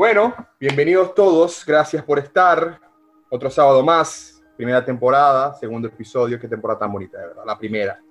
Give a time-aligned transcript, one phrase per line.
[0.00, 2.80] Bueno, bienvenidos todos, gracias por estar.
[3.28, 8.02] Otro sábado más, primera temporada, segundo episodio, qué temporada tan bonita, de verdad, la primera.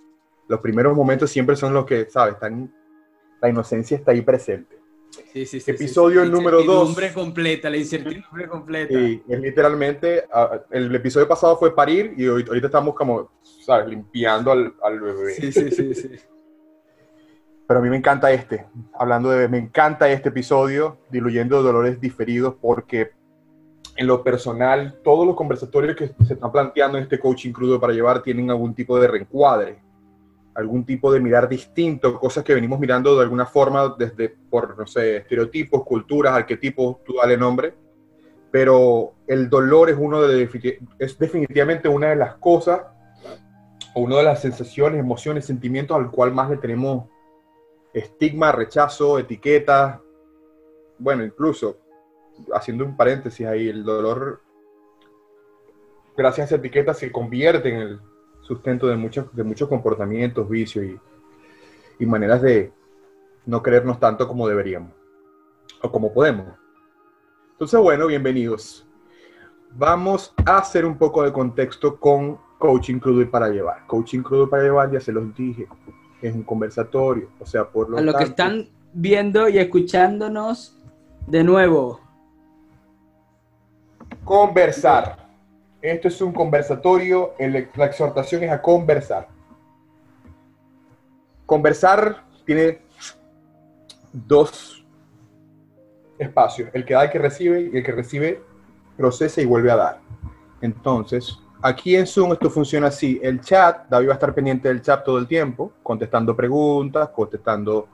[0.47, 2.36] Los primeros momentos siempre son los que, ¿sabes?
[2.36, 2.71] Están,
[3.41, 4.78] la inocencia está ahí presente.
[5.33, 6.67] Sí, sí, sí, episodio sí, número 2.
[6.67, 8.94] La incertidumbre completa, la incertidumbre completa.
[8.94, 13.88] Sí, es literalmente, ah, el episodio pasado fue parir y ahorita estamos como, ¿sabes?
[13.88, 15.34] Limpiando al, al bebé.
[15.34, 16.10] Sí, sí, sí, sí.
[17.70, 18.65] Pero a mí me encanta este,
[18.97, 23.11] hablando de, me encanta este episodio, diluyendo dolores diferidos, porque
[23.96, 27.93] en lo personal, todos los conversatorios que se están planteando en este coaching crudo para
[27.93, 29.77] llevar tienen algún tipo de reencuadre,
[30.55, 34.88] algún tipo de mirar distinto, cosas que venimos mirando de alguna forma desde, por, no
[34.88, 37.75] sé, estereotipos, culturas, arquetipos, tú dale nombre.
[38.49, 40.49] Pero el dolor es, uno de,
[40.97, 42.81] es definitivamente una de las cosas,
[43.94, 47.05] o una de las sensaciones, emociones, sentimientos al cual más le tenemos
[47.94, 50.02] estigma, rechazo, etiqueta,
[50.97, 51.78] bueno, incluso
[52.53, 54.42] haciendo un paréntesis ahí, el dolor,
[56.16, 58.00] gracias a esa etiqueta, se convierte en el
[58.41, 61.00] sustento de muchos, de muchos comportamientos, vicios y,
[62.00, 62.72] y maneras de
[63.45, 64.91] no querernos tanto como deberíamos,
[65.81, 66.47] o como podemos.
[67.52, 68.85] Entonces, bueno, bienvenidos.
[69.72, 73.85] Vamos a hacer un poco de contexto con Coaching Crudo y para llevar.
[73.88, 75.67] Coaching Crudo y para llevar, ya se los dije,
[76.22, 80.78] es un conversatorio, o sea, por lo A los que están viendo y escuchándonos
[81.28, 82.02] de nuevo.
[84.23, 85.30] Conversar.
[85.81, 89.28] Esto es un conversatorio, la exhortación es a conversar.
[91.45, 92.81] Conversar tiene
[94.12, 94.86] dos
[96.17, 98.44] espacios, el que da y el que recibe, y el que recibe
[98.97, 100.02] procesa y vuelve a dar.
[100.62, 104.81] Entonces, aquí en Zoom esto funciona así, el chat, David va a estar pendiente del
[104.81, 107.88] chat todo el tiempo, contestando preguntas, contestando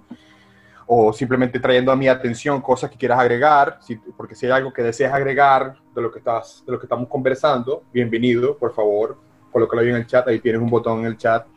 [0.87, 4.71] o simplemente trayendo a mi atención cosas que quieras agregar, si- porque si hay algo
[4.71, 9.17] que deseas agregar de lo que estás, de lo que estamos conversando, bienvenido, por favor,
[9.51, 11.47] colócalo ahí en el chat, ahí tienes un botón en el chat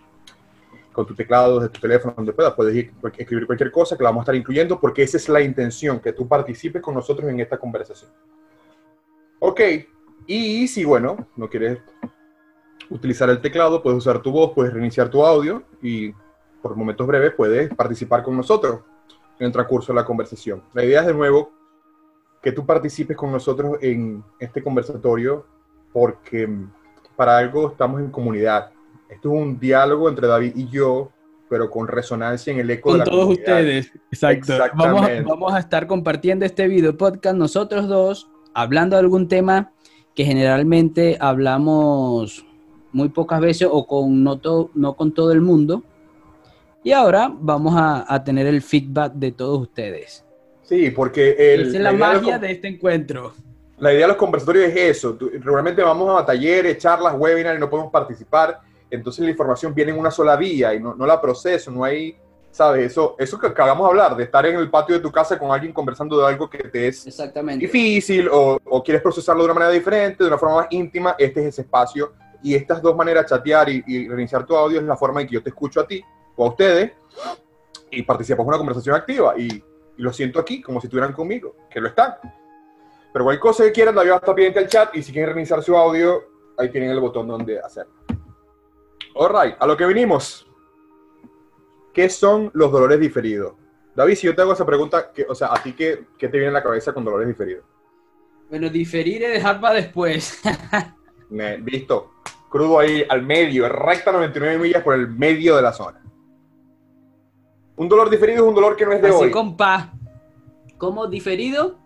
[0.92, 4.20] con tu teclado, desde tu teléfono, donde puedas, puedes ir- escribir cualquier cosa que vamos
[4.20, 7.58] a estar incluyendo, porque esa es la intención, que tú participes con nosotros en esta
[7.58, 8.10] conversación.
[9.40, 9.60] Ok,
[10.28, 11.78] y si, bueno, no quieres
[12.90, 16.12] utilizar el teclado, puedes usar tu voz, puedes reiniciar tu audio y
[16.62, 18.80] por momentos breves puedes participar con nosotros
[19.38, 20.62] en el transcurso de la conversación.
[20.74, 21.52] La idea es de nuevo
[22.42, 25.46] que tú participes con nosotros en este conversatorio
[25.92, 26.70] porque mm,
[27.16, 28.70] para algo estamos en comunidad.
[29.08, 31.10] Esto es un diálogo entre David y yo,
[31.48, 33.56] pero con resonancia en el eco de Con la todos comunidad.
[33.56, 33.92] ustedes.
[34.10, 34.52] Exacto.
[34.76, 39.72] Vamos, a- vamos a estar compartiendo este video podcast nosotros dos, hablando de algún tema
[40.18, 42.44] que generalmente hablamos
[42.90, 45.84] muy pocas veces o con no, to- no con todo el mundo.
[46.82, 50.24] Y ahora vamos a, a tener el feedback de todos ustedes.
[50.64, 53.32] Sí, porque el- Esa es la, los magia de este encuentro.
[53.78, 55.14] La idea de los conversatorios es eso.
[55.14, 58.58] Tú- Regularmente vamos a talleres, charlas, webinars y no podemos participar.
[58.90, 62.16] Entonces la información viene en una sola vía y no, no la proceso, no hay,
[62.50, 62.90] ¿sabes?
[62.90, 65.50] Eso, eso que acabamos de hablar, de estar en el patio de tu casa con
[65.50, 67.66] alguien conversando de algo que te es Exactamente.
[67.66, 71.40] difícil o, o quieres procesarlo de una manera diferente, de una forma más íntima, este
[71.40, 72.12] es ese espacio.
[72.42, 75.34] Y estas dos maneras, chatear y, y reiniciar tu audio, es la forma en que
[75.34, 76.02] yo te escucho a ti
[76.36, 76.92] o a ustedes
[77.90, 79.34] y participamos en una conversación activa.
[79.36, 82.14] Y, y lo siento aquí como si estuvieran conmigo, que lo están.
[83.12, 85.30] Pero cualquier cosa que quieran, David va a estar pendiente al chat y si quieren
[85.34, 86.22] reiniciar su audio,
[86.56, 87.92] ahí tienen el botón donde hacerlo.
[89.14, 90.47] All right, a lo que vinimos.
[91.98, 93.54] ¿Qué son los dolores diferidos?
[93.96, 96.36] David, si yo te hago esa pregunta, ¿qué- o sea, ¿a ti qué, qué te
[96.38, 97.64] viene a la cabeza con dolores diferidos?
[98.48, 100.40] Bueno, diferir es dejar para después.
[101.28, 102.12] Me, visto,
[102.50, 106.00] crudo ahí al medio, recta 99 millas por el medio de la zona.
[107.74, 109.30] Un dolor diferido es un dolor que no es de Así hoy.
[109.32, 109.88] con paz.
[110.76, 111.80] ¿Cómo diferido?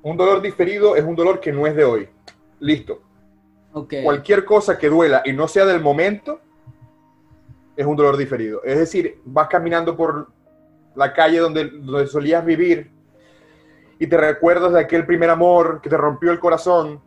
[0.00, 2.08] Un dolor diferido es un dolor que no es de hoy.
[2.60, 3.02] Listo.
[3.74, 3.96] Ok.
[4.02, 6.40] Cualquier cosa que duela y no sea del momento
[7.78, 8.60] es un dolor diferido.
[8.64, 10.26] Es decir, vas caminando por
[10.96, 12.90] la calle donde, donde solías vivir
[14.00, 17.00] y te recuerdas de aquel primer amor que te rompió el corazón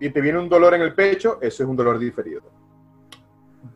[0.00, 2.40] y te viene un dolor en el pecho, eso es un dolor diferido.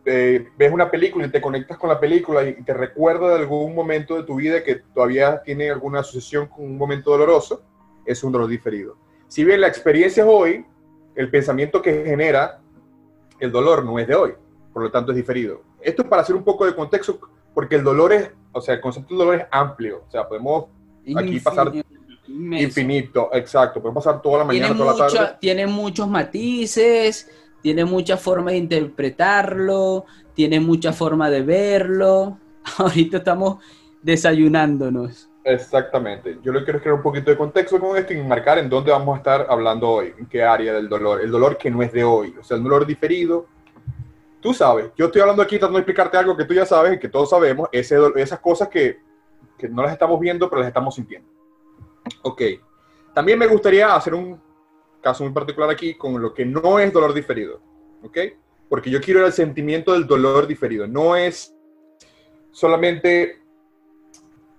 [0.06, 3.74] Eh, ves una película y te conectas con la película y te recuerda de algún
[3.74, 7.62] momento de tu vida que todavía tiene alguna asociación con un momento doloroso,
[8.06, 8.96] es un dolor diferido.
[9.28, 10.64] Si bien la experiencia es hoy,
[11.14, 12.62] el pensamiento que genera
[13.40, 14.32] el dolor no es de hoy,
[14.72, 15.68] por lo tanto es diferido.
[15.82, 17.18] Esto es para hacer un poco de contexto,
[17.54, 20.66] porque el dolor es, o sea, el concepto del dolor es amplio, o sea, podemos
[21.16, 21.72] aquí pasar
[22.28, 22.64] Inmenso.
[22.64, 25.36] infinito, exacto, podemos pasar toda la mañana, Tiene, toda la mucha- tarde.
[25.40, 27.28] tiene muchos matices,
[27.62, 30.04] tiene muchas formas de interpretarlo,
[30.34, 32.38] tiene mucha forma de verlo.
[32.78, 33.58] Ahorita estamos
[34.02, 35.28] desayunándonos.
[35.44, 36.38] Exactamente.
[36.42, 39.14] Yo le quiero crear un poquito de contexto con esto y marcar en dónde vamos
[39.14, 41.20] a estar hablando hoy, en qué área del dolor.
[41.22, 43.46] El dolor que no es de hoy, o sea, el dolor diferido.
[44.40, 46.98] Tú sabes, yo estoy hablando aquí tratando de explicarte algo que tú ya sabes y
[46.98, 48.98] que todos sabemos, ese, esas cosas que,
[49.58, 51.28] que no las estamos viendo, pero las estamos sintiendo.
[52.22, 52.42] Ok.
[53.12, 54.40] También me gustaría hacer un
[55.02, 57.60] caso muy particular aquí con lo que no es dolor diferido.
[58.02, 58.18] ¿Ok?
[58.68, 60.86] Porque yo quiero el sentimiento del dolor diferido.
[60.86, 61.54] No es
[62.50, 63.42] solamente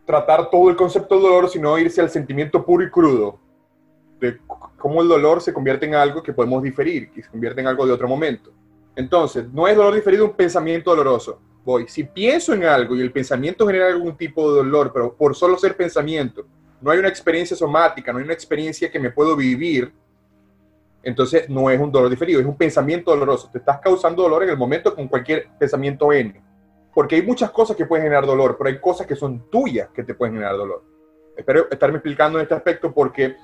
[0.06, 3.40] tratar todo el concepto del dolor, sino irse al sentimiento puro y crudo
[4.20, 4.38] de
[4.78, 7.86] cómo el dolor se convierte en algo que podemos diferir, que se convierte en algo
[7.86, 8.52] de otro momento.
[8.96, 11.40] Entonces, no es dolor diferido un pensamiento doloroso.
[11.64, 15.36] Voy, si pienso en algo y el pensamiento genera algún tipo de dolor, pero por
[15.36, 16.46] solo ser pensamiento,
[16.82, 19.94] no hay una experiencia somática, no hay una experiencia que me puedo vivir,
[21.04, 23.50] entonces no es un dolor diferido, es un pensamiento doloroso.
[23.52, 26.42] Te estás causando dolor en el momento con cualquier pensamiento N.
[26.94, 30.04] Porque hay muchas cosas que pueden generar dolor, pero hay cosas que son tuyas que
[30.04, 30.84] te pueden generar dolor.
[31.36, 33.36] Espero estarme explicando en este aspecto porque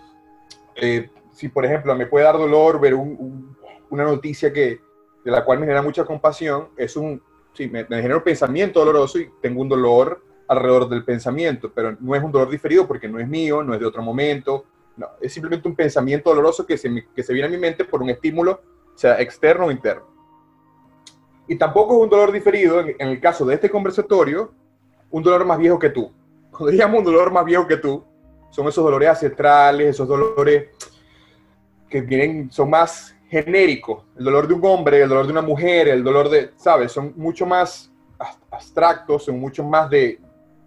[0.75, 4.79] eh, si, por ejemplo, me puede dar dolor ver una noticia que,
[5.27, 7.21] de la cual me genera mucha compasión, es un,
[7.51, 12.15] sí, me, genera un pensamiento doloroso y tengo un dolor alrededor del pensamiento, pero no
[12.15, 14.63] es un dolor diferido porque no es mío, no es de otro momento,
[14.95, 18.01] no, es simplemente un pensamiento doloroso que se, que se viene a mi mente por
[18.01, 18.61] un estímulo,
[18.95, 20.05] sea externo o interno.
[21.45, 24.53] Y tampoco es un dolor diferido, en, el caso de este conversatorio,
[25.11, 26.09] un dolor más viejo que tú.
[26.51, 28.01] Cuando digamos un dolor más viejo que tú,
[28.49, 30.69] son esos dolores ancestrales, esos dolores
[31.89, 34.03] que vienen, son más genéricos.
[34.17, 36.91] El dolor de un hombre, el dolor de una mujer, el dolor de, ¿sabes?
[36.91, 37.91] Son mucho más
[38.49, 40.19] abstractos, son mucho más de,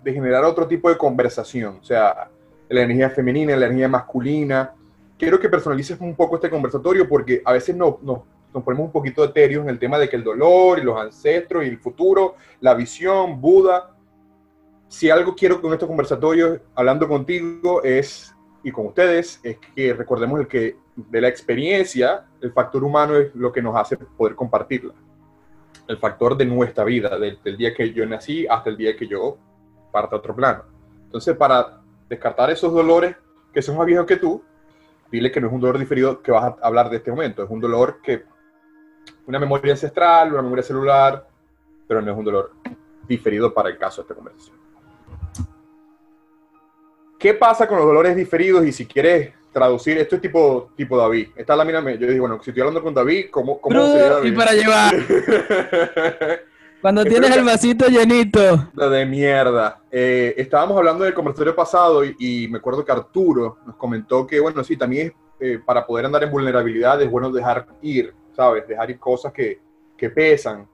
[0.02, 1.78] de generar otro tipo de conversación.
[1.80, 2.28] O sea,
[2.68, 4.74] la energía femenina, la energía masculina.
[5.18, 8.24] Quiero que personalices un poco este conversatorio porque a veces no, no,
[8.54, 11.64] nos ponemos un poquito etéreos en el tema de que el dolor y los ancestros
[11.64, 13.94] y el futuro, la visión, Buda.
[14.88, 18.34] Si algo quiero con estos conversatorios, hablando contigo, es,
[18.64, 20.76] y con ustedes, es que recordemos el que
[21.08, 24.94] de la experiencia, el factor humano es lo que nos hace poder compartirla.
[25.86, 29.06] El factor de nuestra vida, del, del día que yo nací hasta el día que
[29.06, 29.38] yo
[29.90, 30.64] parta a otro plano.
[31.04, 33.16] Entonces, para descartar esos dolores
[33.52, 34.42] que son más viejos que tú,
[35.10, 37.50] dile que no es un dolor diferido que vas a hablar de este momento, es
[37.50, 38.24] un dolor que,
[39.26, 41.26] una memoria ancestral, una memoria celular,
[41.86, 42.52] pero no es un dolor
[43.06, 44.56] diferido para el caso de esta conversación.
[47.18, 48.64] ¿Qué pasa con los dolores diferidos?
[48.64, 51.28] Y si quieres traducir, esto es tipo, tipo David.
[51.36, 54.32] Esta lámina, me, yo digo, bueno, si estoy hablando con David, ¿cómo, cómo sería David?
[54.32, 54.94] Y para llevar.
[56.80, 58.70] Cuando tienes el vasito llenito.
[58.72, 59.82] De mierda.
[59.90, 64.64] Eh, estábamos hablando del conversatorio pasado y, me acuerdo que Arturo nos comentó que, bueno,
[64.64, 68.66] sí, también eh, para poder andar en vulnerabilidad es bueno dejar ir, ¿sabes?
[68.66, 69.60] Dejar ir cosas que,
[69.96, 70.66] que pesan.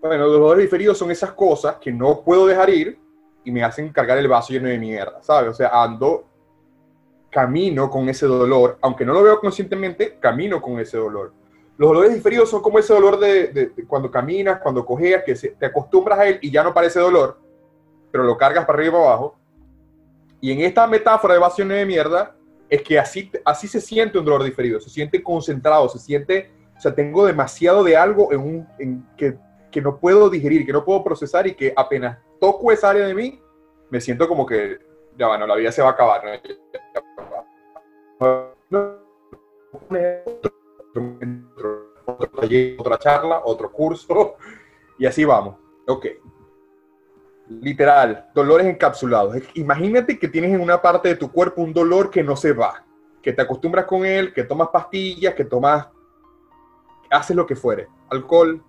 [0.00, 2.98] Bueno, los dolores diferidos son esas cosas que no puedo dejar ir
[3.44, 5.50] y me hacen cargar el vaso lleno de mierda, ¿sabes?
[5.50, 6.28] O sea, ando,
[7.32, 11.32] camino con ese dolor, aunque no lo veo conscientemente, camino con ese dolor.
[11.78, 16.18] Los dolores diferidos son como ese dolor de, cuando caminas, cuando cojeas, que te acostumbras
[16.18, 17.40] a él y ya no parece dolor,
[18.10, 19.36] pero lo cargas para arriba y para abajo.
[20.42, 22.36] Y en esta metáfora de evasión de mierda,
[22.68, 26.80] es que así, así se siente un dolor diferido, se siente concentrado, se siente, o
[26.80, 29.38] sea, tengo demasiado de algo en un, en que,
[29.70, 33.14] que no puedo digerir, que no puedo procesar y que apenas toco esa área de
[33.14, 33.40] mí,
[33.88, 34.78] me siento como que,
[35.16, 36.22] ya bueno, la vida se va a acabar.
[36.24, 37.01] ¿no?
[42.06, 44.36] Otro taller, otra charla, otro curso,
[44.98, 45.56] y así vamos.
[45.86, 46.06] Ok.
[47.48, 49.36] Literal, dolores encapsulados.
[49.54, 52.84] Imagínate que tienes en una parte de tu cuerpo un dolor que no se va,
[53.20, 55.88] que te acostumbras con él, que tomas pastillas, que tomas,
[57.10, 58.62] haces lo que fuere, alcohol,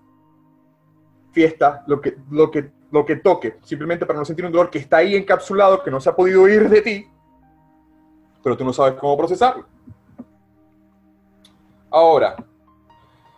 [1.32, 4.80] fiesta, lo que, lo que, lo que toque, simplemente para no sentir un dolor que
[4.80, 7.08] está ahí encapsulado, que no se ha podido ir de ti,
[8.44, 9.66] pero tú no sabes cómo procesarlo.
[11.90, 12.36] Ahora,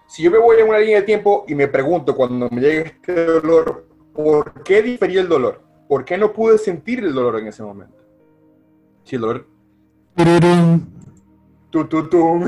[0.07, 2.87] si yo me voy en una línea de tiempo y me pregunto cuando me llegue
[2.87, 5.61] este dolor, ¿por qué difería el dolor?
[5.87, 7.97] ¿Por qué no pude sentir el dolor en ese momento?
[9.03, 9.47] Si el dolor...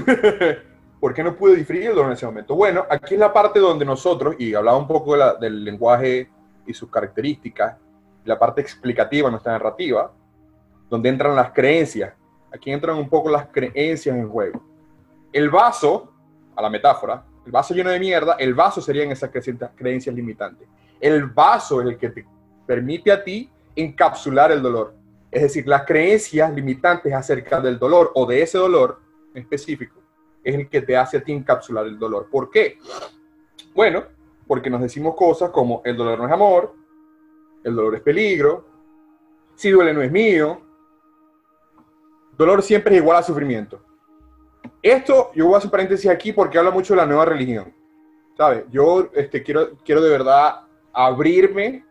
[0.99, 2.55] ¿Por qué no pude diferir el dolor en ese momento?
[2.55, 6.29] Bueno, aquí es la parte donde nosotros, y hablaba un poco del lenguaje
[6.65, 7.77] y sus características,
[8.23, 10.11] la parte explicativa, nuestra narrativa,
[10.89, 12.13] donde entran las creencias.
[12.53, 14.61] Aquí entran un poco las creencias en juego.
[15.31, 16.13] El vaso,
[16.55, 19.29] a la metáfora, el vaso lleno de mierda, el vaso serían esas
[19.75, 20.67] creencias limitantes.
[20.99, 22.25] El vaso es el que te
[22.65, 24.95] permite a ti encapsular el dolor.
[25.29, 28.99] Es decir, las creencias limitantes acerca del dolor o de ese dolor
[29.33, 30.01] específico
[30.43, 32.29] es el que te hace a ti encapsular el dolor.
[32.31, 32.79] ¿Por qué?
[33.75, 34.03] Bueno,
[34.47, 36.73] porque nos decimos cosas como el dolor no es amor,
[37.63, 38.65] el dolor es peligro,
[39.55, 40.61] Si duele no es mío.
[42.37, 43.81] Dolor siempre es igual a sufrimiento.
[44.81, 47.73] Esto, yo voy a hacer paréntesis aquí porque habla mucho de la nueva religión.
[48.37, 48.65] ¿Sabes?
[48.69, 50.61] Yo este, quiero, quiero de verdad
[50.93, 51.83] abrirme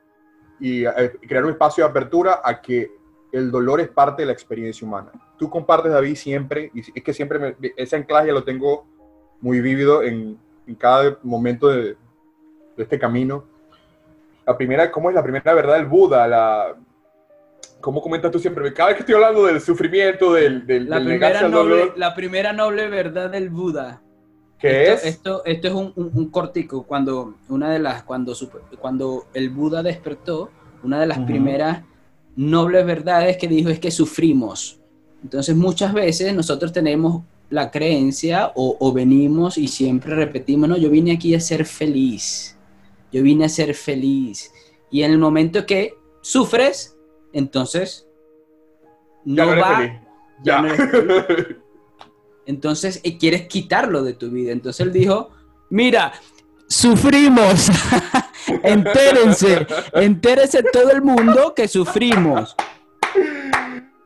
[0.60, 2.90] y eh, crear un espacio de apertura a que
[3.32, 5.10] el dolor es parte de la experiencia humana.
[5.36, 8.86] Tú compartes, David, siempre, y es que siempre me, ese anclaje lo tengo
[9.40, 11.82] muy vívido en, en cada momento de,
[12.76, 13.44] de, este camino.
[14.46, 16.26] La primera, ¿cómo es la primera verdad del Buda?
[16.26, 16.76] La,
[17.80, 18.72] ¿Cómo comentas tú siempre?
[18.72, 22.52] Cada vez que estoy hablando del sufrimiento, del, del, la, del primera noble, la primera
[22.52, 24.02] noble verdad del Buda.
[24.58, 25.04] ¿Qué esto, es?
[25.04, 26.82] Esto, esto es un, un, un, cortico.
[26.84, 28.34] Cuando una de las, cuando,
[28.80, 30.50] cuando el Buda despertó,
[30.82, 31.26] una de las uh -huh.
[31.26, 31.82] primeras
[32.36, 34.80] nobles verdades que dijo es que sufrimos.
[35.22, 40.90] Entonces muchas veces nosotros tenemos la creencia o, o, venimos y siempre repetimos, no, yo
[40.90, 42.56] vine aquí a ser feliz,
[43.12, 44.52] yo vine a ser feliz.
[44.90, 46.95] Y en el momento que sufres,
[47.32, 48.06] entonces
[49.24, 49.92] no, ya no va, feliz.
[50.42, 50.62] ya, ya.
[50.62, 51.56] No eres feliz.
[52.46, 54.52] Entonces eh, quieres quitarlo de tu vida.
[54.52, 55.30] Entonces él dijo,
[55.68, 56.12] mira,
[56.68, 57.68] sufrimos.
[58.62, 62.54] entérense, entérense todo el mundo que sufrimos.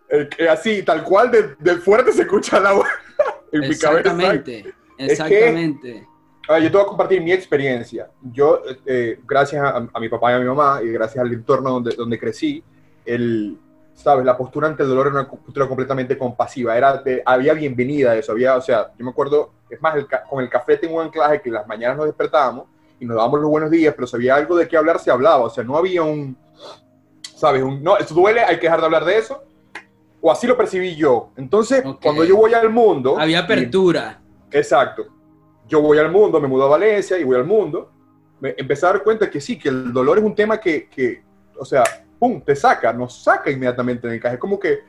[0.09, 2.89] Eh, así, tal cual, de, de, fuerte se escucha la voz
[3.53, 4.77] en exactamente, mi cabeza.
[4.99, 5.91] Exactamente.
[5.91, 8.11] Es que, yo te voy a compartir mi experiencia.
[8.23, 11.71] Yo, eh, gracias a, a, mi papá y a mi mamá, y gracias al entorno
[11.71, 12.65] donde, donde crecí,
[13.04, 13.59] el,
[13.95, 14.25] ¿sabes?
[14.25, 16.76] La postura ante el dolor era una postura completamente compasiva.
[16.76, 18.33] Era de, había bienvenida a eso.
[18.33, 21.40] Había, o sea, yo me acuerdo, es más, el, con el café tengo un anclaje
[21.40, 22.66] que las mañanas nos despertábamos
[22.99, 25.45] y nos dábamos los buenos días, pero si había algo de qué hablar, se hablaba.
[25.45, 26.37] O sea, no había un,
[27.35, 27.62] ¿sabes?
[27.62, 29.42] Un, no, esto duele, hay que dejar de hablar de eso.
[30.23, 31.30] O así lo percibí yo.
[31.37, 31.99] Entonces, okay.
[32.02, 33.19] cuando yo voy al mundo...
[33.19, 34.21] Había apertura.
[34.52, 35.07] Y, exacto.
[35.66, 37.90] Yo voy al mundo, me mudo a Valencia y voy al mundo.
[38.40, 41.23] Me empecé a dar cuenta que sí, que el dolor es un tema que, que
[41.59, 41.85] o sea,
[42.21, 44.35] pum, te saca, nos saca inmediatamente del encaje.
[44.35, 44.81] Es como que,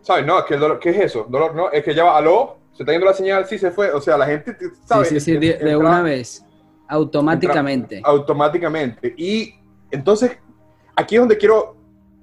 [0.00, 0.24] ¿sabes?
[0.24, 1.26] No, es que el dolor, ¿qué es eso?
[1.28, 3.90] Dolor, no, es que ya va, aló, se está yendo la señal, sí se fue.
[3.90, 5.08] O sea, la gente, ¿sabes?
[5.08, 6.44] Sí, sí, sí, de, de una vez,
[6.88, 7.96] automáticamente.
[7.96, 9.12] Entra, automáticamente.
[9.16, 9.56] Y
[9.90, 10.38] entonces,
[10.94, 11.76] aquí es donde quiero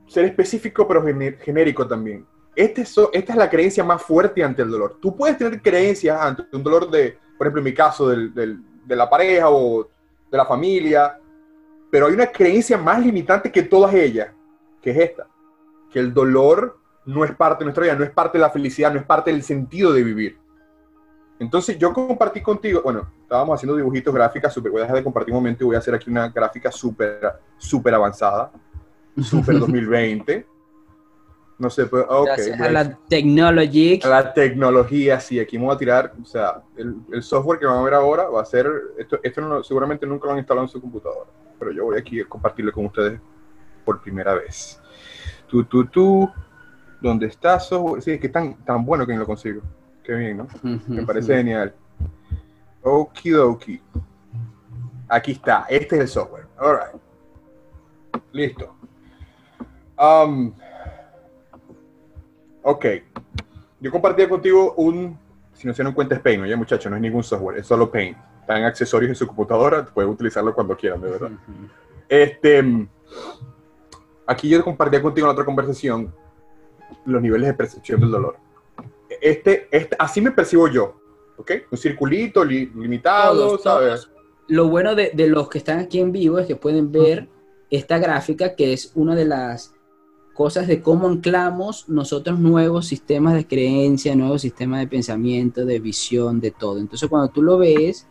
[0.08, 1.04] ser específico, pero
[1.42, 2.26] genérico también.
[2.56, 4.98] Este es, esta es la creencia más fuerte ante el dolor.
[5.02, 8.60] Tú puedes tener creencias ante un dolor de, por ejemplo, en mi caso, del, del,
[8.86, 9.88] de la pareja o
[10.32, 11.20] de la familia,
[11.90, 14.30] pero hay una creencia más limitante que todas ellas,
[14.82, 15.28] que es esta,
[15.92, 18.94] que el dolor no es parte de nuestra vida, no es parte de la felicidad,
[18.94, 20.38] no es parte del sentido de vivir.
[21.40, 25.34] Entonces yo compartí contigo, bueno, estábamos haciendo dibujitos, gráficas, super, voy a dejar de compartir
[25.34, 28.52] un momento y voy a hacer aquí una gráfica súper, súper avanzada,
[29.22, 30.46] súper 2020.
[31.58, 32.26] No sé, pues, ok.
[32.26, 34.00] Gracias a la tecnología.
[34.04, 37.80] A la tecnología, sí, aquí voy a tirar, o sea, el, el software que van
[37.80, 40.72] a ver ahora va a ser, esto, esto no, seguramente nunca lo han instalado en
[40.72, 43.20] su computadora pero yo voy aquí a compartirlo con ustedes
[43.84, 44.82] por primera vez.
[45.48, 46.32] Tú, tú, tú,
[47.02, 47.70] ¿dónde estás?
[48.00, 49.62] Sí, es que tan, tan bueno que lo consigo.
[50.04, 50.48] Qué bien, ¿no?
[50.88, 51.74] Me parece genial.
[52.82, 53.82] Okidoki.
[55.08, 56.46] Aquí está, este es el software.
[56.60, 57.02] All right.
[58.32, 58.76] Listo.
[59.98, 60.54] Um,
[62.64, 62.86] ok.
[63.80, 65.18] Yo compartí contigo un,
[65.54, 66.58] si no se dan cuenta es Paint, ¿no?
[66.58, 68.18] muchachos, no es ningún software, es solo Paint
[68.50, 71.30] están accesorios en su computadora, pueden utilizarlo cuando quieran, de verdad.
[72.08, 72.88] Este,
[74.26, 76.12] aquí yo compartía contigo en otra conversación
[77.06, 78.38] los niveles de percepción del dolor.
[79.22, 81.00] Este, este así me percibo yo,
[81.38, 81.52] ¿ok?
[81.70, 84.02] Un circulito li, limitado, todos, ¿sabes?
[84.02, 84.12] Todos.
[84.48, 87.22] Lo bueno de, de, los que están aquí en vivo es que pueden ver uh
[87.26, 87.30] -huh.
[87.70, 89.76] esta gráfica, que es una de las
[90.34, 96.40] cosas de cómo anclamos nosotros nuevos sistemas de creencia, nuevos sistemas de pensamiento, de visión,
[96.40, 96.80] de todo.
[96.80, 98.08] Entonces, cuando tú lo ves,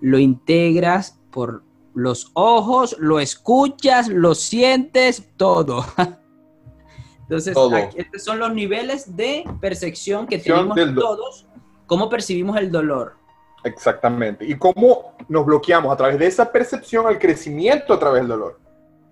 [0.00, 1.62] lo integras por
[1.94, 5.84] los ojos, lo escuchas, lo sientes, todo.
[7.22, 7.76] Entonces, todo.
[7.76, 11.46] Aquí, estos son los niveles de percepción que tenemos todos,
[11.86, 13.14] cómo percibimos el dolor.
[13.62, 14.44] Exactamente.
[14.44, 18.58] Y cómo nos bloqueamos a través de esa percepción al crecimiento a través del dolor,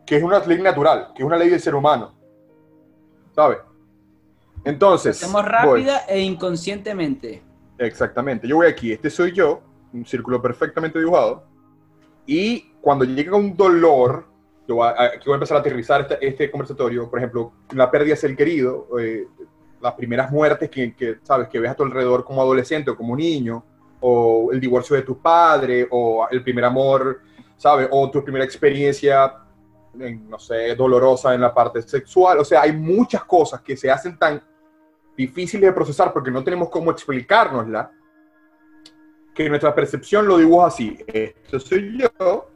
[0.06, 2.14] que es una ley natural, que es una ley del ser humano.
[3.34, 3.58] ¿Sabes?
[4.64, 5.22] Entonces.
[5.22, 6.16] Hacemos rápida voy.
[6.16, 7.42] e inconscientemente.
[7.78, 8.48] Exactamente.
[8.48, 11.44] Yo voy aquí, este soy yo, un círculo perfectamente dibujado.
[12.26, 14.26] Y cuando llega un dolor,
[14.66, 17.90] yo voy a, aquí voy a empezar a aterrizar este, este conversatorio, por ejemplo, la
[17.90, 19.26] pérdida de ser querido, eh,
[19.80, 23.16] las primeras muertes que, que, sabes, que ves a tu alrededor como adolescente o como
[23.16, 23.64] niño,
[24.00, 27.22] o el divorcio de tu padre, o el primer amor,
[27.56, 27.88] ¿sabes?
[27.90, 29.34] O tu primera experiencia,
[29.98, 32.38] en, no sé, dolorosa en la parte sexual.
[32.38, 34.42] O sea, hay muchas cosas que se hacen tan
[35.16, 37.90] difíciles de procesar porque no tenemos cómo explicárnosla
[39.38, 40.98] que nuestra percepción lo dibuja así.
[41.06, 42.50] Esto soy yo,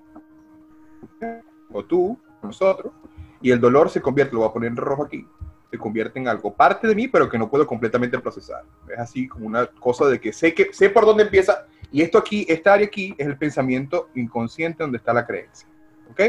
[1.72, 2.92] o tú, nosotros,
[3.40, 5.24] Y el dolor se convierte, lo voy a poner en rojo aquí,
[5.70, 8.64] se convierte en algo parte de mí, pero que no puedo completamente procesar.
[8.88, 11.66] Es así como una cosa de que sé, que, sé por dónde empieza.
[11.92, 15.68] Y esto aquí, esta área aquí, es el pensamiento inconsciente donde está la creencia.
[16.10, 16.20] ¿Ok?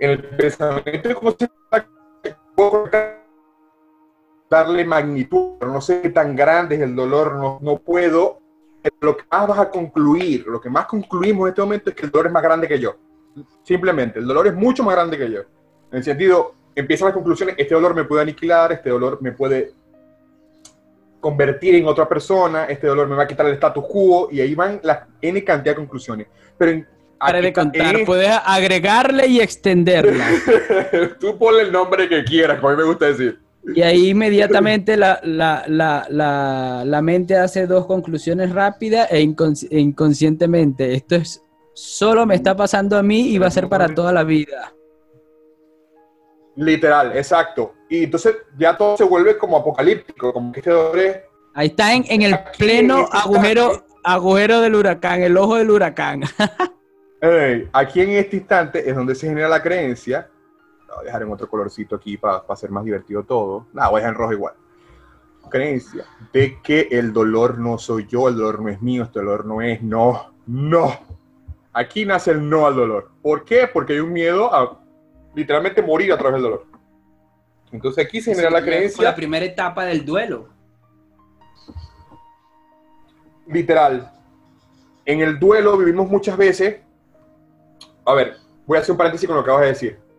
[0.00, 1.54] En el pensamiento inconsciente
[4.50, 8.40] darle magnitud, pero no sé qué tan grande es el dolor, no, no puedo.
[9.00, 12.06] Lo que más vas a concluir, lo que más concluimos en este momento es que
[12.06, 12.96] el dolor es más grande que yo.
[13.62, 15.40] Simplemente, el dolor es mucho más grande que yo.
[15.92, 19.72] En el sentido, empiezan las conclusiones, este dolor me puede aniquilar, este dolor me puede
[21.20, 24.54] convertir en otra persona, este dolor me va a quitar el status quo, y ahí
[24.54, 26.26] van las N cantidad de conclusiones.
[26.58, 26.88] Pero en,
[27.18, 30.26] Para de contar, puedes agregarle y extenderla.
[31.20, 33.38] Tú ponle el nombre que quieras, como a mí me gusta decir.
[33.62, 40.94] Y ahí inmediatamente la, la, la, la mente hace dos conclusiones rápidas e, e inconscientemente.
[40.94, 41.44] Esto es
[41.80, 44.72] solo me está pasando a mí y va a ser para toda la vida.
[46.56, 47.74] Literal, exacto.
[47.88, 51.20] Y entonces ya todo se vuelve como apocalíptico, como que este es...
[51.54, 56.22] Ahí está en, el pleno este agujero, agujero del huracán, el ojo del huracán.
[57.72, 60.28] aquí en este instante es donde se genera la creencia.
[60.96, 63.66] Voy a dejar en otro colorcito aquí para, para hacer más divertido todo.
[63.72, 64.54] Nada, voy a dejar en rojo igual.
[65.48, 69.46] Creencia de que el dolor no soy yo, el dolor no es mío, este dolor
[69.46, 70.92] no es, no, no.
[71.72, 73.10] Aquí nace el no al dolor.
[73.22, 73.68] ¿Por qué?
[73.72, 74.80] Porque hay un miedo a
[75.34, 76.66] literalmente morir a través del dolor.
[77.72, 79.04] Entonces aquí se genera la creencia.
[79.04, 80.48] la primera etapa del duelo.
[83.46, 84.12] Literal.
[85.04, 86.80] En el duelo vivimos muchas veces.
[88.04, 90.09] A ver, voy a hacer un paréntesis con lo que acabas de decir.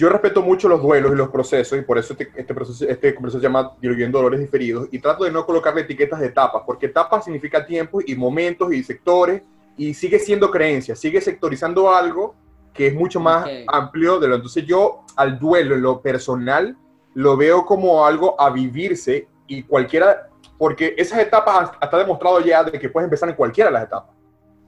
[0.00, 3.12] Yo respeto mucho los duelos y los procesos, y por eso este, este proceso, este
[3.12, 6.86] proceso se llama Diluviendo Dolores Diferidos, y trato de no colocarle etiquetas de etapas, porque
[6.86, 9.42] etapas significa tiempos y momentos y sectores,
[9.76, 12.34] y sigue siendo creencia, sigue sectorizando algo
[12.72, 14.36] que es mucho más amplio de lo.
[14.36, 16.78] Entonces yo al duelo, en lo personal,
[17.12, 22.80] lo veo como algo a vivirse y cualquiera, porque esas etapas está demostrado ya de
[22.80, 24.16] que puedes empezar en cualquiera de las etapas.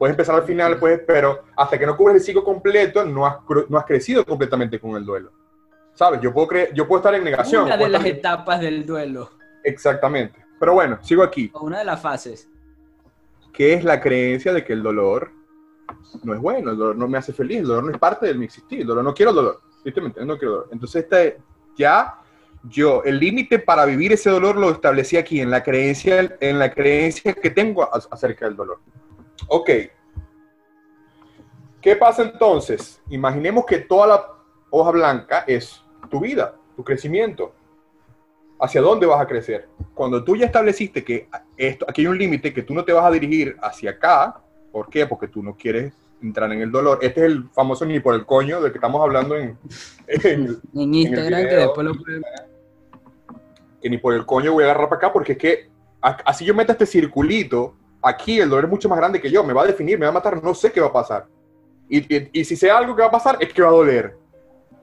[0.02, 3.36] Puedes empezar al final, pues, pero hasta que no cubres el ciclo completo, no has,
[3.68, 5.30] no has crecido completamente con el duelo.
[5.94, 6.20] ¿Sabes?
[6.20, 7.66] Yo puedo, creer, yo puedo estar en negación.
[7.66, 9.30] Una de las etapas del duelo.
[9.62, 10.44] Exactamente.
[10.58, 11.52] Pero bueno, sigo aquí.
[11.54, 12.48] Una de las fases.
[13.52, 15.30] ¿Qué es la creencia de que el dolor
[16.24, 18.34] no es bueno, el dolor no me hace feliz, el dolor no es parte de
[18.34, 20.68] mi existir, el dolor no quiero dolor, No quiero dolor.
[20.72, 21.38] Entonces, este,
[21.76, 22.18] ya
[22.64, 26.72] yo, el límite para vivir ese dolor lo establecí aquí, en la creencia, en la
[26.72, 28.80] creencia que tengo acerca del dolor.
[29.48, 29.70] Ok.
[31.80, 33.02] ¿Qué pasa entonces?
[33.10, 34.26] Imaginemos que toda la
[34.70, 37.54] hoja blanca es tu vida, tu crecimiento.
[38.60, 39.68] ¿Hacia dónde vas a crecer?
[39.92, 43.04] Cuando tú ya estableciste que esto, aquí hay un límite, que tú no te vas
[43.04, 45.06] a dirigir hacia acá, ¿Por qué?
[45.06, 46.98] Porque tú no quieres entrar en el dolor.
[47.02, 49.58] Este es el famoso ni por el coño del que estamos hablando en,
[50.06, 52.22] en, Instagram, que después lo pueden...
[53.80, 56.54] Que ni por el coño voy a agarrar para acá, porque es que así yo
[56.54, 59.66] meta este circulito, aquí el dolor es mucho más grande que yo, me va a
[59.66, 61.26] definir, me va a matar, no sé qué va a pasar.
[61.88, 64.16] Y, y, si sé algo que va a pasar, es que va a doler.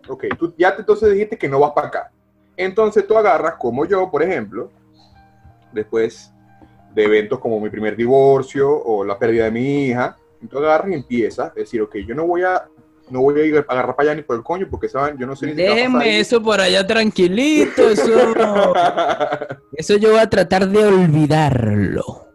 [0.07, 2.11] Ok, tú ya te, entonces dijiste que no vas para acá.
[2.55, 4.69] Entonces tú agarras, como yo, por ejemplo,
[5.71, 6.31] después
[6.93, 10.17] de eventos como mi primer divorcio o la pérdida de mi hija.
[10.41, 12.65] Entonces agarras y empiezas a decir, ok, yo no voy a
[13.09, 15.25] no voy a ir a agarrar para allá ni por el coño porque saben, yo
[15.25, 18.73] no sé ni Déjenme eso por allá tranquilito, eso.
[19.73, 22.28] eso yo voy a tratar de olvidarlo.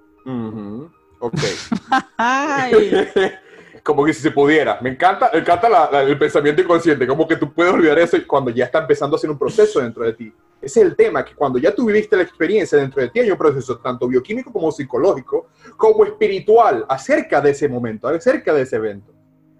[1.18, 1.38] Ok.
[3.84, 4.78] como que si se pudiera.
[4.80, 8.64] Me encanta, me encanta el pensamiento inconsciente, como que tú puedes olvidar eso cuando ya
[8.64, 10.32] está empezando a hacer un proceso dentro de ti.
[10.60, 13.30] Ese es el tema, que cuando ya tú viviste la experiencia dentro de ti, hay
[13.30, 18.76] un proceso tanto bioquímico como psicológico, como espiritual, acerca de ese momento, acerca de ese
[18.76, 19.12] evento.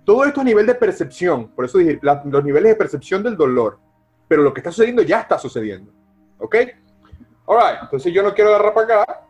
[0.04, 3.78] Todo esto a nivel de percepción, por eso dije, los niveles de percepción del dolor,
[4.26, 5.92] pero lo que está sucediendo ya está sucediendo.
[6.38, 6.56] ¿Ok?
[7.46, 9.23] Alright, entonces yo no quiero agarrar para acá,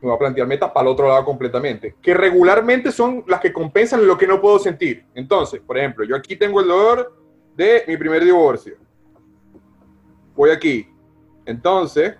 [0.00, 3.52] me voy a plantear metas para el otro lado completamente, que regularmente son las que
[3.52, 5.04] compensan lo que no puedo sentir.
[5.14, 7.14] Entonces, por ejemplo, yo aquí tengo el dolor
[7.54, 8.76] de mi primer divorcio.
[10.34, 10.88] Voy aquí.
[11.44, 12.14] Entonces,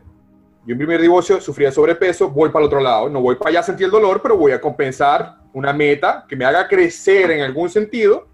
[0.66, 3.08] yo en primer divorcio sufría sobrepeso, voy para el otro lado.
[3.08, 6.36] No voy para allá a sentir el dolor, pero voy a compensar una meta que
[6.36, 8.28] me haga crecer en algún sentido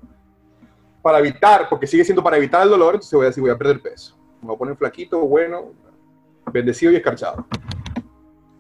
[1.02, 3.56] para evitar, porque sigue siendo para evitar el dolor, entonces voy a decir, voy a
[3.56, 4.18] perder peso.
[4.40, 5.72] Me voy a poner flaquito, bueno,
[6.52, 7.46] bendecido y escarchado.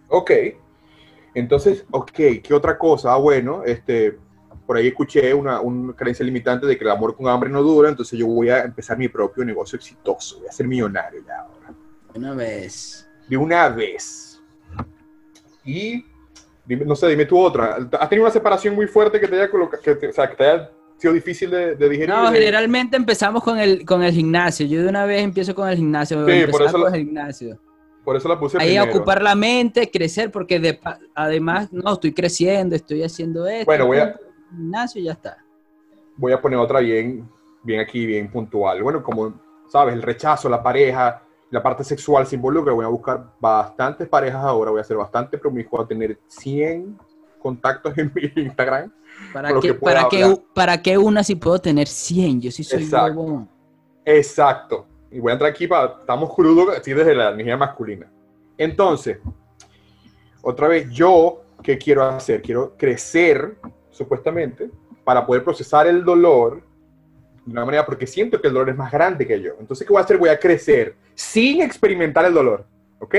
[0.08, 0.30] Ok.
[1.36, 2.10] Entonces, ok,
[2.42, 3.12] ¿qué otra cosa?
[3.12, 4.16] Ah, bueno, este,
[4.64, 7.90] por ahí escuché una, una, creencia limitante de que el amor con hambre no dura,
[7.90, 11.74] entonces yo voy a empezar mi propio negocio exitoso, voy a ser millonario ya ahora.
[12.14, 13.06] De una vez.
[13.28, 14.42] De una vez.
[15.62, 16.06] Y,
[16.66, 17.86] no sé, dime tú otra.
[18.00, 20.70] ¿Has tenido una separación muy fuerte que te haya, que o sea, que te haya
[20.96, 22.08] sido difícil de, de digerir?
[22.08, 24.66] No, generalmente empezamos con el, con el gimnasio.
[24.66, 26.26] Yo de una vez empiezo con el gimnasio.
[26.26, 27.60] Sí, por eso con el gimnasio.
[28.06, 28.96] Por eso la puse Ahí primero.
[28.96, 30.78] ocupar la mente, crecer, porque de
[31.12, 33.66] además, no, estoy creciendo, estoy haciendo esto.
[33.66, 34.14] Bueno, voy a-
[34.48, 35.44] Gimnasio y ya está.
[36.16, 37.28] Voy a poner otra bien,
[37.64, 38.80] bien aquí, bien puntual.
[38.80, 39.34] Bueno, como
[39.68, 42.72] sabes, el rechazo, la pareja, la parte sexual se involucra.
[42.72, 44.70] Voy a buscar bastantes parejas ahora.
[44.70, 46.96] Voy a ser bastante promiscuo, a tener 100
[47.42, 48.92] contactos en mi Instagram.
[49.32, 50.36] ¿Para qué, que para, hablar.
[50.54, 52.40] ¿Para qué una si puedo tener 100?
[52.40, 53.20] Yo sí soy Exacto.
[53.20, 53.48] huevón.
[54.04, 54.86] Exacto.
[55.10, 55.96] Y voy a entrar aquí para.
[56.00, 58.10] Estamos crudos, así desde la energía masculina.
[58.58, 59.18] Entonces,
[60.42, 62.42] otra vez, yo, ¿qué quiero hacer?
[62.42, 63.56] Quiero crecer,
[63.90, 64.70] supuestamente,
[65.04, 66.62] para poder procesar el dolor
[67.44, 69.52] de una manera, porque siento que el dolor es más grande que yo.
[69.60, 70.18] Entonces, ¿qué voy a hacer?
[70.18, 72.66] Voy a crecer sin experimentar el dolor.
[72.98, 73.14] ¿Ok?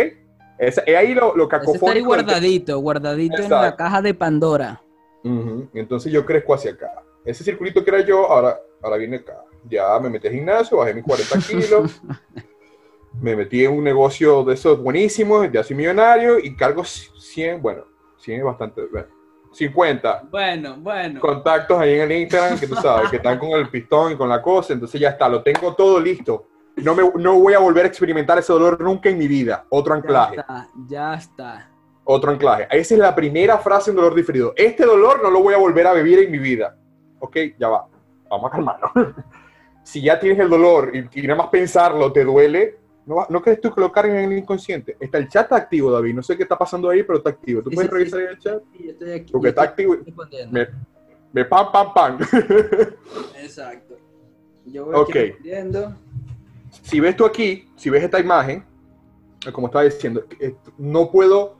[0.59, 1.93] Es, es ahí lo, lo Ese está ahí cacofónico.
[1.93, 3.77] que- guardadito, guardadito en la Exacto.
[3.77, 4.81] caja de Pandora.
[5.23, 6.91] Ujú, Entonces yo crezco hacia acá.
[7.23, 9.37] Ese circulito que era yo, ahora, ahora viene acá.
[9.69, 12.01] Ya me metí al gimnasio, bajé mis 40 kilos,
[13.21, 17.83] me metí en un negocio de esos buenísimos, ya soy millonario y cargo 100, bueno,
[18.19, 19.07] 100 es bastante, bueno,
[19.51, 21.19] 50 Bueno, bueno.
[21.19, 24.29] contactos ahí en el Instagram que tú sabes, que están con el pistón y con
[24.29, 26.47] la cosa, entonces ya está, lo tengo todo listo.
[26.77, 29.65] No, me, no voy a volver a experimentar ese dolor nunca en mi vida.
[29.69, 31.71] Otro Ya anclaje está, ya está.
[32.03, 32.67] otro anclaje.
[32.69, 34.53] Esa es la primera frase en dolor diferido.
[34.55, 36.77] Este dolor no lo voy a volver a vivir en mi vida.
[37.17, 37.87] Ok, ya va.
[38.29, 38.91] Vamos a calmarnos.
[39.87, 43.61] si ya tienes el dolor y, y nada más pensarlo te duele, ¿no, ¿no crees
[43.61, 44.97] tú que lo carguen en el inconsciente?
[44.99, 46.13] Está el chat activo, David.
[46.13, 47.61] No sé qué está pasando ahí, pero está activo.
[47.61, 48.25] ¿Tú Sí, puedes sí, revisar sí.
[48.29, 48.63] el chat?
[48.73, 49.31] Sí, yo estoy aquí.
[49.31, 49.95] Porque está activo.
[50.51, 50.67] Me,
[51.31, 52.17] me pam, pam, pam.
[53.41, 53.95] Exacto.
[54.65, 55.09] Yo voy Ok.
[55.09, 55.95] aquí respondiendo.
[56.81, 58.65] si ves tú aquí, si ves esta imagen,
[59.53, 61.55] como estaba diciendo, eh, no puedo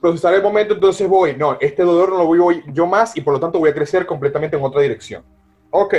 [0.00, 3.34] procesar el momento, entonces voy, no, este dolor no lo voy yo más y por
[3.34, 5.22] lo tanto voy a crecer completamente en otra dirección.
[5.68, 5.94] Ok,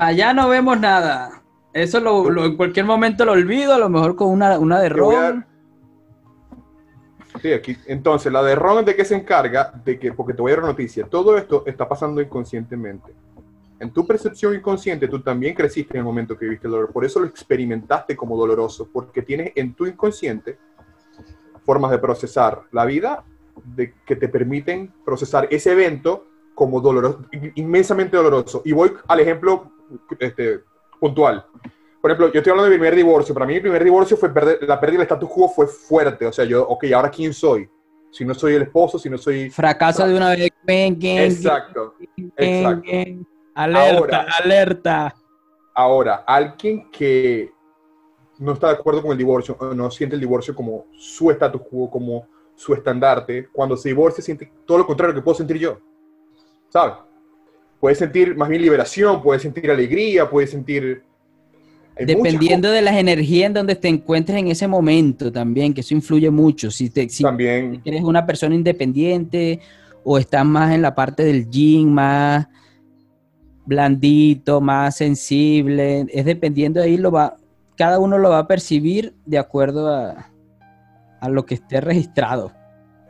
[0.00, 1.42] Allá no vemos nada.
[1.74, 4.86] Eso lo, lo- en cualquier momento lo olvido, a lo mejor con una, una de
[4.86, 5.46] a- ron.
[7.40, 7.76] sí, aquí.
[7.86, 10.64] Entonces, la de Ron de qué se encarga, de que, porque te voy a dar
[10.64, 13.12] una noticia, todo esto está pasando inconscientemente.
[13.78, 17.04] En tu percepción inconsciente, tú también creciste en el momento que viviste el dolor, por
[17.04, 20.58] eso lo experimentaste como doloroso, porque tienes en tu inconsciente
[21.64, 23.22] formas de procesar la vida
[23.64, 28.60] de, que te permiten procesar ese evento como doloroso, inmensamente doloroso.
[28.64, 29.72] Y voy al ejemplo
[30.18, 30.60] este,
[30.98, 31.46] puntual.
[32.00, 33.34] Por ejemplo, yo estoy hablando de mi primer divorcio.
[33.34, 36.26] Para mí, mi primer divorcio fue perder, la pérdida del status quo fue fuerte.
[36.26, 37.68] O sea, yo, ok, ahora quién soy?
[38.10, 39.50] Si no soy el esposo, si no soy.
[39.50, 40.50] Fracaso de una vez.
[40.66, 41.94] Exacto.
[42.36, 42.90] exacto.
[43.54, 44.26] Alerta, Ahora.
[44.42, 45.14] alerta.
[45.74, 47.52] Ahora, alguien que
[48.38, 51.90] no está de acuerdo con el divorcio, no siente el divorcio como su status quo,
[51.90, 55.78] como su estandarte, cuando se divorcia siente todo lo contrario que puedo sentir yo.
[56.68, 56.94] ¿Sabes?
[57.80, 61.02] Puede sentir más bien liberación, puede sentir alegría, puede sentir...
[61.96, 65.94] hay Dependiendo de las energías en donde te encuentres en ese momento también, que eso
[65.94, 66.70] influye mucho.
[66.70, 69.60] Si, te, si También, eres una persona independiente
[70.04, 72.46] o estás más en la parte del yin, más
[73.64, 77.36] blandito, más sensible, es dependiendo de ahí, lo va,
[77.76, 80.30] cada uno lo va a percibir de acuerdo a,
[81.20, 82.52] a lo que esté registrado.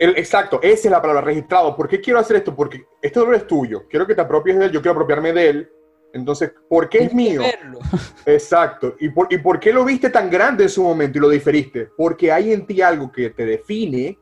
[0.01, 1.77] El- exacto, esa es la palabra, registrado.
[1.77, 2.57] ¿Por qué quiero hacer esto?
[2.57, 3.87] Porque este dolor es tuyo.
[3.89, 5.71] Quiero que te apropies de él, yo quiero apropiarme de él.
[6.13, 7.43] Entonces, ¿por qué es mío?
[7.43, 7.79] verlo.
[8.27, 8.97] Exacto.
[8.99, 11.89] ¿Y por, ¿Y por qué lo viste tan grande en su momento y lo diferiste?
[11.97, 14.19] Porque hay en ti algo que te define,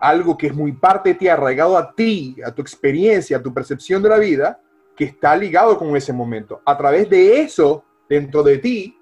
[0.00, 3.54] algo que es muy parte de ti, arraigado a ti, a tu experiencia, a tu
[3.54, 4.60] percepción de la vida,
[4.96, 6.60] que está ligado con ese momento.
[6.64, 8.98] A través de eso, dentro de ti,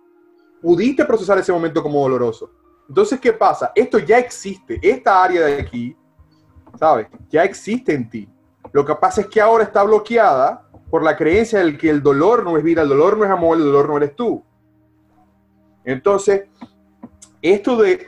[0.60, 2.50] pudiste procesar ese momento como doloroso.
[2.88, 3.72] Entonces, ¿qué pasa?
[3.74, 4.78] Esto ya existe.
[4.82, 5.96] Esta área de aquí,
[6.78, 7.08] ¿sabes?
[7.30, 8.28] Ya existe en ti.
[8.72, 12.44] Lo que pasa es que ahora está bloqueada por la creencia de que el dolor
[12.44, 14.44] no es vida, el dolor no es amor, el dolor no eres tú.
[15.84, 16.44] Entonces,
[17.42, 18.06] esto de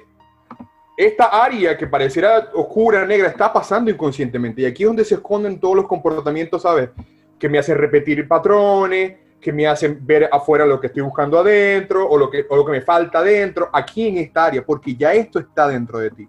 [0.97, 4.63] esta área que pareciera oscura, negra, está pasando inconscientemente.
[4.63, 6.91] Y aquí es donde se esconden todos los comportamientos, ¿sabes?
[7.39, 12.09] Que me hacen repetir patrones, que me hacen ver afuera lo que estoy buscando adentro
[12.09, 15.13] o lo que, o lo que me falta adentro, aquí en esta área, porque ya
[15.13, 16.29] esto está dentro de ti.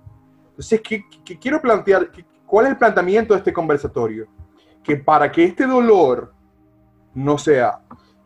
[0.50, 2.12] Entonces, ¿qué, qué quiero plantear?
[2.12, 4.28] ¿Qué- ¿Cuál es el planteamiento de este conversatorio?
[4.84, 6.34] Que para que este dolor
[7.14, 7.80] no sea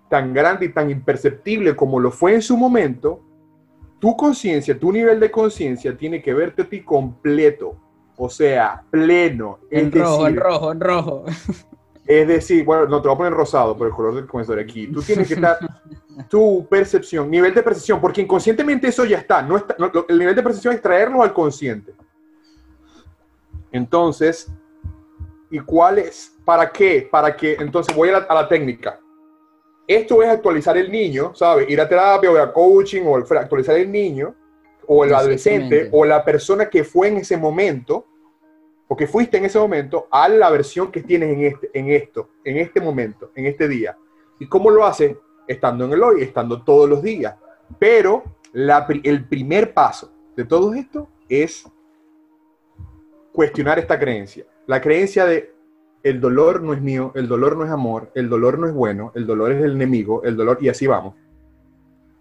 [0.10, 3.22] tan grande y tan imperceptible como lo fue en su momento,
[4.00, 7.78] tu conciencia, tu nivel de conciencia tiene que verte a ti completo,
[8.18, 9.60] o sea, pleno.
[9.72, 10.36] En rojo, en
[10.82, 11.26] rojo.
[12.06, 14.88] es decir, bueno, no te voy a poner rosado por el color del comensor aquí.
[14.88, 15.60] Tú tienes que estar
[16.30, 19.42] tu percepción, nivel de percepción, porque inconscientemente eso ya está.
[19.42, 21.94] No está no, el nivel de percepción es traerlo al consciente.
[23.72, 24.52] Entonces,
[25.52, 26.34] ¿Y cuál es?
[26.46, 27.08] ¿Para qué?
[27.12, 28.98] Para que, entonces voy a la, a la técnica.
[29.86, 31.70] Esto es actualizar el niño, ¿sabes?
[31.70, 34.34] Ir a terapia o a coaching o actualizar el niño
[34.88, 38.08] o el adolescente o la persona que fue en ese momento
[38.92, 42.32] o que fuiste en ese momento a la versión que tienes en, este, en esto,
[42.44, 43.98] en este momento, en este día.
[44.38, 45.18] ¿Y cómo lo hace?
[45.48, 47.34] Estando en el hoy, estando todos los días.
[47.80, 48.22] Pero
[48.54, 51.64] el primer paso de todo esto es
[53.32, 54.46] cuestionar esta creencia.
[54.68, 55.54] La creencia de
[56.04, 59.14] el dolor no es mío, el dolor no es amor, el dolor no es bueno,
[59.16, 61.16] el dolor es el enemigo, el dolor, y así vamos.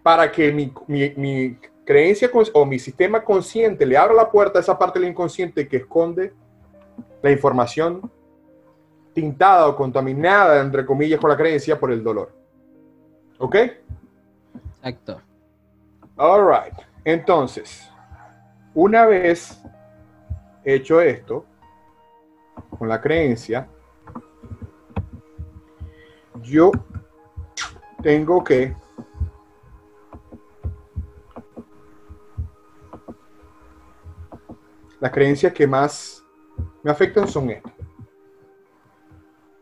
[0.03, 4.79] Para que mi, mi creencia o mi sistema consciente le abra la puerta a esa
[4.79, 6.31] parte del inconsciente que esconde
[7.21, 8.09] la información
[9.13, 12.31] tintada o contaminada, entre comillas, con la creencia por el dolor.
[13.37, 13.55] ¿Ok?
[14.77, 15.21] Exacto.
[16.17, 16.77] All right.
[17.03, 17.89] Entonces,
[18.73, 19.61] una vez
[20.63, 21.45] hecho esto,
[22.77, 23.67] con la creencia,
[26.41, 26.71] yo
[28.01, 28.75] tengo que
[34.99, 36.20] las creencias que más
[36.83, 37.73] me afectan son estas.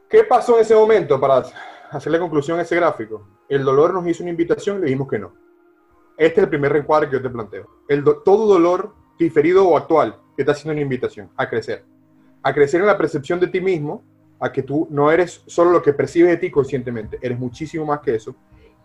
[0.09, 1.43] ¿Qué pasó en ese momento para
[1.91, 3.27] hacer la conclusión a ese gráfico?
[3.47, 5.33] El dolor nos hizo una invitación y le dijimos que no.
[6.17, 7.67] Este es el primer reencuadre que yo te planteo.
[7.87, 11.85] El todo dolor diferido o actual te está haciendo una invitación a crecer.
[12.41, 14.03] A crecer en la percepción de ti mismo,
[14.39, 17.99] a que tú no eres solo lo que percibes de ti conscientemente, eres muchísimo más
[17.99, 18.35] que eso.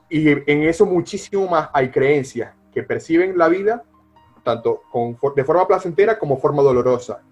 [0.09, 3.85] Y en eso muchísimo más hay creencias que perciben la vida
[4.45, 4.83] tanto
[5.35, 7.23] de forma placentera como forma dolorosa.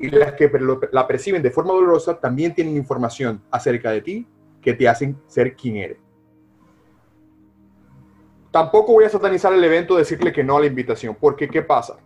[0.00, 0.50] Y las que
[0.92, 4.26] la perciben de forma dolorosa también tienen información acerca de ti
[4.60, 5.98] que te hacen ser quien eres.
[8.50, 11.98] Tampoco voy a satanizar el evento, decirle que no a la invitación, porque ¿qué pasa?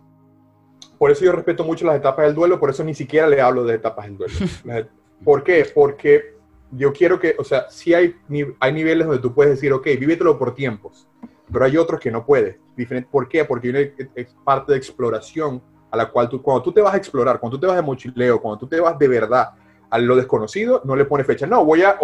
[0.99, 3.63] Por eso yo respeto mucho las etapas del duelo, por eso ni siquiera le hablo
[3.63, 4.33] de etapas del duelo.
[5.23, 5.65] ¿Por qué?
[5.73, 6.35] Porque
[6.71, 8.15] yo quiero que, o sea, sí hay,
[8.59, 11.07] hay niveles donde tú puedes decir, ok, vívetelo por tiempos
[11.51, 12.57] pero hay otros que no puedes.
[13.09, 13.45] ¿Por qué?
[13.45, 15.61] Porque es parte de exploración
[15.95, 17.81] a la cual tú, cuando tú te vas a explorar, cuando tú te vas de
[17.81, 19.51] mochileo, cuando tú te vas de verdad
[19.89, 21.47] a lo desconocido, no le pones fecha.
[21.47, 21.97] No, voy a,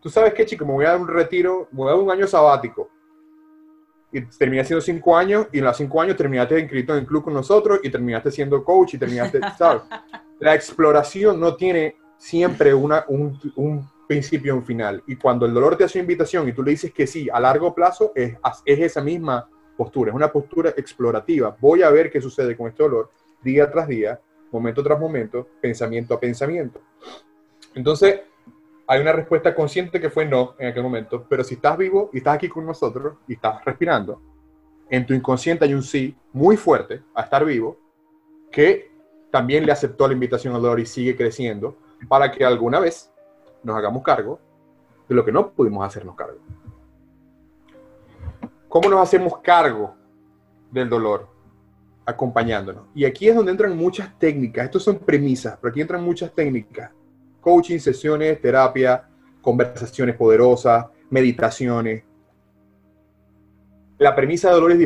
[0.00, 2.10] tú sabes qué, chico, me voy a dar un retiro, me voy a dar un
[2.10, 2.90] año sabático.
[4.10, 7.24] Y terminé siendo cinco años, y en los cinco años terminaste inscrito en el club
[7.24, 9.82] con nosotros, y terminaste siendo coach, y terminaste, ¿sabes?
[10.40, 15.02] La exploración no tiene siempre una, un, un principio y un final.
[15.06, 17.38] Y cuando el dolor te hace una invitación y tú le dices que sí, a
[17.38, 21.56] largo plazo, es, es esa misma postura, es una postura explorativa.
[21.60, 23.10] Voy a ver qué sucede con este dolor
[23.42, 26.80] día tras día, momento tras momento, pensamiento a pensamiento.
[27.76, 28.22] Entonces,
[28.88, 32.18] hay una respuesta consciente que fue no en aquel momento, pero si estás vivo y
[32.18, 34.20] estás aquí con nosotros y estás respirando,
[34.90, 37.78] en tu inconsciente hay un sí muy fuerte a estar vivo
[38.50, 38.90] que
[39.30, 41.76] también le aceptó la invitación al dolor y sigue creciendo
[42.08, 43.12] para que alguna vez
[43.62, 44.40] nos hagamos cargo
[45.08, 46.38] de lo que no pudimos hacernos cargo.
[48.68, 49.94] ¿Cómo nos hacemos cargo
[50.70, 51.28] del dolor?
[52.04, 52.84] Acompañándonos.
[52.94, 54.66] Y aquí es donde entran muchas técnicas.
[54.66, 56.90] Estos son premisas, pero aquí entran muchas técnicas.
[57.40, 59.08] Coaching, sesiones, terapia,
[59.40, 62.04] conversaciones poderosas, meditaciones.
[63.98, 64.78] La premisa de dolores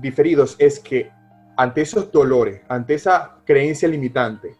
[0.00, 1.10] diferidos es que
[1.56, 4.56] ante esos dolores, ante esa creencia limitante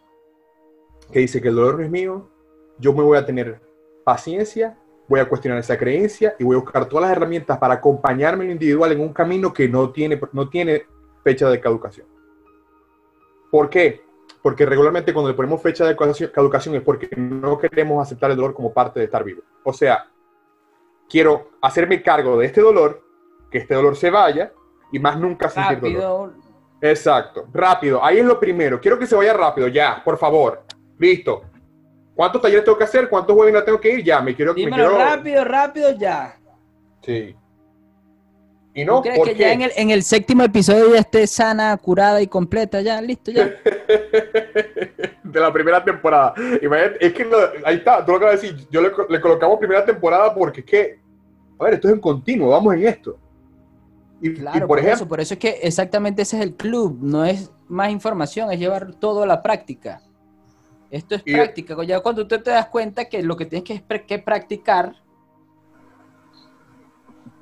[1.11, 2.29] que dice que el dolor no es mío,
[2.79, 3.61] yo me voy a tener
[4.03, 4.77] paciencia,
[5.11, 8.47] voy a cuestionar esa creencia y voy a buscar todas las herramientas para acompañarme en
[8.47, 10.85] lo individual en un camino que no tiene, no tiene
[11.21, 12.07] fecha de caducación.
[13.51, 14.05] ¿Por qué?
[14.41, 18.53] Porque regularmente cuando le ponemos fecha de caducación es porque no queremos aceptar el dolor
[18.53, 19.41] como parte de estar vivo.
[19.65, 20.07] O sea,
[21.09, 23.03] quiero hacerme cargo de este dolor,
[23.51, 24.53] que este dolor se vaya
[24.93, 26.35] y más nunca sentir dolor.
[26.79, 28.01] Exacto, rápido.
[28.01, 28.79] Ahí es lo primero.
[28.79, 30.63] Quiero que se vaya rápido, ya, por favor.
[30.97, 31.50] Listo.
[32.15, 33.09] ¿Cuántos talleres tengo que hacer?
[33.09, 34.03] ¿Cuántos webinars tengo que ir?
[34.03, 34.53] Ya, me quiero...
[34.53, 34.97] Dímelo me quiero...
[34.97, 36.37] rápido, rápido, ya.
[37.01, 37.35] Sí.
[38.73, 42.21] Y no, ¿Crees que ya en el, en el, séptimo episodio ya esté sana, curada
[42.21, 42.79] y completa?
[42.81, 43.43] Ya, listo, ya.
[45.23, 46.33] de la primera temporada.
[46.99, 47.29] es que
[47.65, 48.67] ahí está, tú lo acabas de decir.
[48.71, 50.99] Yo le, le, colocamos primera temporada porque es que,
[51.59, 53.17] a ver, esto es en continuo, vamos en esto.
[54.21, 56.55] Y, claro, y por, por, ejemplo, eso, por eso es que exactamente ese es el
[56.55, 60.01] club, no es más información, es llevar todo a la práctica.
[60.91, 61.81] Esto es práctica.
[61.85, 65.01] Ya cuando tú te das cuenta que lo que tienes que, que practicar,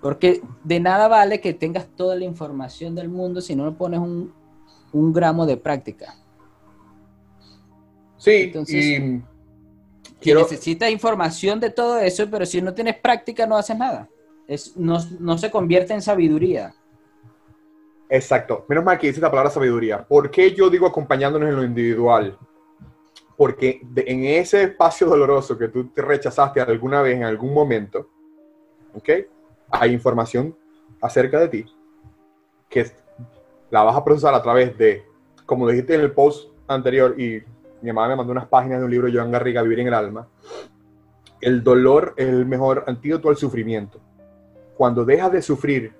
[0.02, 4.00] porque de nada vale que tengas toda la información del mundo si no le pones
[4.00, 4.32] un,
[4.94, 6.16] gramo de práctica.
[8.18, 9.22] Sí, Entonces, y
[10.22, 10.42] quiero...
[10.42, 14.08] necesitas información de todo eso, pero si no tienes práctica no haces nada.
[14.48, 16.76] Es, no, no se convierte en sabiduría.
[18.10, 18.66] Exacto.
[18.68, 20.04] Menos mal que dice la palabra sabiduría.
[20.08, 22.38] ¿Por qué yo digo acompañándonos en lo individual?
[23.40, 28.10] Porque en ese espacio doloroso que tú te rechazaste alguna vez en algún momento,
[28.94, 29.10] ¿ok?
[29.72, 30.54] Hay información
[31.00, 31.66] acerca de ti
[32.68, 32.92] que
[33.70, 35.06] la vas a procesar a través de,
[35.46, 37.42] como dijiste en el post anterior, y
[37.82, 39.94] mi mamá me mandó unas páginas de un libro de Joan Garriga, Vivir en el
[39.94, 40.28] Alma,
[41.40, 44.02] el dolor es el mejor antídoto al sufrimiento.
[44.76, 45.94] Cuando dejas de sufrir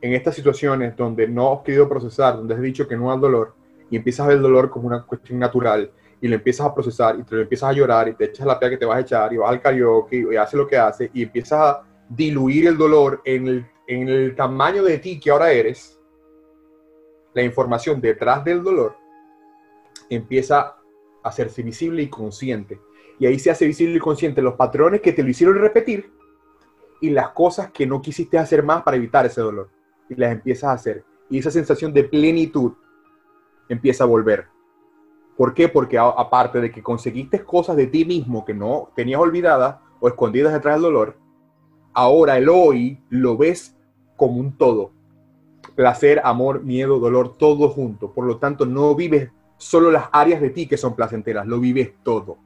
[0.00, 3.54] en estas situaciones donde no has querido procesar, donde has dicho que no al dolor,
[3.90, 5.90] y empiezas a ver el dolor como una cuestión natural,
[6.26, 8.58] y lo empiezas a procesar, y te lo empiezas a llorar, y te echas la
[8.58, 11.10] pea que te vas a echar, y vas al karaoke, y haces lo que haces,
[11.14, 15.52] y empiezas a diluir el dolor en el, en el tamaño de ti que ahora
[15.52, 16.00] eres,
[17.32, 18.96] la información detrás del dolor
[20.08, 20.78] empieza a
[21.22, 22.80] hacerse visible y consciente.
[23.18, 26.12] Y ahí se hace visible y consciente los patrones que te lo hicieron repetir
[27.00, 29.68] y las cosas que no quisiste hacer más para evitar ese dolor.
[30.08, 31.04] Y las empiezas a hacer.
[31.28, 32.72] Y esa sensación de plenitud
[33.68, 34.46] empieza a volver.
[35.36, 35.68] ¿Por qué?
[35.68, 40.52] Porque aparte de que conseguiste cosas de ti mismo que no tenías olvidadas o escondidas
[40.52, 41.16] detrás del dolor,
[41.92, 43.76] ahora el hoy lo ves
[44.16, 44.92] como un todo.
[45.74, 48.12] Placer, amor, miedo, dolor, todo junto.
[48.12, 51.92] Por lo tanto, no vives solo las áreas de ti que son placenteras, lo vives
[52.02, 52.38] todo.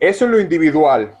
[0.00, 1.16] Eso es lo individual.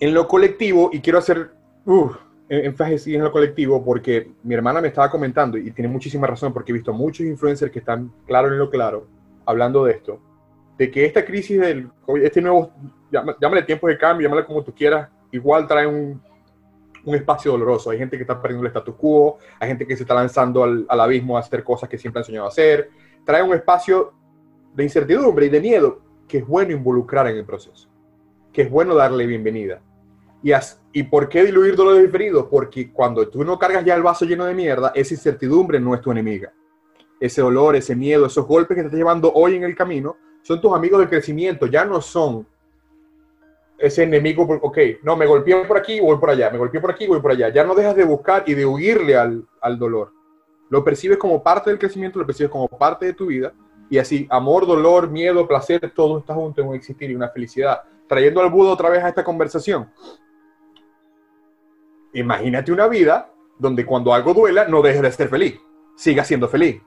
[0.00, 1.52] En lo colectivo, y quiero hacer
[1.86, 2.10] uh,
[2.48, 6.72] énfasis en lo colectivo porque mi hermana me estaba comentando, y tiene muchísima razón, porque
[6.72, 9.06] he visto muchos influencers que están claro en lo claro,
[9.44, 10.20] hablando de esto,
[10.78, 11.90] de que esta crisis del
[12.22, 12.70] este nuevo,
[13.10, 16.22] llámale tiempo de cambio, llámale como tú quieras, igual trae un,
[17.04, 17.90] un espacio doloroso.
[17.90, 20.86] Hay gente que está perdiendo el status quo, hay gente que se está lanzando al,
[20.88, 22.90] al abismo a hacer cosas que siempre han soñado hacer.
[23.24, 24.12] Trae un espacio
[24.74, 27.88] de incertidumbre y de miedo que es bueno involucrar en el proceso,
[28.52, 29.80] que es bueno darle bienvenida.
[30.42, 30.52] ¿Y,
[30.92, 32.46] ¿Y por qué diluir dolores diferidos?
[32.50, 36.00] Porque cuando tú no cargas ya el vaso lleno de mierda, esa incertidumbre no es
[36.00, 36.52] tu enemiga.
[37.20, 40.60] Ese dolor, ese miedo, esos golpes que te estás llevando hoy en el camino, son
[40.60, 42.46] tus amigos de crecimiento, ya no son
[43.78, 47.06] ese enemigo, ok, no, me golpeé por aquí, voy por allá, me golpeé por aquí,
[47.06, 47.48] voy por allá.
[47.48, 50.12] Ya no dejas de buscar y de huirle al, al dolor.
[50.68, 53.52] Lo percibes como parte del crecimiento, lo percibes como parte de tu vida
[53.88, 57.82] y así, amor, dolor, miedo, placer, todo está junto en un existir y una felicidad.
[58.06, 59.90] Trayendo al Buda otra vez a esta conversación.
[62.18, 65.54] Imagínate una vida donde cuando algo duela no dejes de ser feliz,
[65.96, 66.80] siga siendo feliz.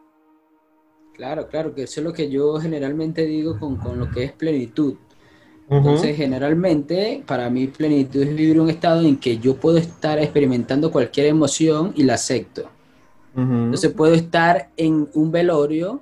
[1.13, 4.31] Claro, claro, que eso es lo que yo generalmente digo con, con lo que es
[4.31, 4.95] plenitud.
[5.69, 10.91] Entonces, generalmente, para mí plenitud es vivir un estado en que yo puedo estar experimentando
[10.91, 12.69] cualquier emoción y la acepto.
[13.33, 16.01] Entonces, puedo estar en un velorio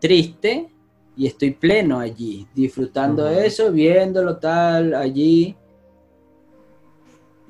[0.00, 0.68] triste
[1.16, 5.56] y estoy pleno allí, disfrutando de eso, viéndolo tal, allí.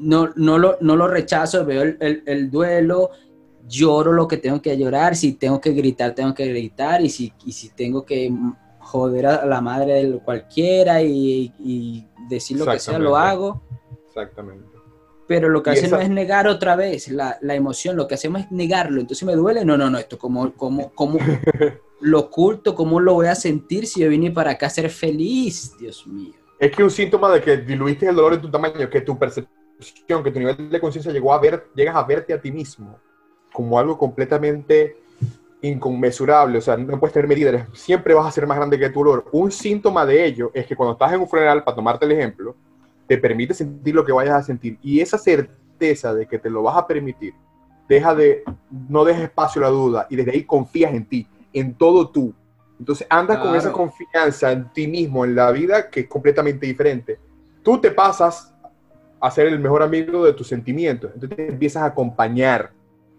[0.00, 3.10] No, no, lo, no lo rechazo, veo el, duelo,
[3.68, 7.32] lloro lo que tengo que llorar, si tengo que gritar, tengo que gritar, y si,
[7.50, 8.32] si tengo que
[8.78, 13.62] joder a la madre de cualquiera y, decir lo que sea, lo hago.
[14.06, 14.66] Exactamente.
[15.26, 18.50] Pero lo que hacemos es negar otra vez la, la, emoción, lo que hacemos es
[18.50, 19.00] negarlo.
[19.00, 21.18] Entonces me duele, no, no, no, esto como, como, como,
[22.00, 25.76] lo oculto, ¿cómo lo voy a sentir si yo vine para acá a ser feliz?
[25.78, 26.34] Dios mío.
[26.58, 29.59] Es que un síntoma de que diluiste el dolor en tu tamaño, que tu percepción,
[30.22, 32.98] que tu nivel de conciencia llegó a ver, llegas a verte a ti mismo
[33.52, 34.96] como algo completamente
[35.62, 39.00] inconmensurable, o sea, no puedes tener medidas, siempre vas a ser más grande que tu
[39.00, 39.26] dolor.
[39.32, 42.56] Un síntoma de ello es que cuando estás en un funeral, para tomarte el ejemplo,
[43.06, 46.62] te permite sentir lo que vayas a sentir y esa certeza de que te lo
[46.62, 47.34] vas a permitir,
[47.88, 48.44] deja de,
[48.88, 52.32] no dejes espacio a la duda y desde ahí confías en ti en todo tú.
[52.78, 57.18] Entonces andas con esa confianza en ti mismo, en la vida, que es completamente diferente.
[57.62, 58.54] Tú te pasas
[59.20, 61.10] a ser el mejor amigo de tus sentimientos.
[61.14, 62.72] Entonces te empiezas a acompañar.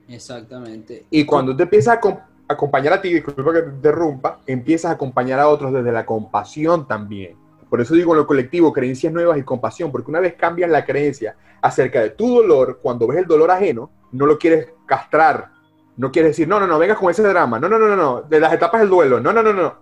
[0.07, 1.05] Exactamente.
[1.09, 5.39] Y cuando te empiezas a acompañar a ti, disculpa que te interrumpa, empiezas a acompañar
[5.39, 7.35] a otros desde la compasión también.
[7.69, 10.83] Por eso digo en lo colectivo, creencias nuevas y compasión, porque una vez cambias la
[10.83, 15.51] creencia acerca de tu dolor, cuando ves el dolor ajeno, no lo quieres castrar,
[15.95, 17.59] no quiere decir, no, no, no, vengas con ese drama.
[17.59, 18.21] No, no, no, no, no.
[18.23, 19.19] De las etapas del duelo.
[19.19, 19.75] No, no, no, no.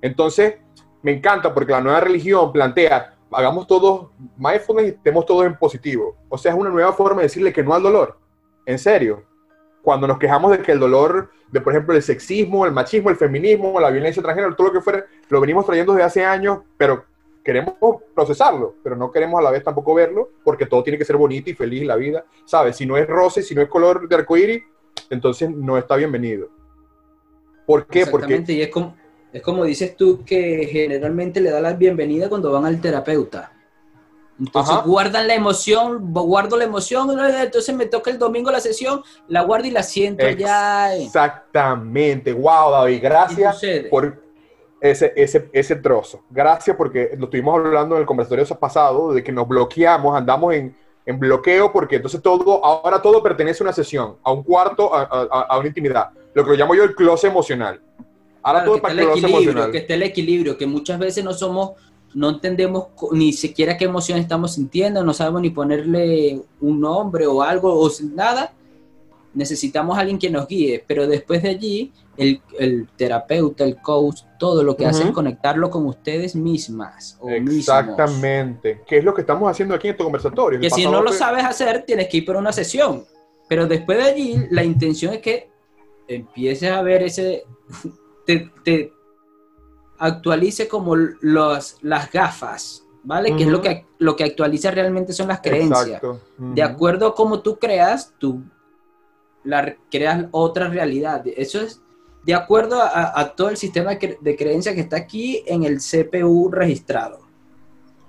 [0.00, 0.56] Entonces,
[1.02, 6.16] me encanta porque la nueva religión plantea, hagamos todos mindfulness y estemos todos en positivo.
[6.28, 8.18] O sea, es una nueva forma de decirle que no al dolor.
[8.66, 9.24] En serio.
[9.82, 13.16] Cuando nos quejamos de que el dolor, de por ejemplo, el sexismo, el machismo, el
[13.16, 17.04] feminismo, la violencia transgénero, todo lo que fuera, lo venimos trayendo desde hace años, pero
[17.44, 17.74] queremos
[18.14, 21.50] procesarlo, pero no queremos a la vez tampoco verlo, porque todo tiene que ser bonito
[21.50, 22.76] y feliz la vida, ¿sabes?
[22.76, 24.62] Si no es roce, si no es color de arcoíris,
[25.10, 26.48] entonces no está bienvenido.
[27.66, 28.06] ¿Por qué?
[28.06, 28.96] Porque y es como,
[29.34, 33.50] es como dices tú que generalmente le da la bienvenida cuando van al terapeuta.
[34.38, 37.10] Entonces guardan la emoción, guardo la emoción,
[37.40, 40.94] entonces me toca el domingo la sesión, la guardo y la siento allá.
[40.94, 43.60] Exactamente, wow, David, gracias
[43.90, 44.22] por
[44.80, 46.22] ese, ese, ese trozo.
[46.30, 50.76] Gracias porque lo estuvimos hablando en el conversatorio pasado, de que nos bloqueamos, andamos en,
[51.06, 55.02] en bloqueo porque entonces todo, ahora todo pertenece a una sesión, a un cuarto, a,
[55.02, 56.10] a, una intimidad.
[56.34, 57.80] Lo que lo llamo yo el closet emocional.
[58.44, 59.72] Ahora todo que para el emocional.
[59.72, 61.72] Que esté el equilibrio, que muchas veces no somos
[62.14, 67.42] no entendemos ni siquiera qué emoción estamos sintiendo, no sabemos ni ponerle un nombre o
[67.42, 68.52] algo o nada,
[69.34, 72.40] necesitamos a alguien que nos guíe, pero después de allí, el,
[72.96, 77.18] terapeuta, el coach, todo lo que hace es conectarlo con ustedes mismas.
[77.28, 80.60] Exactamente, ¿Qué es lo que estamos haciendo aquí en tu conversatorio.
[80.60, 83.04] Que si no lo sabes hacer, tienes que ir por una sesión,
[83.48, 85.50] pero después de allí, la intención es que
[86.06, 87.44] empieces a ver ese...
[88.24, 88.92] te,
[89.98, 93.36] actualice como los, las gafas, ¿vale?
[93.36, 96.00] Que es lo que, lo que actualiza realmente son las creencias.
[96.38, 98.42] De acuerdo a cómo tú creas, tú
[99.44, 101.22] la, creas otra realidad.
[101.36, 101.80] Eso es
[102.24, 107.24] de acuerdo a, todo el sistema de creencias que está aquí en el CPU registrado.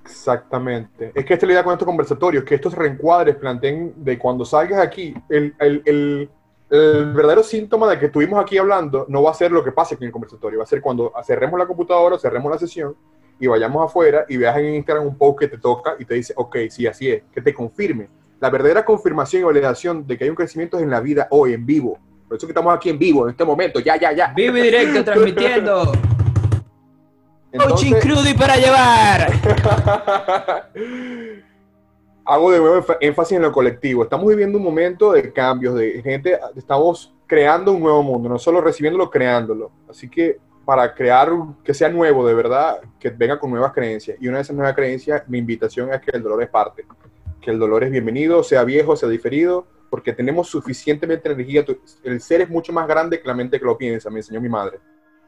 [0.06, 1.12] Exactamente.
[1.14, 4.44] Es que esta es la idea con estos conversatorios, que estos reencuadres planteen de cuando
[4.44, 6.30] salgas aquí, el, el el
[6.68, 10.04] verdadero síntoma de que estuvimos aquí hablando no va a ser lo que pase aquí
[10.04, 12.96] en el conversatorio, va a ser cuando cerremos la computadora, cerremos la sesión
[13.38, 16.32] y vayamos afuera y veas en Instagram un post que te toca y te dice,
[16.36, 18.08] ok, sí, así es, que te confirme.
[18.40, 21.64] La verdadera confirmación y validación de que hay un crecimiento en la vida hoy, en
[21.64, 21.98] vivo.
[22.28, 24.32] Por eso que estamos aquí en vivo, en este momento, ya, ya, ya.
[24.34, 25.92] Vivo y directo, transmitiendo.
[27.56, 29.32] Coaching crudo y para llevar.
[32.26, 34.02] hago de nuevo énfasis en lo colectivo.
[34.02, 38.60] Estamos viviendo un momento de cambios, de gente, estamos creando un nuevo mundo, no solo
[38.60, 39.70] recibiéndolo, creándolo.
[39.88, 41.30] Así que para crear
[41.62, 44.18] que sea nuevo de verdad, que venga con nuevas creencias.
[44.20, 46.84] Y una de esas nuevas creencias, mi invitación es que el dolor es parte,
[47.40, 51.64] que el dolor es bienvenido, sea viejo, sea diferido, porque tenemos suficientemente energía.
[52.02, 54.48] El ser es mucho más grande que la mente que lo piensa, me enseñó mi
[54.48, 54.80] madre.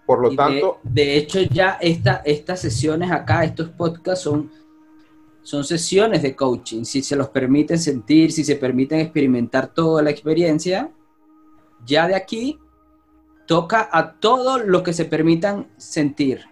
[0.05, 0.81] Por lo tanto...
[0.83, 4.51] De, hecho, ya esta, estas sesiones acá, estos podcasts son
[5.49, 10.11] son sesiones de coaching, si se los permiten sentir, si se permiten experimentar toda la
[10.11, 10.91] experiencia,
[11.87, 12.59] ya de aquí
[13.47, 16.45] toca a todo lo que se permitan sentir.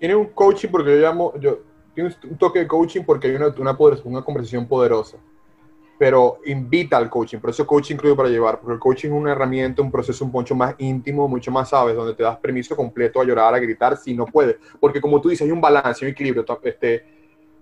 [0.00, 1.58] Tiene un coaching porque yo llamo, yo,
[1.92, 5.18] tiene un toque de coaching porque hay una, una, una conversación poderosa,
[5.98, 9.32] pero invita al coaching, por eso coaching incluye para llevar, porque el coaching es una
[9.32, 13.20] herramienta, un proceso un mucho más íntimo, mucho más, sabes, donde te das permiso completo
[13.20, 16.12] a llorar, a gritar, si no puedes, porque como tú dices, hay un balance, un
[16.12, 17.11] equilibrio, este,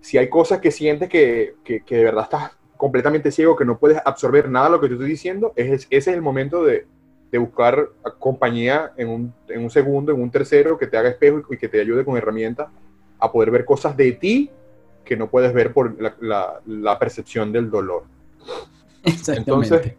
[0.01, 3.99] si hay cosas que sientes que, que, de verdad estás completamente ciego, que no puedes
[4.03, 6.87] absorber nada de lo que te estoy diciendo, es, ese es el momento de,
[7.31, 7.89] de buscar
[8.19, 11.69] compañía en un, en un, segundo, en un tercero, que te haga espejo y que
[11.69, 12.67] te ayude con herramientas
[13.19, 14.49] a poder ver cosas de ti
[15.05, 18.03] que no puedes ver por la, la, percepción del dolor.
[19.03, 19.93] Entonces,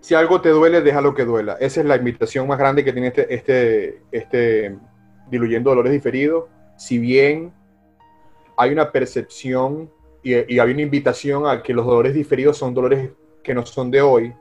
[0.00, 1.56] si algo te duele, déjalo que duela.
[1.60, 4.76] Esa es la invitación más grande que tiene este, este, este
[5.30, 6.46] diluyendo dolores diferidos.
[6.76, 7.52] Si bien
[8.56, 9.90] hay una percepción
[10.22, 13.10] y, hay una invitación a que los dolores diferidos son dolores
[13.42, 14.32] que no son de hoy.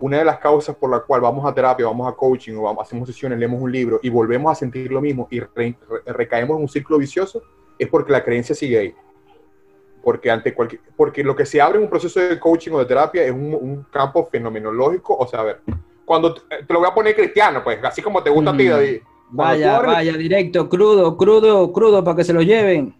[0.00, 2.86] Una de las causas por la cual vamos a terapia, vamos a coaching o vamos,
[2.86, 5.40] hacemos sesiones, leemos un libro y volvemos a sentir lo mismo y
[6.06, 7.42] recaemos en un círculo vicioso
[7.78, 8.94] es porque la creencia sigue ahí.
[10.02, 12.84] Porque, ante cualquier, porque lo que se abre en un proceso de coaching o de
[12.84, 15.16] terapia es un, campo fenomenológico.
[15.16, 15.60] O sea, a ver,
[16.04, 19.00] cuando te, lo voy a poner cristiano, pues, así como te gusta a ti, David.
[19.30, 22.94] Vaya, vaya, directo, crudo, crudo, crudo, para que se lo lleven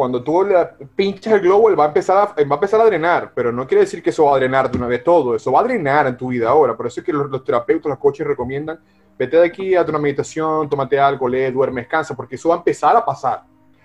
[0.00, 0.56] cuando tú le
[0.96, 3.66] pinchas el globo, él va, a empezar a, va a empezar a drenar, pero no
[3.66, 6.06] quiere decir que eso va a drenar de una vez todo, eso va a drenar
[6.06, 6.74] en tu vida ahora.
[6.74, 8.80] Por eso es que los, terapeutas, los coaches recomiendan,
[9.18, 12.58] vete de aquí, a una meditación, tómate algo, lee, duerme, descansa, porque eso va a
[12.58, 13.42] empezar a pasar.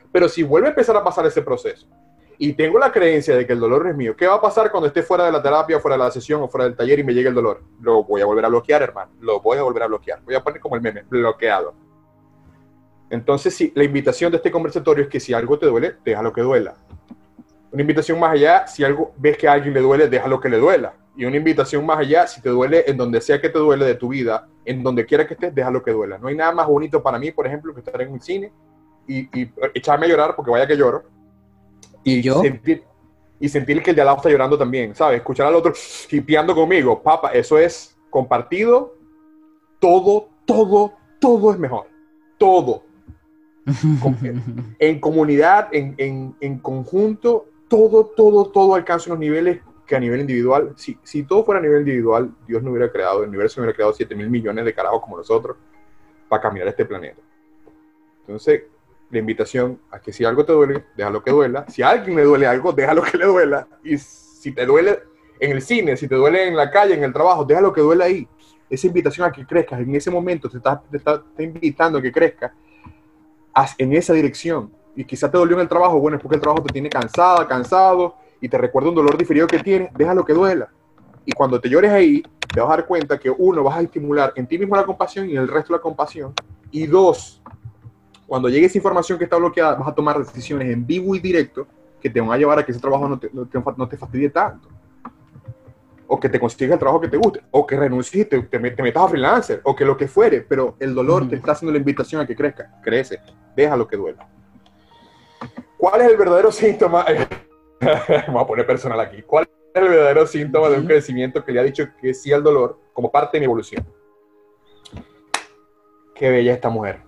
[0.10, 1.86] Pero si vuelve a empezar a pasar ese proceso,
[2.38, 4.88] y tengo la creencia de que el dolor es mío, ¿qué va a pasar cuando
[4.88, 7.14] esté fuera de la terapia, fuera de la sesión o fuera del taller y me
[7.14, 7.62] llegue el dolor?
[7.82, 10.22] Lo voy a volver a bloquear, hermano, lo voy a volver a bloquear.
[10.24, 11.85] Voy a poner como el meme, bloqueado
[13.10, 16.42] entonces, sí, la invitación de este conversatorio es que si algo te duele, déjalo que
[16.42, 16.76] duela.
[17.72, 20.58] Una invitación más allá, si algo ves que a alguien le duele, déjalo que le
[20.58, 20.94] duela.
[21.16, 23.96] Y una invitación más allá, si te duele en donde sea que te duele de
[23.96, 26.18] tu vida, en donde quiera que estés, déjalo que duela.
[26.18, 28.52] No hay nada más bonito para mí, por ejemplo, que estar en un cine
[29.08, 29.30] y,
[29.74, 31.04] echarme a llorar, porque vaya que lloro.
[32.04, 32.42] Y, yo.
[32.42, 32.84] Sentir,
[33.40, 35.18] y sentir que el de al lado está llorando también, ¿sabes?
[35.18, 35.74] Escuchar al otro
[36.10, 37.02] hipeando conmigo.
[37.02, 38.96] Papa, eso es compartido.
[39.80, 41.88] Todo, todo, todo es mejor.
[42.38, 42.84] Todo
[44.80, 50.98] en comunidad, en, conjunto, todo, todo, todo alcanza unos niveles que a nivel individual, si,
[51.04, 53.94] si todo fuera a nivel individual, Dios no hubiera creado, el universo no hubiera creado
[53.94, 55.58] 7 mil millones de carajos como nosotros
[56.28, 57.22] para caminar este planeta.
[58.22, 58.64] Entonces,
[59.12, 61.66] la invitación a que si algo te duele, déjalo que duela.
[61.70, 63.68] Si a alguien le duele algo, déjalo que le duela.
[63.84, 65.00] Y si te duele
[65.40, 68.06] en el cine, si te duele en la calle, en el trabajo, déjalo que duela
[68.06, 68.28] ahí.
[68.70, 72.12] Esa invitación a que crezcas en ese momento te está, te está, invitando a que
[72.12, 72.52] crezcas
[73.78, 74.72] en esa dirección.
[74.96, 77.48] Y quizá te dolió en el trabajo, bueno, es porque el trabajo te tiene cansada,
[77.48, 80.70] cansado, y te recuerda un dolor diferido que tienes, déjalo que duela.
[81.26, 84.32] Y cuando te llores ahí, te vas a dar cuenta que uno, vas a estimular
[84.36, 86.34] en ti mismo la compasión y en el resto la compasión.
[86.72, 87.42] Y dos,
[88.28, 91.68] cuando llegue esa información que está bloqueada, vas a tomar decisiones en vivo y directo
[92.02, 94.70] que te van a llevar a que ese trabajo no te, no te, fastidie tanto.
[96.08, 97.42] O que te consigas el trabajo que te guste.
[97.52, 99.62] O que renuncies y te, te, metas a freelancer.
[99.64, 100.42] O que lo que fuere.
[100.42, 102.80] Pero el dolor te está haciendo la invitación a que crezca.
[102.84, 103.20] Crece.
[103.56, 104.28] Deja lo que duela.
[105.78, 107.06] ¿Cuál es el verdadero síntoma?
[108.28, 109.22] Vamos a poner personal aquí.
[109.22, 112.44] ¿Cuál es el verdadero síntoma de un crecimiento que le ha dicho que sí al
[112.44, 113.86] dolor como parte de mi evolución?
[116.14, 117.02] Qué bella esta mujer.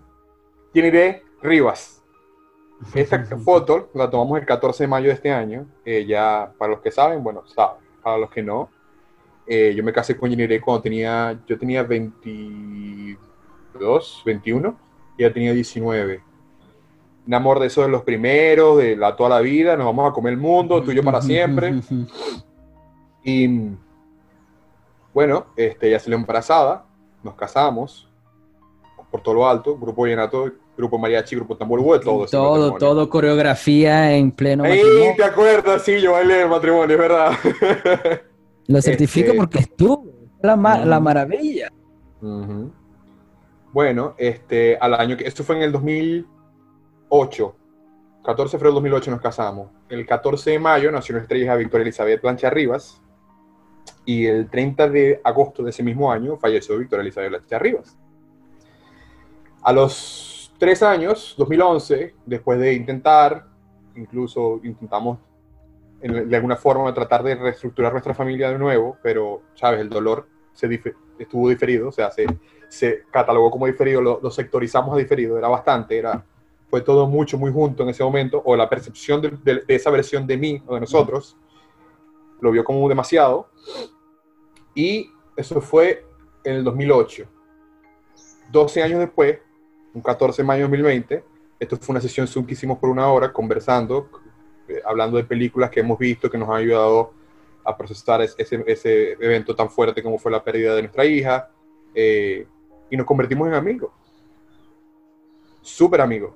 [0.73, 2.03] Tiene Rivas.
[2.93, 5.65] Esta foto la tomamos el 14 de mayo de este año.
[5.85, 7.87] Eh, ya, para los que saben, bueno, saben.
[8.03, 8.69] Para los que no,
[9.47, 14.79] eh, yo me casé con Giniré cuando tenía, yo tenía 22, 21,
[15.17, 16.21] y ella tenía 19.
[17.27, 20.13] Un amor de esos de los primeros, de la toda la vida, nos vamos a
[20.13, 21.75] comer el mundo, tuyo para siempre.
[23.29, 23.75] Y
[25.13, 26.85] bueno, este, ella salió embarazada,
[27.21, 28.07] nos casamos
[29.11, 32.25] por todo lo alto, grupo llenato, grupo mariachi, grupo tambor, hubo todo.
[32.25, 34.81] Todo, todo coreografía en pleno Ahí,
[35.15, 35.81] ¿te acuerdas?
[35.81, 37.31] Sí, yo bailé el matrimonio, es verdad.
[38.67, 40.05] Lo certifico este, porque estuvo,
[40.41, 41.71] la, la maravilla.
[43.71, 45.71] Bueno, este, al año que, esto fue en el
[47.09, 47.55] 2008,
[48.23, 49.69] 14 de febrero del 2008 nos casamos.
[49.89, 53.01] El 14 de mayo nació nuestra hija Victoria Elizabeth Plancha Rivas
[54.05, 57.97] y el 30 de agosto de ese mismo año falleció Victoria Elizabeth Plancha Rivas.
[59.61, 63.47] A los tres años, 2011, después de intentar,
[63.95, 65.19] incluso intentamos
[66.01, 69.79] de alguna forma tratar de reestructurar nuestra familia de nuevo, pero, ¿sabes?
[69.81, 70.81] El dolor se
[71.17, 72.27] estuvo diferido, o sea, se,
[72.67, 76.23] se catalogó como diferido, lo, sectorizamos a diferido, era bastante, era,
[76.69, 80.27] fue todo mucho, muy junto en ese momento, o la percepción de, de esa versión
[80.27, 81.37] de mí o de nosotros,
[82.41, 83.49] lo vio como demasiado,
[84.75, 86.05] y eso fue
[86.43, 87.25] en el 2008.
[88.51, 89.39] 12 años después,
[89.93, 91.23] un 14 de mayo de 2020.
[91.59, 94.09] Esto fue una sesión Zoom que hicimos por una hora conversando,
[94.67, 97.13] eh, hablando de películas que hemos visto que nos han ayudado
[97.63, 101.49] a procesar ese, ese, evento tan fuerte como fue la pérdida de nuestra hija.
[101.93, 102.47] Eh,
[102.89, 103.91] y nos convertimos en amigos.
[105.61, 106.33] Súper amigos.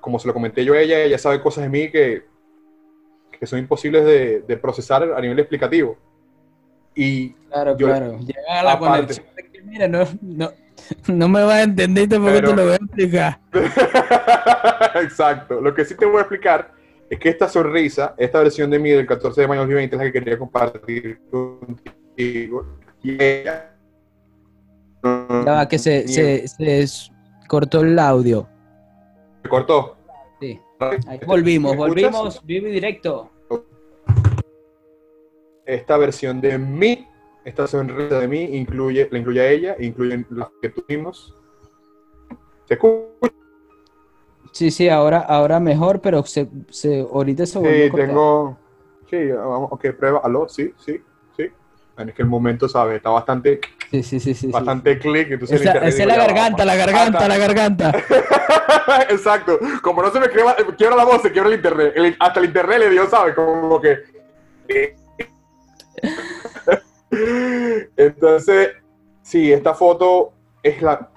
[0.00, 2.24] Como se lo comenté yo a ella, ella sabe cosas de mí que,
[3.38, 5.96] que son imposibles de, de procesar a nivel explicativo.
[6.94, 8.18] Y claro, claro.
[8.18, 10.50] Llega a la conexión de que, mira, no, no,
[11.08, 13.40] no me vas a entender porque te lo voy a explicar.
[15.02, 15.60] Exacto.
[15.60, 16.72] Lo que sí te voy a explicar
[17.08, 19.98] es que esta sonrisa, esta versión de mí del 14 de mayo de 2020 es
[19.98, 22.66] la que quería compartir contigo.
[23.02, 23.74] Y ella.
[25.02, 27.10] Ya que se, se, se,
[27.48, 28.48] cortó el audio.
[29.42, 29.96] ¿Se cortó?
[30.40, 30.60] Sí.
[31.06, 33.30] Ahí volvimos, volvimos vivo y directo.
[35.66, 37.06] Esta versión de mí
[37.44, 41.34] esta sonrisa de mí incluye, la incluye a ella, incluye las que tuvimos.
[42.66, 43.32] ¿Se escucha?
[44.52, 48.58] Sí, sí, ahora, ahora mejor, pero se, se, ahorita se volvió Sí, tengo...
[49.08, 50.20] Sí, vamos, ok, prueba.
[50.22, 50.48] ¿Aló?
[50.48, 51.00] Sí, sí,
[51.36, 51.50] sí.
[51.96, 52.96] Es que el momento, ¿sabes?
[52.96, 53.60] Está bastante...
[53.90, 54.46] Sí, sí, sí, sí.
[54.46, 55.32] Bastante clic.
[55.32, 57.92] Entonces esa, es la garganta, la garganta, la garganta.
[59.08, 59.58] Exacto.
[59.82, 62.16] Como no se me quiebra, la voz, se quiebra el internet.
[62.20, 63.34] hasta el internet le dio, ¿sabes?
[63.34, 63.98] Como que...
[67.96, 68.70] Entonces,
[69.22, 71.10] sí, esta foto es la...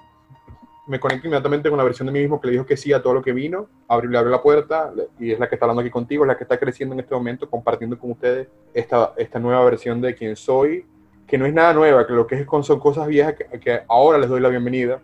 [0.88, 3.00] Me conecto inmediatamente con la versión de mí mismo que le dijo que sí a
[3.00, 5.80] todo lo que vino, abrió, le abrió la puerta y es la que está hablando
[5.80, 9.38] aquí contigo, es la que está creciendo en este momento, compartiendo con ustedes esta, esta
[9.38, 10.84] nueva versión de quién soy,
[11.26, 14.28] que no es nada nueva, que lo que es son cosas viejas que, ahora les
[14.28, 15.00] doy la bienvenida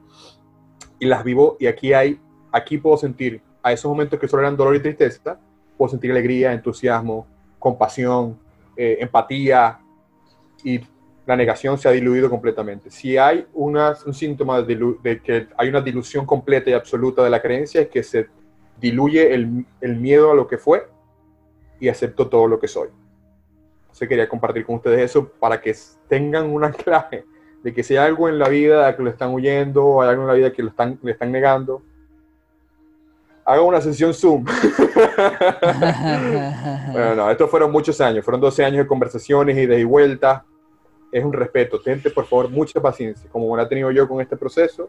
[0.98, 2.20] y las vivo y aquí hay,
[2.52, 5.38] aquí puedo sentir a esos momentos que solo eran dolor y tristeza,
[5.76, 7.26] puedo sentir alegría, entusiasmo,
[7.58, 8.38] compasión,
[8.76, 9.80] eh, empatía,
[10.64, 10.80] y
[11.26, 12.90] la negación se ha diluido completamente.
[12.90, 17.40] Si hay una, un síntoma de, que hay una dilución completa y absoluta de la
[17.40, 18.28] creencia, es que se
[18.80, 20.88] diluye el, el miedo a lo que fue
[21.78, 22.88] y acepto todo lo que soy.
[23.93, 25.74] Se quería compartir con ustedes eso para que
[26.09, 27.24] tengan una clave
[27.62, 30.28] de que si hay algo en la vida que lo están huyendo, hay algo en
[30.28, 31.82] la vida que lo están, le están negando,
[33.45, 34.45] haga una sesión Zoom.
[36.93, 40.43] bueno, no, estos fueron muchos años, fueron 12 años de conversaciones y de vueltas
[41.12, 41.80] es un respeto.
[41.80, 44.88] Tente, por favor, mucha paciencia, como la he tenido yo con este proceso.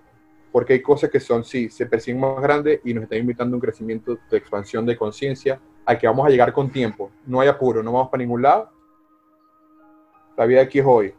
[0.52, 3.56] porque hay cosas que son, sí, se persiguen más grandes y nos están invitando a
[3.56, 7.10] un crecimiento de expansión de conciencia al que vamos a llegar con tiempo.
[7.26, 8.70] No hay apuro, no vamos para ningún lado.
[10.42, 11.14] La vida aquí es hoy.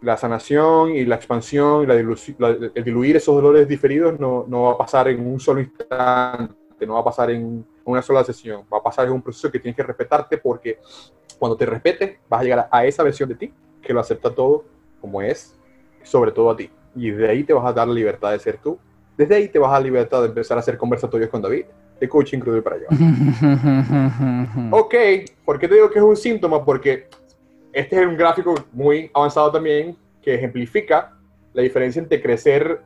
[0.00, 4.72] La sanación y la expansión y la el diluir esos dolores diferidos no, no va
[4.72, 8.78] a pasar en un solo instante, no va a pasar en una sola sesión, va
[8.78, 10.80] a pasar en un proceso que tienes que respetarte porque
[11.38, 14.64] cuando te respetes vas a llegar a esa versión de ti que lo acepta todo
[15.00, 15.56] como es,
[16.02, 16.68] sobre todo a ti.
[16.96, 18.80] Y de ahí te vas a dar la libertad de ser tú.
[19.16, 21.66] Desde ahí te vas a dar la libertad de empezar a hacer conversatorios con David,
[22.00, 22.86] de coaching crudo para allá.
[24.72, 24.94] ok,
[25.44, 26.64] ¿por qué te digo que es un síntoma?
[26.64, 27.08] Porque
[27.76, 31.12] este es un gráfico muy avanzado también que ejemplifica
[31.52, 32.80] la diferencia entre crecer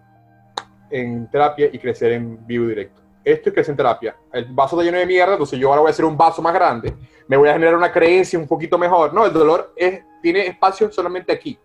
[0.90, 3.00] en terapia y crecer en vivo directo.
[3.22, 4.16] Esto es crecer en terapia.
[4.32, 6.52] El vaso está lleno de mierda, entonces yo ahora voy a hacer un vaso más
[6.52, 6.92] grande.
[7.28, 9.14] Me voy a generar una creencia un poquito mejor.
[9.14, 11.56] No, el dolor es, tiene espacio solamente aquí.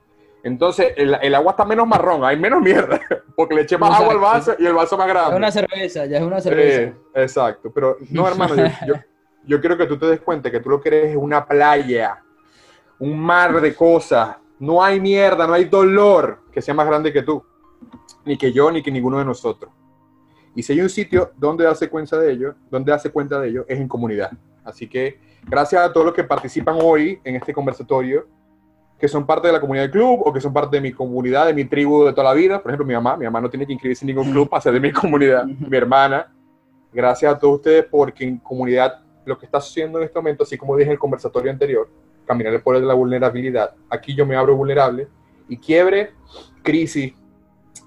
[0.44, 3.02] Entonces, el, agua está menos marrón, hay menos mierda,
[3.36, 5.32] porque le eché más agua al vaso y el vaso más grande.
[5.32, 6.82] Es una cerveza, ya es una cerveza.
[6.82, 8.54] Eh, exacto, pero no, hermano,
[9.48, 12.24] yo, quiero que tú te des cuenta que tú lo que eres es una playa,
[13.00, 14.38] un mar de cosas.
[14.60, 17.43] No hay mierda, no hay dolor que sea más grande que tú,
[18.24, 19.72] ni que yo, ni que ninguno de nosotros.
[20.56, 23.66] Y si hay un sitio donde darse cuenta de ello, donde darse cuenta de ello,
[23.68, 24.32] es en comunidad.
[24.64, 28.28] Así que gracias a todos los que participan hoy en este conversatorio
[28.98, 31.48] que son parte de la comunidad del club o que son parte de mi comunidad,
[31.48, 32.62] de mi tribu de toda la vida.
[32.62, 34.74] Por ejemplo, mi mamá, mi mamá no tiene que inscribirse en ningún club para ser
[34.74, 35.46] de mi comunidad.
[35.70, 36.34] Mi hermana,
[36.93, 40.58] gracias a todos ustedes porque en comunidad lo que está haciendo en este momento, así
[40.58, 41.89] como dije en el conversatorio anterior,
[42.26, 43.76] caminar el poder de la vulnerabilidad.
[43.90, 45.08] Aquí yo me abro vulnerable
[45.48, 46.14] y quiebre,
[46.64, 47.14] crisis,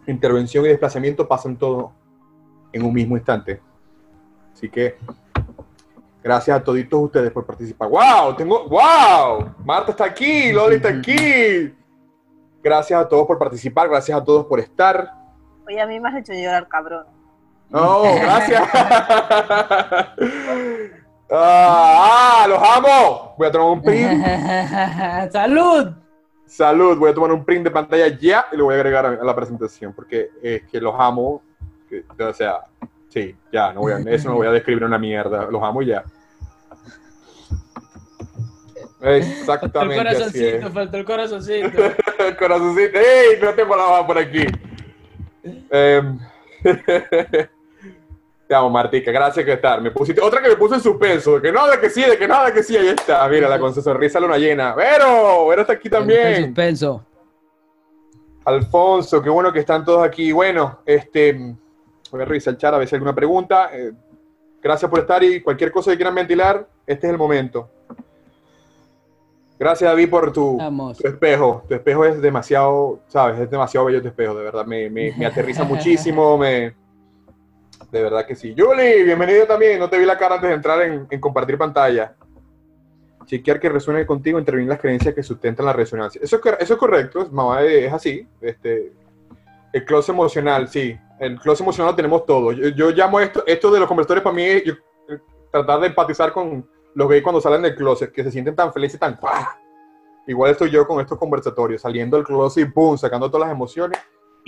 [0.06, 1.92] intervención y desplazamiento pasan todo
[2.72, 3.60] en un mismo instante.
[4.52, 4.96] Así que
[6.22, 7.88] Gracias a toditos ustedes por participar.
[7.88, 8.36] ¡Wow!
[8.36, 8.68] Tengo.
[8.68, 9.54] ¡Wow!
[9.64, 11.74] Marta está aquí, Loli está aquí.
[12.62, 15.10] Gracias a todos por participar, gracias a todos por estar.
[15.66, 17.06] Oye, a mí me has hecho llorar, cabrón.
[17.70, 18.62] No, gracias.
[21.30, 23.34] Ah, ah, los amo.
[23.36, 24.24] Voy a tomar un print.
[25.32, 25.92] ¡Salud!
[26.46, 26.96] Salud.
[26.96, 29.36] Voy a tomar un print de pantalla ya y lo voy a agregar a la
[29.36, 31.42] presentación porque es que los amo.
[32.18, 32.62] o sea,
[33.08, 36.04] Sí, ya, no voy a, eso no voy a describir una mierda, los amo ya.
[39.00, 39.46] Exactamente.
[39.46, 41.84] Faltó el corazoncito, faltó el corazoncito.
[42.18, 43.40] el corazoncito, ¡ey!
[43.40, 44.44] No tengo la por aquí.
[45.70, 46.18] Em,
[48.48, 49.80] te amo, Martica, gracias por estar.
[49.80, 52.18] Me pusiste, otra que me puso en suspenso, de que no, de que sí, de
[52.18, 53.28] que no, de que sí, ahí está.
[53.28, 54.74] Mírala con su sonrisa luna llena.
[54.74, 56.26] Vero, Vero está aquí también.
[56.26, 57.04] En suspenso.
[58.46, 60.32] Alfonso, qué bueno que están todos aquí.
[60.32, 61.54] Bueno, este
[62.10, 63.70] Voy a revisar el chat a ver si hay alguna pregunta.
[63.72, 63.92] Eh,
[64.62, 67.68] gracias por estar y cualquier cosa que quieran ventilar, este es el momento.
[69.58, 70.56] Gracias, David, por tu,
[71.02, 71.64] espejo.
[71.68, 73.40] Tu espejo es demasiado, ¿sabes?
[73.40, 74.64] Es demasiado bello tu espejo, de verdad.
[74.64, 76.38] Me, me, aterriza muchísimo.
[76.38, 76.74] Me,
[77.90, 78.54] de verdad que sí.
[78.56, 79.78] Julie, bienvenido también.
[79.78, 82.14] No te vi la cara antes de entrar en, compartir pantalla.
[83.26, 86.20] Chequear que resuene contigo, intervenir las creencias que sustentan la resonancia.
[86.22, 88.26] Eso, eso es correcto, mamá, es así.
[88.40, 88.92] Este,
[89.72, 92.52] el close emocional, sí el close emocional tenemos todo.
[92.52, 94.62] Yo, llamo esto, esto de los conversores para mí es
[95.50, 98.98] tratar de empatizar con los gays cuando salen del closet, que se sienten tan felices,
[98.98, 99.18] tan
[100.26, 103.98] Igual estoy yo con estos conversatorios, saliendo del closet y pum, sacando todas las emociones.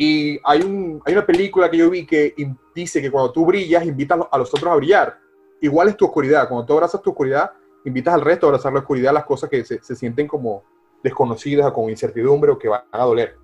[0.03, 2.34] Y hay, un, hay una película que yo vi que
[2.74, 5.18] dice que cuando tú brillas, invitas a los otros a brillar.
[5.61, 6.48] Igual es tu oscuridad.
[6.48, 7.51] Cuando tú abrazas tu oscuridad,
[7.84, 10.64] invitas al resto a abrazar la oscuridad, las cosas que se, se sienten como
[11.05, 13.36] desconocidas o con incertidumbre o que van a doler.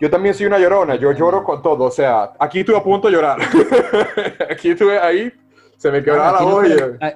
[0.00, 3.06] Yo también soy una llorona, yo lloro con todo, o sea, aquí estuve a punto
[3.06, 3.38] de llorar.
[4.50, 5.32] aquí estuve ahí,
[5.76, 6.66] se me quebraba la voz.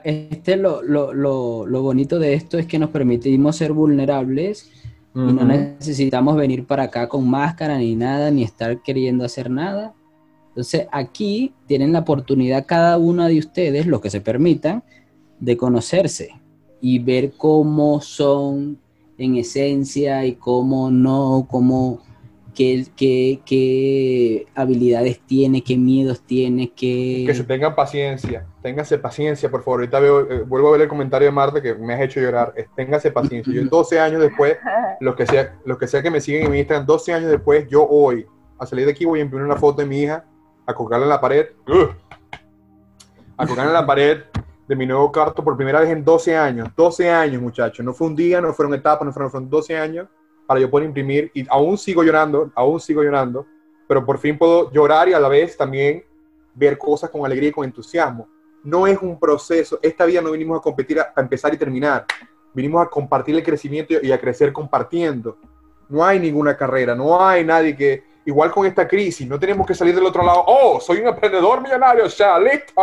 [0.04, 4.70] Este lo, lo, lo, lo, bonito de esto es que nos permitimos ser vulnerables
[5.16, 9.94] y no necesitamos venir para acá con máscara ni nada, ni estar queriendo hacer nada.
[10.48, 14.84] Entonces aquí tienen la oportunidad cada uno de ustedes, los que se permitan,
[15.40, 16.30] de conocerse
[16.82, 18.78] y ver cómo son
[19.16, 22.02] en esencia y cómo no, cómo
[22.54, 27.24] qué, qué, habilidades tiene, qué miedos tiene, qué...
[27.26, 29.78] Que se tengan paciencia, téngase paciencia, por favor.
[29.78, 32.52] Ahorita veo, eh, vuelvo a ver el comentario de Marta que me has hecho llorar.
[32.74, 33.52] téngase paciencia.
[33.52, 34.58] Yo 12 años después,
[35.00, 37.68] los que, sea, los que sea que me siguen en mi Instagram, 12 años después,
[37.68, 38.26] yo hoy,
[38.58, 40.24] a salir de aquí, voy a imprimir una foto de mi hija,
[40.66, 41.46] a colgarla en la pared.
[43.36, 44.22] A colgarla en la pared
[44.66, 46.68] de mi nuevo carto por primera vez en 12 años.
[46.76, 47.86] 12 años, muchachos.
[47.86, 50.08] No fue un día, no fueron etapas, no fueron, fueron 12 años
[50.44, 53.46] para yo poder imprimir y aún sigo llorando, aún sigo llorando,
[53.86, 56.02] pero por fin puedo llorar y a la vez también
[56.52, 58.28] ver cosas con alegría y con entusiasmo.
[58.66, 62.04] No es un proceso, esta vida no vinimos a competir a, empezar y terminar,
[62.52, 65.38] vinimos a compartir el crecimiento y a crecer compartiendo.
[65.88, 69.74] No hay ninguna carrera, no hay nadie que, igual con esta crisis, no tenemos que
[69.74, 70.42] salir del otro lado.
[70.48, 72.74] Oh, soy un emprendedor millonario, ya, listo.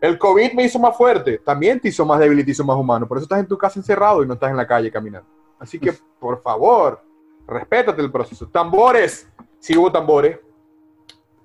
[0.00, 2.76] El COVID me hizo más fuerte, también te hizo más débil y te hizo más
[2.76, 3.08] humano.
[3.08, 5.28] Por eso estás en tu casa encerrado y no estás en la calle caminando.
[5.58, 7.02] Así que, por favor,
[7.48, 8.46] respétate el proceso.
[8.46, 10.38] Tambores, sí hubo tambores.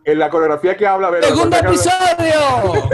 [0.08, 1.92] En la coreografía que habla, a ver, ¡Segundo episodio!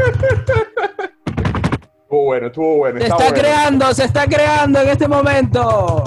[2.01, 2.97] Estuvo bueno, estuvo bueno.
[2.99, 3.43] Se está está bueno.
[3.43, 6.03] creando, se está creando en este momento.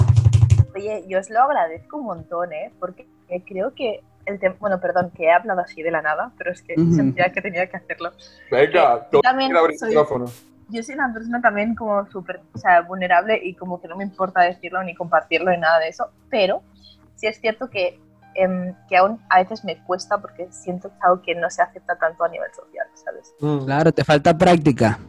[0.75, 2.73] Oye, yo os lo agradezco un montón, ¿eh?
[2.77, 3.07] Porque
[3.45, 6.61] creo que el tema, bueno, perdón, que he hablado así de la nada, pero es
[6.61, 6.93] que Ujú.
[6.93, 8.11] sentía que tenía que hacerlo.
[8.51, 10.25] Venga, Yo todo también quiere abrir el soy- micrófono.
[10.69, 14.03] Yo soy una persona también como súper, o sea, vulnerable y como que no me
[14.03, 16.61] importa decirlo ni compartirlo ni nada de eso, pero
[17.15, 17.97] sí es cierto que,
[18.37, 21.61] em, que aún a veces me cuesta porque siento que es algo que no se
[21.61, 23.33] acepta tanto a nivel social, ¿sabes?
[23.39, 23.65] Mm.
[23.65, 24.99] Claro, te falta práctica.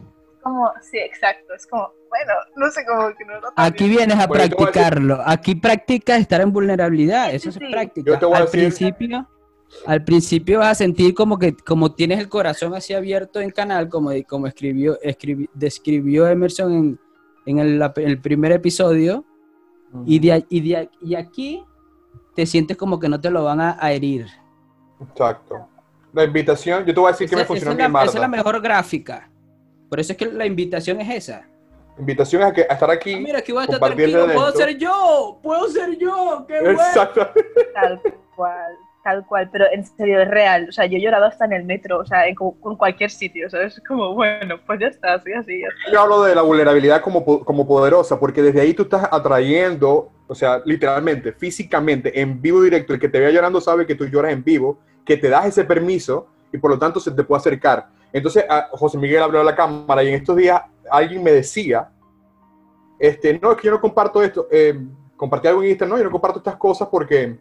[0.41, 4.25] Como, sí, exacto, es como, bueno, no sé cómo que no lo Aquí vienes a
[4.25, 5.21] Bueno, voy a decir- practicarlo.
[5.25, 7.33] Aquí practicas estar en vulnerabilidad.
[7.33, 7.71] Eso es Sí, sí.
[7.71, 8.11] práctica.
[8.11, 9.27] Yo te voy a Al decir- principio,
[9.85, 13.89] al principio vas a sentir como que como tienes el corazón así abierto en canal,
[13.89, 16.99] como, como escribió, escribi- describió Emerson en,
[17.45, 19.25] en el, el primer episodio,
[20.05, 21.63] y, de, a- y, de a- y aquí
[22.35, 24.27] te sientes como que no te lo van a, a herir.
[25.01, 25.67] Exacto.
[26.13, 28.27] La invitación, yo te voy a decir que me funcionó bien, la, esa es la
[28.27, 28.37] Marta.
[28.37, 29.29] mejor gráfica.
[29.89, 31.45] Por eso es que la invitación es esa.
[31.97, 33.13] Invitación a, que, a estar aquí.
[33.13, 36.81] Ah, mira, aquí voy a estar tranquilo, puedo ser yo, puedo ser yo, qué bueno.
[36.81, 37.29] Exacto.
[37.73, 38.01] Tal
[38.35, 38.71] cual,
[39.09, 40.67] tal cual, pero en serio es real.
[40.69, 43.49] O sea, yo he llorado hasta en el metro, o sea, en, en cualquier sitio,
[43.49, 43.77] ¿sabes?
[43.77, 45.91] Es como, bueno, pues ya está, así, así, ya está.
[45.91, 50.35] Yo hablo de la vulnerabilidad como, como poderosa, porque desde ahí tú estás atrayendo, o
[50.35, 54.31] sea, literalmente, físicamente, en vivo directo, el que te vea llorando sabe que tú lloras
[54.31, 57.87] en vivo, que te das ese permiso y por lo tanto se te puede acercar.
[58.13, 61.89] Entonces, a- José Miguel abrió la cámara y en estos días alguien me decía,
[62.99, 64.79] este, no, es que yo no comparto esto, eh,
[65.15, 67.37] compartí algo en Instagram, no, yo no comparto estas cosas porque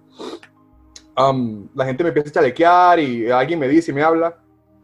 [1.18, 4.36] um, la gente me empieza a chalequear y alguien me dice y me habla.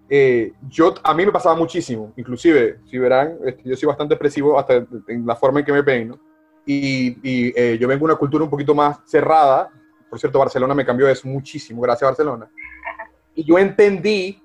[0.08, 4.58] Eh, yo, a mí me pasaba muchísimo, inclusive, si verán, este, yo soy bastante expresivo
[4.58, 4.74] hasta
[5.08, 6.20] en la forma en que me peino,
[6.66, 9.70] y, y, eh, yo vengo de una cultura un poquito más cerrada,
[10.10, 12.50] por cierto, Barcelona me cambió eso muchísimo, gracias Barcelona,
[13.34, 14.42] y yo entendí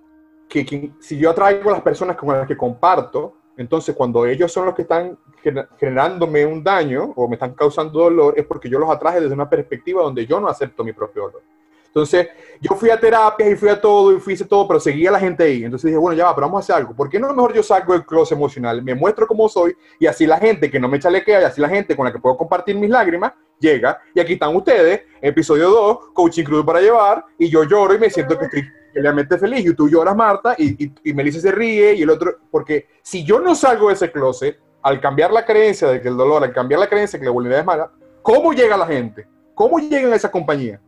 [0.47, 4.49] que, que si yo atraigo a las personas con las que comparto, entonces cuando ellos
[4.51, 8.69] son los que están gener- generándome un daño o me están causando dolor, es porque
[8.69, 11.41] yo los atraje desde una perspectiva donde yo no acepto mi propio dolor.
[11.89, 12.27] Entonces,
[12.61, 15.19] yo fui a terapia y fui a todo y fui a todo, pero seguía la
[15.19, 15.63] gente ahí.
[15.63, 16.95] Entonces dije, bueno, ya va, pero vamos a hacer algo.
[16.95, 18.83] ¿Por qué no mejor yo salgo del closet emocional?
[18.83, 21.69] Me muestro como soy y así la gente que no me chalequea y así la
[21.69, 23.99] gente con la que puedo compartir mis lágrimas llega.
[24.13, 28.09] Y aquí están ustedes, episodio 2, coaching crudo para llevar, y yo lloro y me
[28.09, 28.63] siento que estoy
[28.93, 29.65] realmente feliz.
[29.65, 33.23] Y tú lloras, Marta, y, y, y Melissa se ríe y el otro, porque si
[33.23, 36.53] yo no salgo de ese closet, al cambiar la creencia de que el dolor, al
[36.53, 39.27] cambiar la creencia de que la vulnerabilidad es mala, ¿cómo llega la gente?
[39.53, 40.79] ¿Cómo llegan a esa compañía?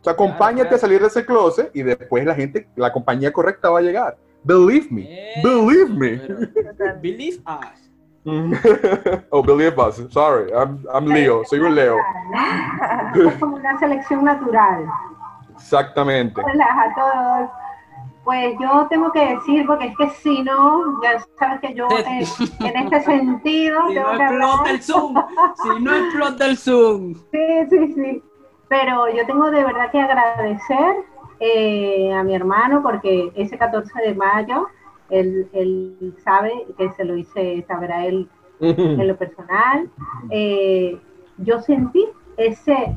[0.00, 0.76] O sea, acompáñate claro.
[0.76, 4.16] a salir de ese closet y después la gente, la compañía correcta va a llegar.
[4.44, 5.02] Believe me.
[5.02, 6.20] Eh, Believe me.
[7.02, 7.88] Believe us.
[9.30, 9.96] oh, believe us.
[10.10, 11.44] Sorry, I'm, I'm Leo.
[11.46, 11.96] Soy un Leo.
[13.14, 13.28] ¿no?
[13.30, 14.86] Es como una selección natural.
[15.54, 16.40] Exactamente.
[16.44, 17.50] Hola a todos.
[18.24, 22.24] Pues yo tengo que decir, porque es que si no, ya sabes que yo eh,
[22.60, 24.32] en este sentido Si tengo no hablar.
[24.34, 25.14] explota el Zoom,
[25.62, 27.14] si no explota el Zoom.
[27.14, 28.22] Sí, sí, sí.
[28.68, 30.96] Pero yo tengo de verdad que agradecer
[31.40, 34.68] eh, a mi hermano porque ese 14 de mayo
[35.10, 38.28] él, él sabe que se lo hice saber a él
[38.60, 39.88] en lo personal.
[40.30, 40.98] Eh,
[41.38, 42.06] yo sentí
[42.36, 42.96] ese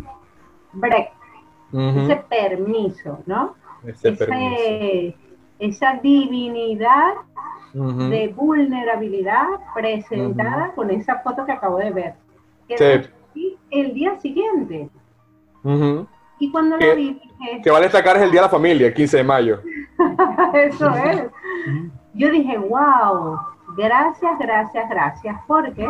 [0.74, 1.12] break,
[1.72, 3.56] ese permiso, ¿no?
[3.86, 5.18] Ese permiso.
[5.60, 7.14] Esa divinidad
[7.74, 12.14] de vulnerabilidad presentada con esa foto que acabo de ver.
[12.68, 13.58] Que Sí.
[13.70, 14.90] el día siguiente.
[16.40, 17.22] Y cuando Que- lo dije,
[17.64, 19.60] Que vale destacar es el Día de la Familia, el 15 de mayo.
[20.54, 21.24] eso es.
[22.14, 23.38] Yo dije, wow,
[23.78, 25.90] gracias, gracias, gracias, porque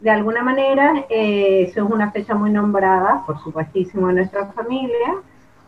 [0.00, 5.16] de alguna manera eh, eso es una fecha muy nombrada, por supuestísimo, en nuestra familia,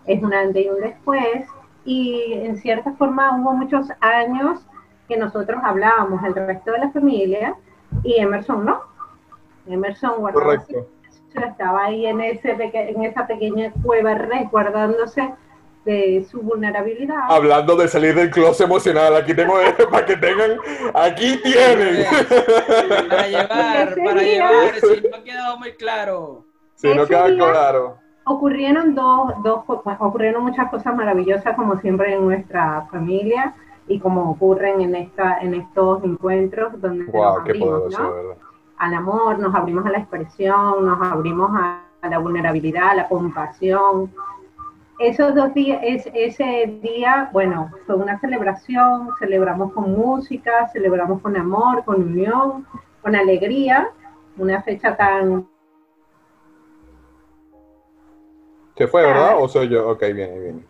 [0.07, 1.47] es un antes y un después,
[1.85, 4.61] y en cierta forma hubo muchos años
[5.09, 7.55] que nosotros hablábamos, el resto de la familia,
[8.05, 8.81] y Emerson no.
[9.67, 10.87] Emerson guardaba Correcto.
[11.31, 15.33] Silencio, estaba ahí en, ese en esa pequeña cueva resguardándose
[15.85, 17.17] de su vulnerabilidad.
[17.31, 19.55] Hablando de salir del closet emocional, aquí tengo
[19.91, 20.59] para que tengan,
[20.95, 22.05] aquí tienen.
[23.09, 26.45] Para llevar, para día- llevar, si no ha quedado muy claro.
[26.75, 27.99] Si no queda claro.
[28.25, 33.55] ocurrieron dos, dos co- ocurrieron muchas cosas maravillosas como siempre en nuestra familia
[33.89, 38.13] y como ocurren en esta en estos encuentros donde nos Wow, qué poderoso, ¿no?
[38.15, 38.37] verdad.
[38.81, 43.09] Al amor nos abrimos a la expresión nos abrimos a, a la vulnerabilidad a la
[43.09, 44.11] compasión
[45.01, 51.39] esos dos días, es, ese día, bueno, fue una celebración, celebramos con música, celebramos con
[51.39, 52.67] amor, con unión,
[53.01, 53.89] con alegría,
[54.37, 55.49] una fecha tan...
[58.77, 59.37] ¿Se fue, verdad?
[59.39, 59.89] ¿O soy yo?
[59.89, 60.63] Ok, viene, viene.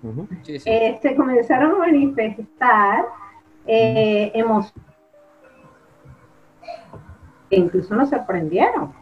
[0.42, 0.70] sí, sí.
[0.70, 3.06] Este, comenzaron a manifestar
[3.66, 4.89] eh, emociones.
[7.50, 8.92] Incluso nos sorprendieron,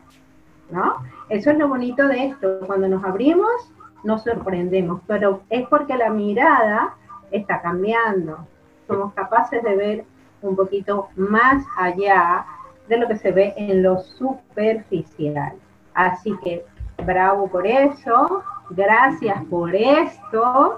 [0.71, 0.97] ¿no?
[1.29, 3.73] Eso es lo bonito de esto, cuando nos abrimos
[4.05, 6.95] nos sorprendemos, pero es porque la mirada
[7.31, 8.39] está cambiando.
[8.87, 10.05] Somos capaces de ver
[10.43, 12.47] un poquito más allá
[12.89, 15.53] de lo que se ve en lo superficial.
[15.95, 16.65] Así que
[17.05, 20.77] bravo por eso, gracias por esto,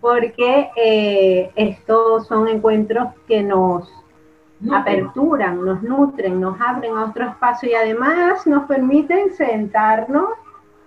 [0.00, 3.88] porque eh, estos son encuentros que nos
[4.70, 10.30] aperturan, nos nutren, nos abren a otro espacio y además nos permiten sentarnos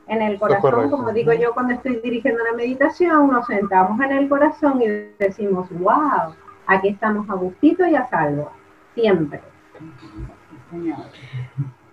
[0.07, 4.29] en el corazón, como digo yo cuando estoy dirigiendo la meditación, nos sentamos en el
[4.29, 6.33] corazón y decimos, wow,
[6.67, 8.51] aquí estamos a gustito y a salvo,
[8.93, 9.41] siempre.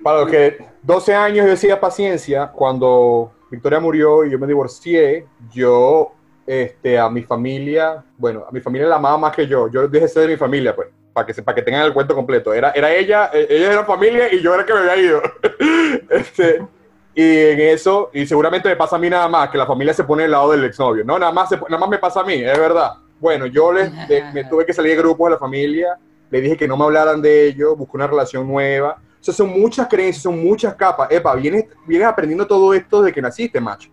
[0.02, 5.26] Para los que 12 años yo decía paciencia, cuando Victoria murió y yo me divorcié,
[5.50, 6.12] yo
[6.46, 10.08] este, a mi familia, bueno, a mi familia la amaba más que yo, yo dejé
[10.08, 12.52] ser de mi familia, pues, para que, para que tengan el cuento completo.
[12.52, 15.22] Era, era ella, e, ella era familia y yo era el que me había ido.
[16.10, 16.66] este,
[17.14, 20.04] y en eso, y seguramente me pasa a mí nada más, que la familia se
[20.04, 21.18] pone al lado del exnovio, ¿no?
[21.18, 22.92] Nada más, nada más me pasa a mí, es verdad.
[23.20, 23.92] Bueno, yo les,
[24.32, 25.98] me tuve que salir de grupos de la familia,
[26.32, 28.96] le dije que no me hablaran de ello, busqué una relación nueva.
[29.20, 31.08] O sea, son muchas creencias, son muchas capas.
[31.10, 33.90] Epa, vienes, vienes aprendiendo todo esto desde que naciste, macho.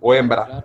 [0.00, 0.64] O hembra.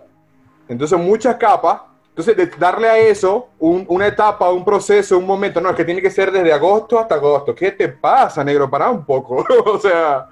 [0.68, 1.82] Entonces, muchas capas.
[2.16, 6.00] Entonces, de darle a eso una etapa, un proceso, un momento, no, es que tiene
[6.00, 7.52] que ser desde agosto hasta agosto.
[7.52, 8.70] ¿Qué te pasa, negro?
[8.70, 9.44] Para un poco.
[9.66, 10.28] o sea,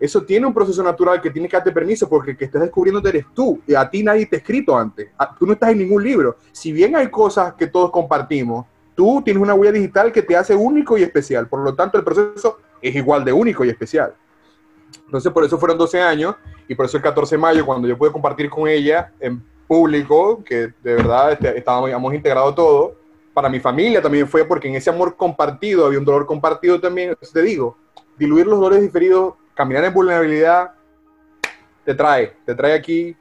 [0.00, 3.08] eso tiene un proceso natural que tiene que darte permiso porque el que estás descubriendo
[3.08, 5.10] eres tú y a ti nadie te ha escrito antes.
[5.38, 6.36] Tú no estás en ningún libro.
[6.50, 8.66] Si bien hay cosas que todos compartimos,
[8.96, 11.46] tú tienes una huella digital que te hace único y especial.
[11.46, 14.14] Por lo tanto, el proceso es igual de único y especial.
[15.04, 16.34] Entonces, por eso fueron 12 años
[16.66, 19.40] y por eso el 14 de mayo, cuando yo pude compartir con ella en
[19.70, 22.96] público, que de verdad este, estábamos integrados todo,
[23.32, 27.16] para mi familia también fue porque en ese amor compartido había un dolor compartido también.
[27.32, 27.78] te digo,
[28.18, 30.72] diluir los dolores diferidos caminar en vulnerabilidad
[31.84, 33.16] te trae, te trae aquí.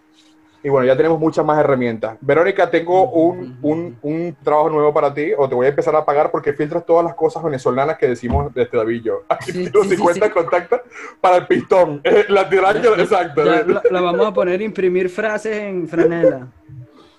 [0.61, 2.17] Y bueno, ya tenemos muchas más herramientas.
[2.19, 6.03] Verónica, tengo un, un, un, trabajo nuevo para ti, o te voy a empezar a
[6.03, 9.23] pagar porque filtras todas las cosas venezolanas que decimos de este David yo.
[9.29, 10.81] Aquí sí, tengo 50 contactos
[11.21, 12.01] para el pistón.
[12.27, 13.43] La tiraña, exacto.
[13.43, 16.47] la, vamos a poner imprimir frases en franela.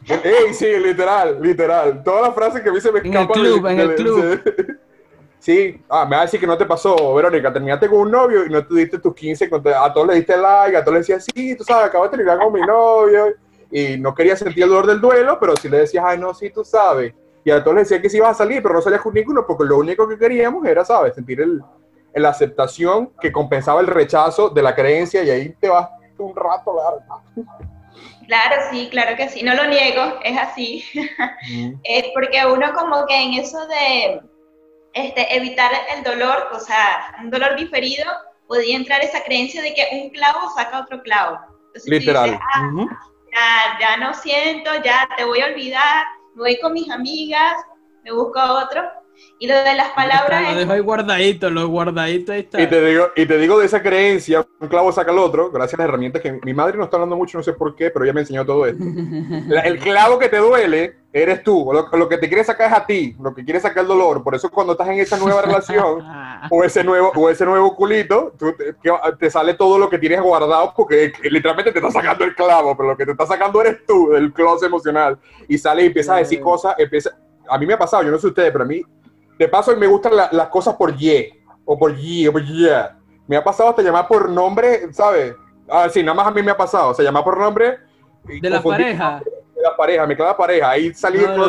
[0.06, 2.02] Ey, sí, literal, literal.
[2.02, 3.38] Todas las frases que a mí se me escapan.
[3.38, 4.78] En el club, en el club.
[5.40, 8.44] Sí, ah, me va a decir que no te pasó, Verónica, terminaste con un novio
[8.44, 11.24] y no te diste tus 15, a todos le diste like, a todos le decías,
[11.24, 13.34] sí, tú sabes, acabo de terminar con mi novio,
[13.70, 16.50] y no quería sentir el dolor del duelo, pero si le decías, ay, no, sí,
[16.50, 19.00] tú sabes, y a todos le decías que sí ibas a salir, pero no salías
[19.00, 21.62] con ninguno, porque lo único que queríamos era, sabes, sentir el,
[22.12, 25.88] la aceptación que compensaba el rechazo de la creencia, y ahí te vas
[26.18, 27.22] un rato largo.
[28.26, 30.84] Claro, sí, claro que sí, no lo niego, es así.
[31.82, 34.20] es porque uno como que en eso de
[34.92, 38.04] este, evitar el dolor, o sea, un dolor diferido,
[38.48, 41.38] podía entrar esa creencia de que un clavo saca otro clavo.
[41.86, 42.38] Literal.
[42.54, 42.70] Ah,
[43.32, 47.54] ya, ya no siento, ya te voy a olvidar, me voy con mis amigas,
[48.02, 48.82] me busco a otro.
[49.38, 50.52] Y lo de las palabras.
[50.52, 52.60] Lo dejo ahí guardadito, lo guardadito ahí está.
[52.60, 55.78] Y te, digo, y te digo de esa creencia, un clavo saca el otro, gracias
[55.78, 58.04] a las herramientas que mi madre no está hablando mucho, no sé por qué, pero
[58.04, 58.84] ella me enseñó todo esto.
[59.64, 63.16] el clavo que te duele eres tú, lo, que te quiere sacar es a ti,
[63.20, 64.22] lo que quiere sacar el dolor.
[64.22, 66.04] Por eso cuando estás en esa nueva relación
[66.50, 68.34] o ese nuevo o ese nuevo culito,
[69.18, 72.90] te, sale todo lo que tienes guardado porque literalmente te está sacando el clavo, pero
[72.90, 75.18] lo que te está sacando eres tú, del closet emocional.
[75.48, 77.10] Y sale y empiezas a decir cosas, empieza,
[77.48, 78.82] a mí me ha pasado, yo no sé ustedes, pero a mí
[79.40, 81.32] de paso me gustan las cosas por Y,
[81.64, 82.68] o por Y, o por Y.
[83.26, 85.34] Me ha pasado hasta llamar por nombre, ¿sabes?
[85.66, 87.78] Ah, sí, nada más a mí me ha pasado, o sea, llamar por nombre.
[88.22, 89.22] De la pareja.
[89.54, 91.48] De la pareja, me clava pareja, ahí salí no,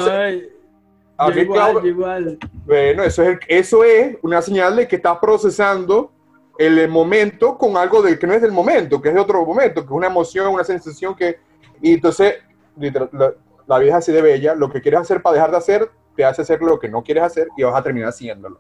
[1.35, 2.39] igual, igual.
[2.65, 6.13] Bueno, eso es, eso es una señal de que estás procesando
[6.57, 9.81] el momento con algo del que no es del momento, que es de otro momento,
[9.81, 11.41] que es una emoción, una sensación que...
[11.81, 12.35] Y entonces,
[12.77, 13.33] la,
[13.67, 16.25] la vida es así de bella, lo que quieres hacer para dejar de hacer, te
[16.25, 18.59] hace hacer lo que no quieres hacer y vas a terminar haciéndolo.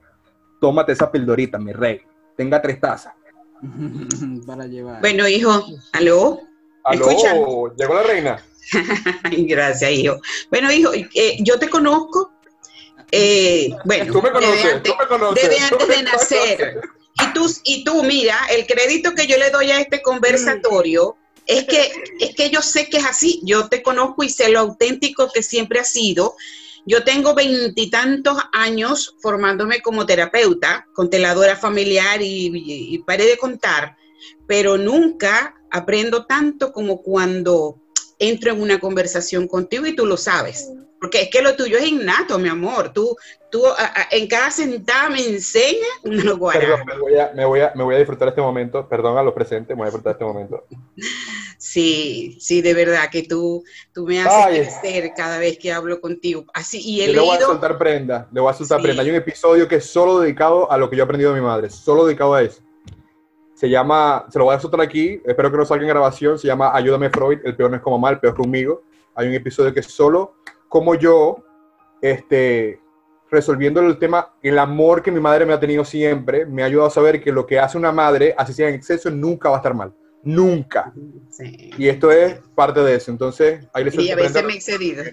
[0.59, 2.01] Tómate esa pildorita, mi rey.
[2.35, 3.13] Tenga tres tazas.
[4.45, 5.01] Para llevar.
[5.01, 6.41] Bueno, hijo, ¿aló?
[6.83, 7.73] ¿Aló?
[7.77, 8.45] ¿Llegó la reina?
[9.31, 10.19] Gracias, hijo.
[10.49, 12.31] Bueno, hijo, eh, yo te conozco.
[13.11, 15.49] Eh, bueno, tú me conoces, tú me conoces.
[15.49, 16.81] Desde antes de nacer.
[17.21, 21.65] Y tú, y tú, mira, el crédito que yo le doy a este conversatorio Es
[21.65, 23.41] que, es que yo sé que es así.
[23.43, 26.35] Yo te conozco y sé lo auténtico que siempre has sido.
[26.85, 33.95] Yo tengo veintitantos años formándome como terapeuta, conteladora familiar y, y, y paré de contar,
[34.47, 37.77] pero nunca aprendo tanto como cuando
[38.19, 40.69] entro en una conversación contigo y tú lo sabes.
[40.99, 42.93] Porque es que lo tuyo es innato, mi amor.
[42.93, 43.15] Tú,
[43.49, 46.93] tú a, a, en cada sentada me enseñas una Perdón, me
[47.33, 48.87] me, voy a, me voy a disfrutar este momento.
[48.87, 50.63] Perdón a los presentes, me voy a disfrutar este momento.
[51.71, 53.63] Sí, sí, de verdad que tú,
[53.93, 56.43] tú me haces Ay, crecer cada vez que hablo contigo.
[56.53, 57.25] Así, y he le leído...
[57.27, 58.83] voy a soltar prenda, le voy a soltar sí.
[58.83, 59.03] prenda.
[59.03, 61.47] Hay un episodio que es solo dedicado a lo que yo he aprendido de mi
[61.47, 62.61] madre, solo dedicado a eso.
[63.53, 66.45] Se llama, se lo voy a soltar aquí, espero que no salga en grabación, se
[66.45, 68.83] llama Ayúdame Freud, el peor no es como mal, el peor conmigo.
[69.15, 70.35] Hay un episodio que es solo
[70.67, 71.37] como yo,
[72.01, 72.81] este,
[73.29, 76.89] resolviendo el tema, el amor que mi madre me ha tenido siempre, me ha ayudado
[76.89, 79.59] a saber que lo que hace una madre, así sea en exceso, nunca va a
[79.59, 79.93] estar mal.
[80.23, 80.93] Nunca.
[81.29, 81.71] Sí.
[81.77, 83.11] Y esto es parte de eso.
[83.11, 85.03] Entonces, ahí les Y a veces me he excedido.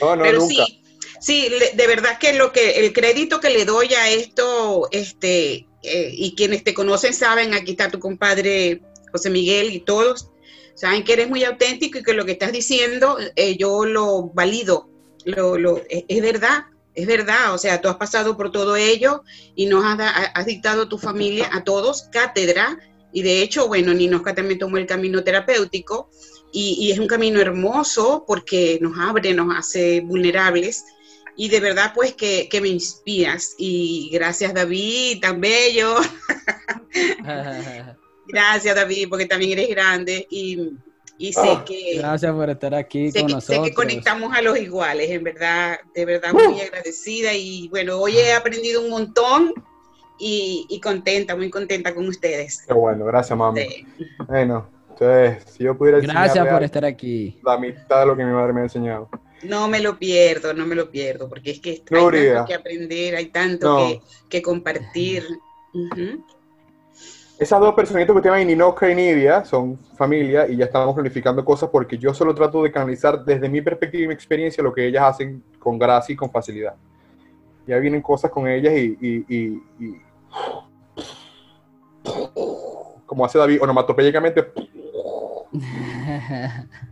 [0.00, 0.64] No, no, Pero nunca.
[0.64, 0.82] sí,
[1.20, 6.10] sí, de verdad que lo que el crédito que le doy a esto, este, eh,
[6.12, 8.80] y quienes te conocen saben, aquí está tu compadre
[9.12, 10.30] José Miguel y todos,
[10.74, 14.88] saben que eres muy auténtico y que lo que estás diciendo eh, yo lo valido,
[15.24, 19.22] lo, lo, es, es, verdad, es verdad, o sea, tú has pasado por todo ello
[19.54, 22.78] y nos has, has dictado a tu familia, a todos, cátedra,
[23.14, 26.10] y de hecho, bueno, Ninoska también tomó el camino terapéutico
[26.52, 30.84] y, y, es un camino hermoso porque nos abre, nos hace vulnerables
[31.36, 35.96] y de verdad pues que, que me inspiras y gracias David, tan bello.
[38.26, 40.70] Gracias, David, porque también eres grande y,
[41.18, 41.98] y sé oh, que...
[41.98, 43.64] Gracias por estar aquí sé con que, nosotros.
[43.64, 46.62] Sé que conectamos a los iguales, en verdad, de verdad muy uh.
[46.62, 49.52] agradecida y bueno, hoy he aprendido un montón
[50.18, 52.62] y, y contenta, muy contenta con ustedes.
[52.66, 53.62] Qué bueno, gracias, mami.
[53.62, 53.86] Sí.
[54.26, 57.40] Bueno, entonces, si yo pudiera Gracias por estar aquí.
[57.44, 59.08] La mitad de lo que mi madre me ha enseñado.
[59.42, 63.16] No me lo pierdo, no me lo pierdo, porque es que hay tanto que aprender,
[63.16, 63.86] hay tanto no.
[63.86, 65.24] que, que, compartir.
[65.74, 66.24] Uh -huh.
[67.36, 71.44] Esas dos personitas que ustedes ven, Ninoka y Nidia, son familia y ya estamos planificando
[71.44, 74.86] cosas porque yo solo trato de canalizar desde mi perspectiva y mi experiencia lo que
[74.86, 76.76] ellas hacen con gracia y con facilidad.
[77.66, 80.02] Ya vienen cosas con ellas y, y, y, y
[83.06, 84.52] como hace David, onomatopéyicamente.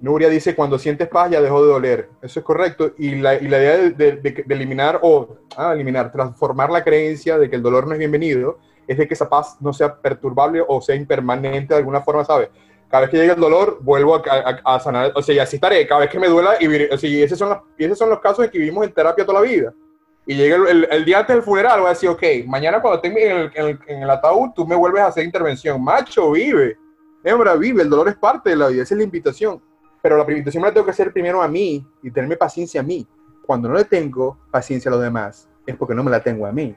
[0.00, 2.10] Nuria dice, cuando sientes paz ya dejó de doler.
[2.20, 2.92] Eso es correcto.
[2.98, 7.38] Y la, y la idea de, de, de, eliminar o ah, eliminar, transformar la creencia
[7.38, 10.62] de que el dolor no es bienvenido, es de que esa paz no sea perturbable
[10.66, 12.50] o sea impermanente de alguna forma, ¿sabes?
[12.90, 15.56] Cada vez que llegue el dolor, vuelvo a, a, a sanar, o sea, y así
[15.56, 17.98] estaré, cada vez que me duela, y, o sea, y esos, son los, y esos
[17.98, 19.72] son los casos en que vivimos en terapia toda la vida.
[20.26, 22.96] Y llega el, el, el, día antes del funeral, voy a decir, ok, mañana cuando
[22.96, 25.82] esté en el, en, el, en el, ataúd, tú me vuelves a hacer intervención.
[25.82, 26.78] Macho, vive.
[27.22, 27.82] Hembra, vive.
[27.82, 29.62] El dolor es parte de la vida, esa es la invitación.
[30.00, 32.84] Pero la invitación me la tengo que hacer primero a mí y tenerme paciencia a
[32.84, 33.06] mí.
[33.46, 36.52] Cuando no le tengo paciencia a los demás, es porque no me la tengo a
[36.52, 36.74] mí.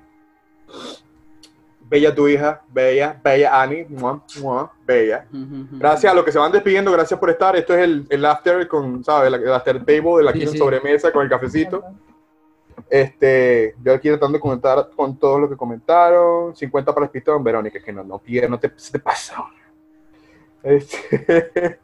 [1.90, 5.26] Bella tu hija, bella, bella Ani, mua, mua, bella.
[5.32, 7.56] Gracias a los que se van despidiendo, gracias por estar.
[7.56, 9.34] Esto es el, el after con, ¿sabes?
[9.34, 10.58] El after table de la sí, sí.
[10.58, 11.82] sobremesa con el cafecito.
[12.90, 16.56] Este, yo aquí tratando de comentar con todos los que comentaron.
[16.56, 19.44] 50 para el pistón, Verónica, que no, no pierdas, no te, se te pasa.
[20.64, 21.80] Este,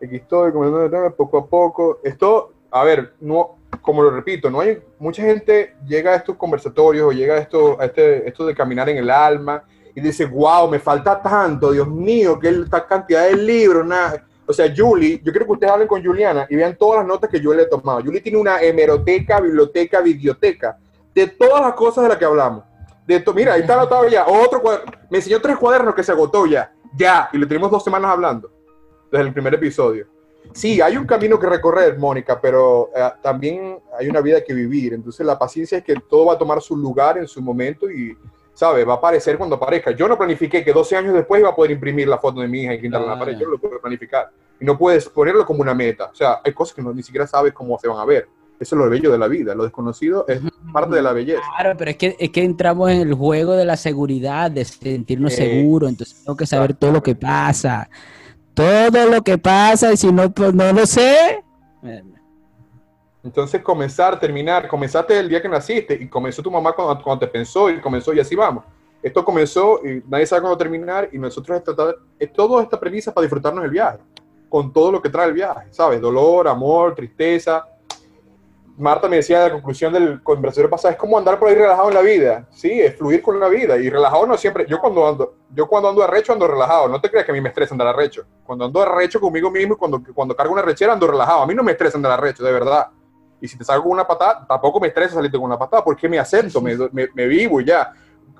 [0.02, 2.00] aquí estoy comentando poco a poco.
[2.02, 7.08] Esto, a ver, no, como lo repito, no hay mucha gente llega a estos conversatorios
[7.08, 9.64] o llega a esto, a este, esto de caminar en el alma
[9.94, 14.26] y dice, wow, me falta tanto, Dios mío, que esta cantidad de libros, nada.
[14.52, 17.30] O sea, Julie, yo quiero que ustedes hablen con Juliana y vean todas las notas
[17.30, 18.02] que yo le he tomado.
[18.02, 20.76] Julie tiene una hemeroteca, biblioteca, biblioteca
[21.14, 22.64] de todas las cosas de las que hablamos.
[23.06, 24.26] De to Mira, ahí está anotado ya.
[24.26, 24.92] Otro cuaderno.
[25.08, 26.70] Me enseñó tres cuadernos que se agotó ya.
[26.94, 27.30] Ya.
[27.32, 28.50] Y lo tenemos dos semanas hablando.
[29.10, 30.06] Desde el primer episodio.
[30.52, 34.92] Sí, hay un camino que recorrer, Mónica, pero eh, también hay una vida que vivir.
[34.92, 38.14] Entonces la paciencia es que todo va a tomar su lugar en su momento y,
[38.54, 38.84] ¿sabe?
[38.84, 39.90] Va a aparecer cuando aparezca.
[39.92, 42.62] Yo no planifiqué que 12 años después iba a poder imprimir la foto de mi
[42.62, 43.38] hija y pintarla ah, en la pared.
[43.38, 44.30] Yo no lo puedo planificar.
[44.60, 46.10] Y no puedes ponerlo como una meta.
[46.12, 48.28] O sea, hay cosas que no, ni siquiera sabes cómo se van a ver.
[48.60, 49.54] Eso es lo bello de la vida.
[49.54, 50.40] Lo desconocido es
[50.72, 51.42] parte de la belleza.
[51.56, 55.32] Claro, pero es que, es que entramos en el juego de la seguridad, de sentirnos
[55.32, 55.90] eh, seguros.
[55.90, 57.88] Entonces tengo que saber todo lo que pasa
[58.54, 61.42] todo lo que pasa y si no, pues no lo sé.
[63.24, 67.30] Entonces comenzar, terminar, comenzaste el día que naciste y comenzó tu mamá cuando, cuando, te
[67.30, 68.64] pensó y comenzó y así vamos.
[69.02, 73.12] Esto comenzó y nadie sabe cuándo terminar y nosotros es, tratar, es toda esta premisa
[73.12, 73.98] para disfrutarnos el viaje,
[74.48, 76.00] con todo lo que trae el viaje, ¿sabes?
[76.00, 77.66] Dolor, amor, tristeza.
[78.76, 81.94] Marta me decía la conclusión del conversación pasado, es como andar por ahí relajado en
[81.94, 82.48] la vida.
[82.50, 83.76] Sí, es fluir con la vida.
[83.76, 84.66] Y relajado no siempre.
[84.66, 86.88] Yo cuando ando, yo cuando ando arrecho ando relajado.
[86.88, 88.24] No te creas que a mí me estresa andar arrecho.
[88.44, 91.42] Cuando ando arrecho conmigo mismo y cuando, cuando cargo una rechera ando relajado.
[91.42, 92.88] A mí no me estresa andar arrecho, de verdad.
[93.42, 96.08] Y si te salgo con una patada, tampoco me estresa salirte con una patada, porque
[96.08, 97.92] me acepto, me, me, vivo y ya.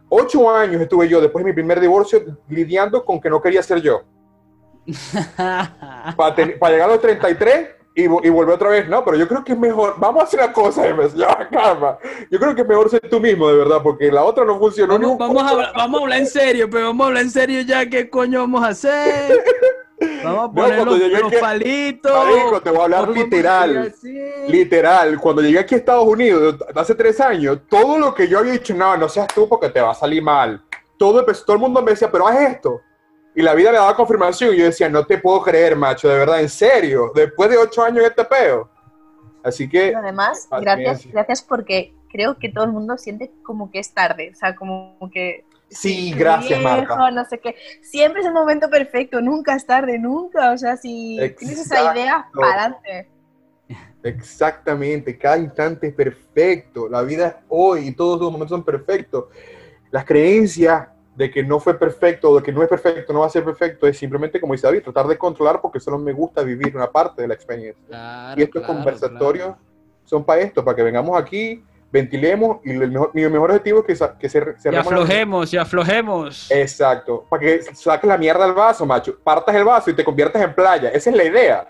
[0.09, 3.82] Ocho años estuve yo, después de mi primer divorcio, lidiando con que no quería ser
[3.82, 4.03] yo.
[5.36, 9.42] para, para llegar a los 33 y, y volver otra vez, no, pero yo creo
[9.42, 10.82] que es mejor, vamos a hacer una cosa,
[11.16, 11.98] ya, calma.
[12.30, 14.94] Yo creo que es mejor ser tú mismo, de verdad, porque la otra no funcionó.
[15.00, 17.61] Vamos, vamos, a, hablar, vamos a hablar en serio, pero vamos a hablar en serio
[17.62, 19.42] ya, ¿qué coño vamos a hacer?
[20.25, 22.62] Vamos a poner los, palitos.
[22.62, 23.95] te voy a hablar literal.
[24.49, 25.20] Literal.
[25.20, 28.75] Cuando llegué aquí a Estados Unidos, hace tres años, todo lo que yo había dicho,
[28.75, 30.62] no, no seas tú porque te va a salir mal.
[30.97, 32.81] Todo, todo el mundo me decía, pero haz esto.
[33.35, 36.18] Y la vida me daba confirmación y yo decía, no te puedo creer, macho, de
[36.18, 38.68] verdad, en serio, después de ocho años este peo.
[39.43, 39.95] Así que...
[39.95, 44.37] además, gracias, gracias porque creo que todo el mundo siente como que es tarde, o
[44.37, 45.45] sea, como que
[45.75, 47.11] Sí, gracias, Marta.
[47.11, 47.57] No sé qué.
[47.81, 50.53] Siempre es el momento perfecto, nunca es tarde, nunca.
[50.53, 53.09] O sea, si tienes esa idea, para adelante.
[54.03, 56.89] Exactamente, cada instante es perfecto.
[56.89, 59.27] La vida es hoy y todos los momentos son perfectos.
[59.91, 63.27] Las creencias de que no fue perfecto o de que no es perfecto, no va
[63.27, 66.43] a ser perfecto, es simplemente, como dice David, tratar de controlar porque solo me gusta
[66.43, 68.35] vivir una parte de la experiencia.
[68.37, 69.55] y estos conversatorios
[70.05, 71.62] son para esto, para que vengamos aquí
[71.93, 75.59] ventilemos y el mejor, mi mejor objetivo es que, que se, se y aflojemos, y
[75.59, 76.51] aflojemos.
[76.51, 80.43] Exacto, para que saques la mierda del vaso, macho, partas el vaso y te conviertas
[80.43, 81.68] en playa, esa es la idea.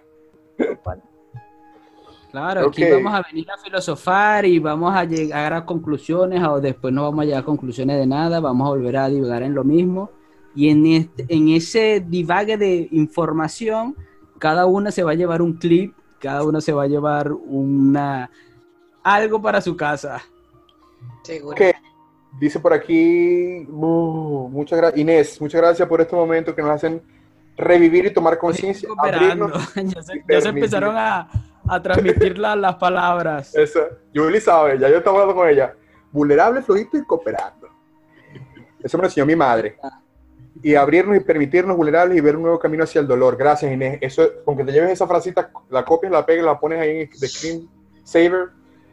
[2.30, 6.94] Claro, aquí vamos a venir a filosofar y vamos a llegar a conclusiones o después
[6.94, 9.64] no vamos a llegar a conclusiones de nada, vamos a volver a divagar en lo
[9.64, 10.10] mismo.
[10.54, 13.96] Y en, este, en ese divague de información,
[14.38, 18.30] cada una se va a llevar un clip, cada una se va a llevar una
[19.02, 20.22] algo para su casa.
[21.22, 21.56] Seguro.
[22.38, 27.02] Dice por aquí, uh, muchas gracias, Inés, muchas gracias por este momento que nos hacen
[27.56, 28.88] revivir y tomar conciencia.
[30.28, 31.28] ya, se, empezaron a,
[31.68, 33.54] a transmitir las palabras.
[33.54, 33.80] Eso,
[34.14, 35.74] Julie sabe, ya yo estaba hablando con ella.
[36.10, 37.68] Vulnerable, flojito y cooperando.
[38.82, 39.76] Eso me lo enseñó mi madre.
[40.62, 43.36] Y abrirnos y permitirnos vulnerables y ver un nuevo camino hacia el dolor.
[43.36, 43.98] Gracias, Inés.
[44.00, 47.10] Eso, con que te lleves esa frasita, la copias, la pegas, la pones ahí en
[47.10, 47.68] el screen
[48.04, 48.50] saver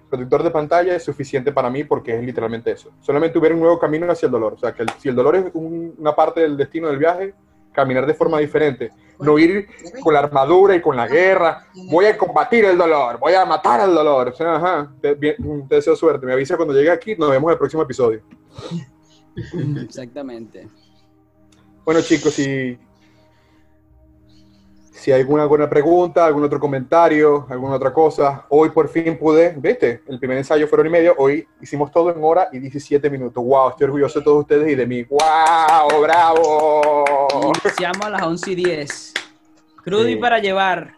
[0.10, 2.92] protector de pantalla es suficiente para mí porque es literalmente eso.
[3.00, 4.54] Solamente hubiera un nuevo camino hacia el dolor.
[4.54, 7.34] O sea, que si el dolor es una parte del destino del viaje,
[7.72, 8.92] caminar de forma diferente.
[9.20, 9.68] No ir
[10.02, 11.68] con la armadura y con la guerra.
[11.90, 14.30] Voy a combatir el dolor, voy a matar al dolor.
[14.30, 15.36] O sea, ajá, te, te
[15.70, 16.26] deseo suerte.
[16.26, 17.16] Me avisa cuando llegue aquí.
[17.16, 18.22] Nos vemos en el próximo episodio.
[19.84, 20.68] Exactamente.
[21.86, 22.78] Bueno, chicos, y
[25.00, 28.46] si hay alguna buena pregunta, algún otro comentario, alguna otra cosa.
[28.50, 32.14] Hoy por fin pude, viste, el primer ensayo fue hora y media, hoy hicimos todo
[32.14, 33.42] en hora y 17 minutos.
[33.42, 33.70] ¡Wow!
[33.70, 35.04] Estoy orgulloso de todos ustedes y de mí.
[35.04, 36.02] ¡Wow!
[36.02, 37.06] ¡Bravo!
[37.64, 39.14] Iniciamos a las 11 y 10.
[39.86, 40.98] Crudo y para llevar.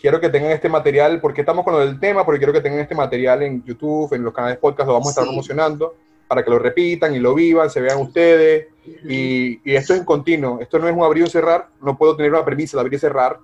[0.00, 2.78] Quiero que tengan este material, porque estamos con lo del tema, porque quiero que tengan
[2.78, 5.96] este material en YouTube, en los canales podcast, lo vamos a estar promocionando
[6.32, 8.68] para que lo repitan y lo vivan, se vean ustedes.
[9.06, 12.32] Y, esto es en continuo, esto no es un abrir o cerrar, no puedo tener
[12.32, 13.38] una premisa de abrir y cerrar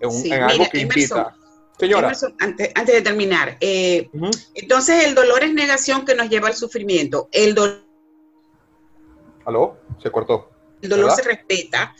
[0.00, 1.36] en, algo que invita.
[1.78, 2.12] Señora.
[2.40, 4.10] antes, de terminar, eh,
[4.52, 7.28] entonces el dolor es negación que nos lleva al sufrimiento.
[7.30, 7.84] El dolor.
[9.44, 9.76] ¿Aló?
[10.02, 10.50] Se cortó.
[10.82, 11.94] El dolor se respeta.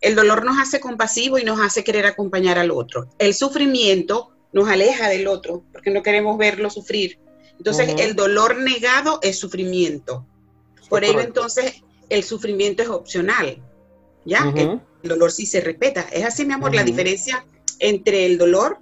[0.00, 3.06] El dolor nos hace compasivo y nos hace querer acompañar al otro.
[3.20, 7.20] El sufrimiento nos aleja del otro porque no queremos verlo sufrir.
[7.58, 10.26] Entonces, el dolor negado es sufrimiento.
[10.88, 13.62] Por ello, entonces, el sufrimiento es opcional.
[14.24, 14.52] ¿Ya?
[14.56, 16.02] el, dolor sí se respeta.
[16.12, 17.46] Es así, mi amor, la diferencia
[17.78, 18.78] entre el dolor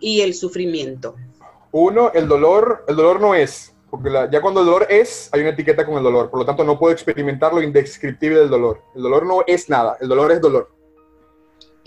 [0.00, 1.14] y el sufrimiento.
[1.72, 5.50] Uno, el dolor, el dolor no es, porque ya cuando el dolor es, hay una
[5.50, 8.82] etiqueta con el dolor, por lo tanto no puedo experimentar lo indescriptible del dolor.
[8.96, 10.72] El dolor no es nada, el dolor es dolor.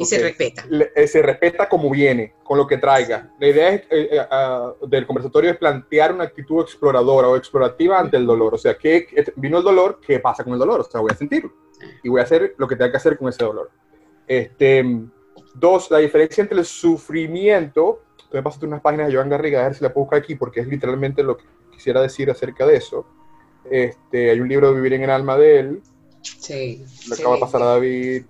[0.03, 0.65] Y se respeta.
[0.95, 3.31] Eh, se respeta como viene, con lo que traiga.
[3.39, 8.17] La idea eh, eh, ah, del conversatorio es plantear una actitud exploradora o explorativa ante
[8.17, 8.53] el dolor.
[8.53, 10.81] O sea, que vino el dolor, ¿qué pasa con el dolor?
[10.81, 11.51] O sea, voy a sentirlo
[12.03, 13.71] y voy a hacer lo que tenga que hacer con ese dolor.
[14.27, 14.83] Este,
[15.53, 18.03] dos, la diferencia entre el sufrimiento.
[18.17, 20.35] Tú me pasaste unas páginas de Joan Garriga, a ver si la puedo buscar aquí,
[20.35, 23.05] porque es literalmente lo que quisiera decir acerca de eso.
[23.69, 25.81] Este, hay un libro de Vivir en el alma de él.
[26.21, 26.85] Sí.
[27.07, 28.25] Lo acaba de pasar a David.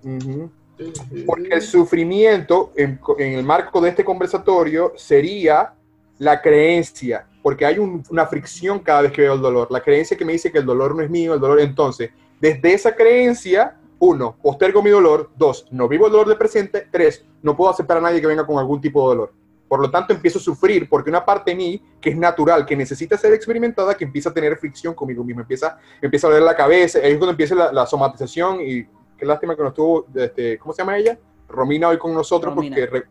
[1.26, 5.74] Porque el sufrimiento, en, el marco de este conversatorio, sería
[6.18, 9.68] la creencia, porque hay una fricción cada vez que veo el dolor.
[9.70, 11.60] La creencia que me dice que el dolor no es mío, el dolor.
[11.60, 12.10] Entonces,
[12.40, 15.30] desde esa creencia, uno, postergo mi dolor.
[15.36, 16.86] Dos, no vivo el dolor del presente.
[16.90, 19.32] Tres, no puedo aceptar a nadie que venga con algún tipo de dolor.
[19.68, 22.76] Por lo tanto, empiezo a sufrir porque una parte de mí, que es natural, que
[22.76, 26.54] necesita ser experimentada, que empieza a tener fricción conmigo mismo, empieza, empieza a doler la
[26.54, 28.86] cabeza, ahí es cuando empieza la, somatización y
[29.24, 31.18] qué lástima que no estuvo, este, ¿cómo se llama ella?
[31.48, 33.04] Romina hoy con nosotros porque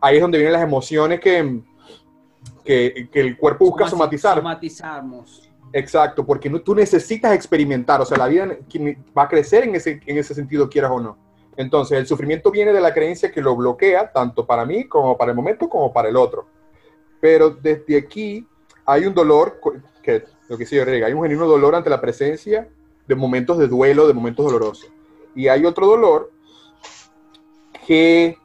[0.00, 1.62] ahí es donde vienen las emociones que,
[2.62, 4.36] que, el cuerpo busca somatizar.
[4.36, 5.50] Somatizamos.
[5.72, 8.58] Exacto, porque no, tú necesitas experimentar, o sea, la vida
[9.16, 11.18] va a crecer en ese, en ese sentido, quieras o no.
[11.56, 15.30] Entonces, el sufrimiento viene de la creencia que lo bloquea, tanto para mí como para
[15.30, 16.46] el momento, como para el otro.
[17.20, 18.46] Pero desde aquí
[18.84, 19.60] hay un dolor,
[20.02, 22.68] que lo que sí, hay un genuino dolor ante la presencia
[23.06, 24.90] de momentos de duelo, de momentos dolorosos.
[25.34, 26.30] Y hay otro dolor
[27.86, 28.38] que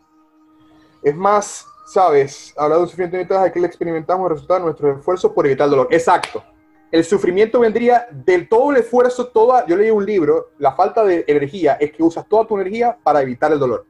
[1.03, 2.53] es más, ¿sabes?
[2.57, 5.71] Habla de un sufrimiento mientras que le experimentamos resultado de nuestros esfuerzos por evitar el
[5.71, 5.87] dolor.
[5.91, 6.43] Exacto
[6.91, 11.23] el sufrimiento vendría del todo el esfuerzo, toda, yo leí un libro, la falta de
[11.27, 13.85] energía es que usas toda tu energía para evitar el dolor.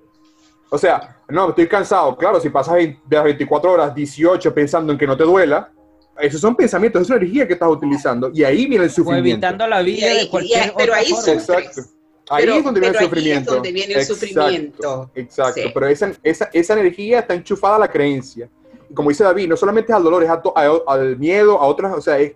[0.71, 4.99] o sea, no, estoy cansado, claro, si pasas de las 24 horas, 18 pensando en
[4.99, 5.73] que no te duela,
[6.21, 9.47] esos son pensamientos, es una energía que estás utilizando y ahí viene el sufrimiento.
[9.47, 11.83] evitando la vida de cualquier Pero ahí Exacto.
[12.31, 13.51] Ahí es donde viene el sufrimiento.
[13.51, 15.11] Es donde viene el exacto, sufrimiento.
[15.15, 18.49] Exacto, pero esa, esa, esa energía está enchufada a la creencia
[18.95, 20.31] como dice David, no solamente es al dolor, es
[20.87, 22.35] al miedo, a otras, o sea, es,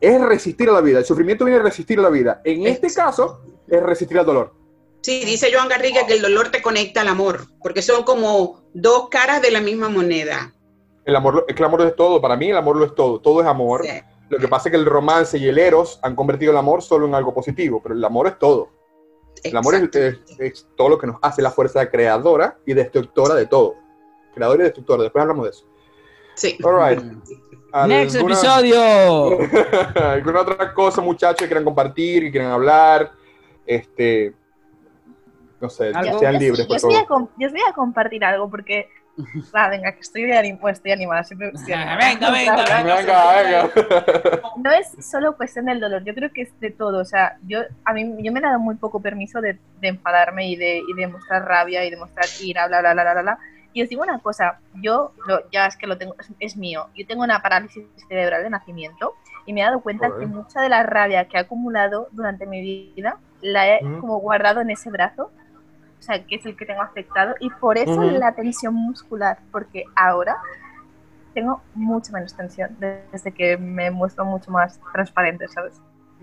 [0.00, 0.98] resistir a la vida.
[0.98, 2.40] El sufrimiento viene a resistir a la vida.
[2.44, 4.54] En este caso, es resistir al dolor.
[5.00, 9.08] Sí, dice Joan Garriga que el dolor te conecta al amor, porque son como dos
[9.08, 10.54] caras de la misma moneda.
[11.08, 13.18] El amor, es que el amor es todo, para mí el amor lo es todo,
[13.18, 13.82] todo es amor.
[14.28, 17.06] Lo que pasa es que el romance y el eros han convertido el amor solo
[17.06, 18.68] en algo positivo, pero el amor es todo.
[19.42, 23.76] El amor es, todo lo que nos hace la fuerza creadora y destructora de todo.
[24.34, 25.64] Creador y destructora, después hablamos de eso.
[26.34, 26.58] Sí.
[26.62, 27.02] All right.
[27.88, 29.38] Next episodio.
[29.94, 33.12] ¿Alguna otra cosa, muchachos, que quieran compartir, que quieran hablar?
[33.64, 34.34] Este,
[35.58, 37.30] no sé, sean libres, por yo, favor.
[37.38, 38.90] yo os voy a compartir algo porque
[39.52, 41.24] Ah, venga, que estoy, estoy animada.
[41.24, 43.70] Siempre, venga, venga, venga, venga,
[44.56, 47.00] No es solo cuestión del dolor, yo creo que es de todo.
[47.00, 50.48] O sea, yo, a mí, yo me he dado muy poco permiso de, de enfadarme
[50.48, 53.38] y de, y de mostrar rabia y de mostrar ira, bla, bla, bla, bla, bla.
[53.72, 55.12] Y os digo una cosa, yo
[55.52, 59.14] ya es que lo tengo, es, mío, yo tengo una parálisis cerebral de nacimiento
[59.46, 62.60] y me he dado cuenta que mucha de la rabia que he acumulado durante mi
[62.92, 65.30] vida la he como guardado en ese brazo,
[65.98, 69.84] o sea, que es el que tengo afectado y por eso la tensión muscular, porque
[69.96, 70.36] ahora
[71.34, 75.80] tengo mucha menos tensión desde que me muestro mucho más transparente, ¿sabes?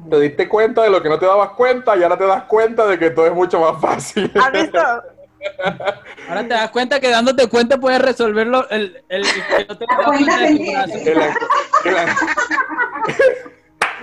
[0.10, 2.86] Te diste cuenta de lo que no te dabas cuenta y ahora te das cuenta
[2.86, 4.32] de que todo es mucho más fácil.
[4.36, 4.80] ¿Has visto?
[6.28, 9.24] Ahora te das cuenta que dándote cuenta puedes resolverlo el, el,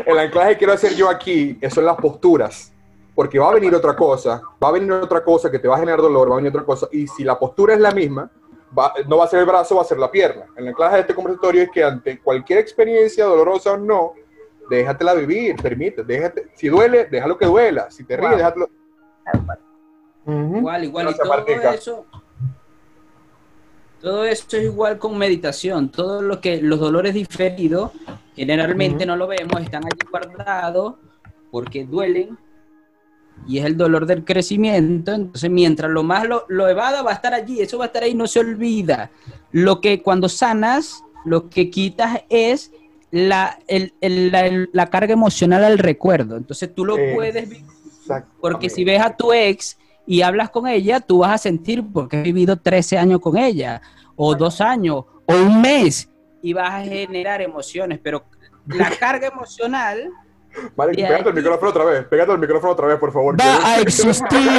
[0.07, 2.73] el, anclaje que quiero hacer yo aquí son las posturas.
[3.15, 5.81] Porque va a venir otra cosa, va a venir otra cosa que te va a
[5.81, 6.89] generar dolor, va a venir otra cosa.
[6.93, 8.31] Y si la postura es la misma,
[9.07, 10.47] no va a ser el brazo, va a ser la pierna.
[10.57, 14.15] El anclaje de este conversatorio es que ante cualquier experiencia, dolorosa o no,
[14.71, 16.49] déjatela vivir, permite, déjate.
[16.55, 17.91] Si duele, déjalo que duela.
[17.91, 18.71] Si te ríes, déjalo.
[20.27, 21.11] Igual, igual.
[21.11, 22.07] y todo eso,
[24.01, 25.91] todo eso es igual con meditación.
[25.91, 27.93] Todo lo que los dolores diferidos,
[28.35, 30.95] generalmente no lo vemos, están allí guardados
[31.51, 32.39] porque duelen
[33.47, 35.13] y es el dolor del crecimiento.
[35.13, 38.03] Entonces, mientras lo más lo, lo, evada, va a estar allí, eso va a estar
[38.03, 39.11] ahí, no se olvida.
[39.51, 42.73] Lo que cuando sanas, lo que quitas es
[43.11, 46.37] la, la, carga emocional al recuerdo.
[46.37, 47.67] Entonces, tú lo puedes vivir.
[48.41, 52.19] Porque si ves a tu ex y hablas con ella, tú vas a sentir, porque
[52.19, 53.81] has vivido 13 años con ella,
[54.17, 56.09] o dos años, o un mes,
[56.43, 58.25] y vas a generar emociones, pero
[58.67, 60.11] la carga emocional...
[60.77, 63.41] Vale, pégate el micrófono otra vez, pégate el micrófono otra vez, por favor.
[63.41, 64.51] Va a existir.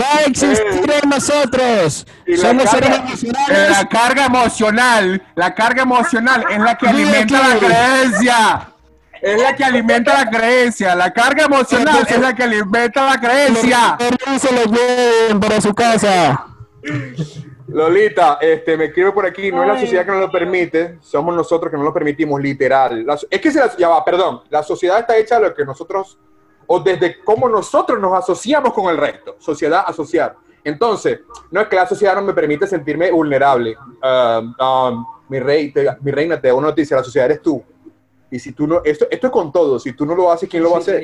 [0.00, 2.06] Va a existir en nosotros.
[2.36, 3.70] Somos seres emocionales.
[3.70, 8.72] La carga emocional, la carga emocional es la que alimenta la creencia
[9.26, 10.94] es la que alimenta la creencia.
[10.94, 13.98] La carga emocional es la que alimenta la creencia.
[14.38, 16.46] se lo para su casa.
[17.68, 21.34] Lolita, este, me escribe por aquí, no es la sociedad que nos lo permite, somos
[21.34, 23.06] nosotros que no lo permitimos, literal.
[23.28, 26.18] es que se la, ya va, perdón, la sociedad está hecha de lo que nosotros,
[26.66, 30.36] o desde cómo nosotros nos asociamos con el resto, sociedad asociar.
[30.62, 31.20] Entonces,
[31.50, 33.76] no es que la sociedad no me permite sentirme vulnerable.
[34.02, 37.62] Um, um, mi, rey, mi reina, te da una noticia, la sociedad eres tú.
[38.30, 40.62] Y si tú no, esto, esto es con todo, si tú no lo haces, ¿quién
[40.62, 41.02] lo va a hacer?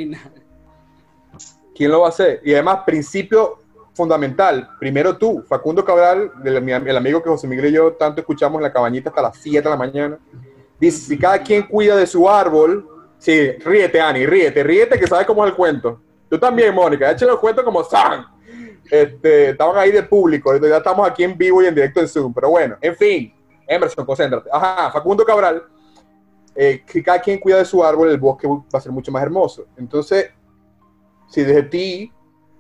[1.74, 2.40] ¿Quién lo va a hacer?
[2.44, 3.61] Y además, principio
[3.94, 8.62] fundamental, primero tú, Facundo Cabral, el, amigo que José Miguel y yo tanto escuchamos en
[8.62, 10.19] la cabañita hasta las 7 de la mañana,
[10.81, 12.89] dice, si cada quien cuida de su árbol,
[13.19, 16.01] sí, ríete, Ani, ríete, ríete que sabes cómo es el cuento.
[16.28, 18.27] Tú también, Mónica, échale el cuento como San.
[18.90, 22.32] Este, estaban ahí de público, ya estamos aquí en vivo y en directo en Zoom,
[22.32, 23.35] pero bueno, en fin,
[23.66, 24.48] Emerson, concéntrate.
[24.52, 25.62] Ajá, Facundo Cabral,
[26.55, 29.23] eh, que cada quien cuida de su árbol, el bosque va a ser mucho más
[29.23, 29.66] hermoso.
[29.77, 30.31] Entonces,
[31.28, 32.12] si desde ti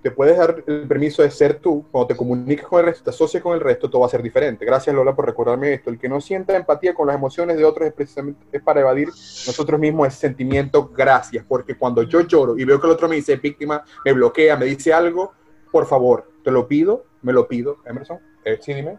[0.02, 3.10] te puedes dar el permiso de ser tú, cuando te comuniques con el resto, te
[3.10, 4.64] asocias con el resto, todo va a ser diferente.
[4.66, 5.90] Gracias Lola por recordarme esto.
[5.90, 9.08] El que no sienta empatía con las emociones de otros es precisamente es para evadir
[9.08, 13.14] nosotros mismos ese sentimiento gracias, porque cuando yo lloro y veo que el otro me
[13.16, 15.32] dice víctima, me bloquea, me dice algo,
[15.70, 18.98] por favor, te lo pido, me lo pido, Emerson, eh, sí, dime,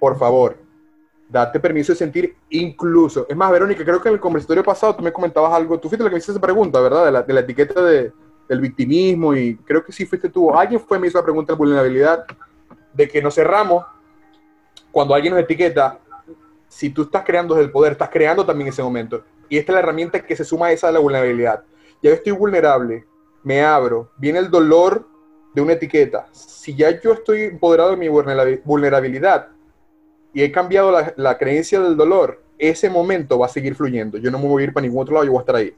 [0.00, 0.56] por favor,
[1.28, 3.26] date permiso de sentir incluso.
[3.28, 6.02] Es más, Verónica, creo que en el conversatorio pasado tú me comentabas algo, tú fuiste
[6.02, 7.04] la que me hiciste esa pregunta, ¿verdad?
[7.04, 8.12] De la, de la etiqueta de,
[8.50, 10.52] del victimismo y creo que sí fuiste tú.
[10.52, 12.24] Alguien fue me hizo la pregunta de vulnerabilidad,
[12.92, 13.86] de que nos cerramos
[14.90, 16.00] cuando alguien nos etiqueta.
[16.66, 19.22] Si tú estás creando desde el poder, estás creando también ese momento.
[19.48, 21.62] Y esta es la herramienta que se suma a esa de la vulnerabilidad.
[22.02, 23.06] Ya estoy vulnerable,
[23.44, 25.06] me abro, viene el dolor
[25.54, 26.26] de una etiqueta.
[26.32, 29.46] Si ya yo estoy empoderado de mi vulnerabilidad
[30.34, 34.18] y he cambiado la, la creencia del dolor, ese momento va a seguir fluyendo.
[34.18, 35.72] Yo no me voy a ir para ningún otro lado, yo voy a estar ahí.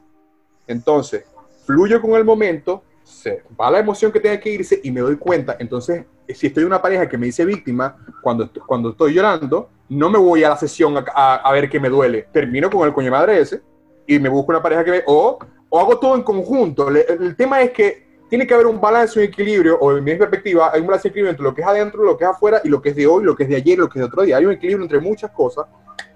[0.67, 1.27] Entonces,
[1.65, 5.17] fluyo con el momento, se va la emoción que tenga que irse y me doy
[5.17, 5.57] cuenta.
[5.59, 10.09] Entonces, si estoy en una pareja que me dice víctima, cuando, cuando estoy llorando, no
[10.09, 12.27] me voy a la sesión a, a, ver qué me duele.
[12.33, 13.61] Termino con el coño madre ese
[14.07, 15.03] y me busco una pareja que me...
[15.07, 16.89] O, o hago todo en conjunto.
[16.89, 20.15] El, el, tema es que tiene que haber un balance, un equilibrio, o en mi
[20.15, 22.69] perspectiva, hay un balance equilibrio entre lo que es adentro, lo que es afuera, y
[22.69, 24.23] lo que es de hoy, lo que es de ayer, lo que es de otro
[24.23, 24.37] día.
[24.37, 25.67] Hay un equilibrio entre muchas cosas,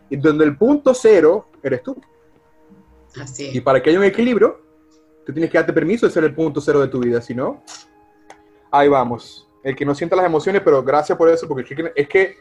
[0.08, 2.00] y donde el punto cero eres tú.
[3.20, 3.50] Así.
[3.52, 4.65] Y para que haya un equilibrio,
[5.26, 7.64] Tú tienes que darte permiso de ser el punto cero de tu vida, si no,
[8.70, 9.48] ahí vamos.
[9.64, 12.36] El que no sienta las emociones, pero gracias por eso, porque es que,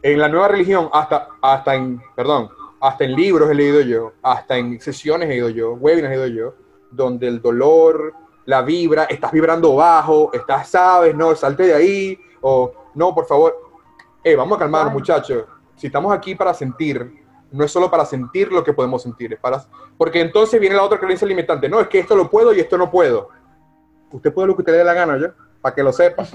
[0.00, 2.48] en la nueva religión, hasta, hasta en, perdón,
[2.80, 6.26] hasta en libros he leído yo, hasta en sesiones he ido yo, webinars he ido
[6.28, 6.54] yo,
[6.92, 12.72] donde el dolor, la vibra, estás vibrando bajo, estás, sabes, no, salte de ahí, o
[12.94, 13.56] no, por favor,
[14.22, 15.46] eh, vamos a calmarnos, muchachos.
[15.74, 19.38] Si estamos aquí para sentir, no es solo para sentir lo que podemos sentir, es
[19.38, 19.64] para...
[19.96, 21.68] Porque entonces viene la otra creencia limitante.
[21.68, 23.28] No, es que esto lo puedo y esto no puedo.
[24.12, 25.34] Usted puede lo que usted le dé la gana, ¿ya?
[25.60, 26.24] Para que lo sepa.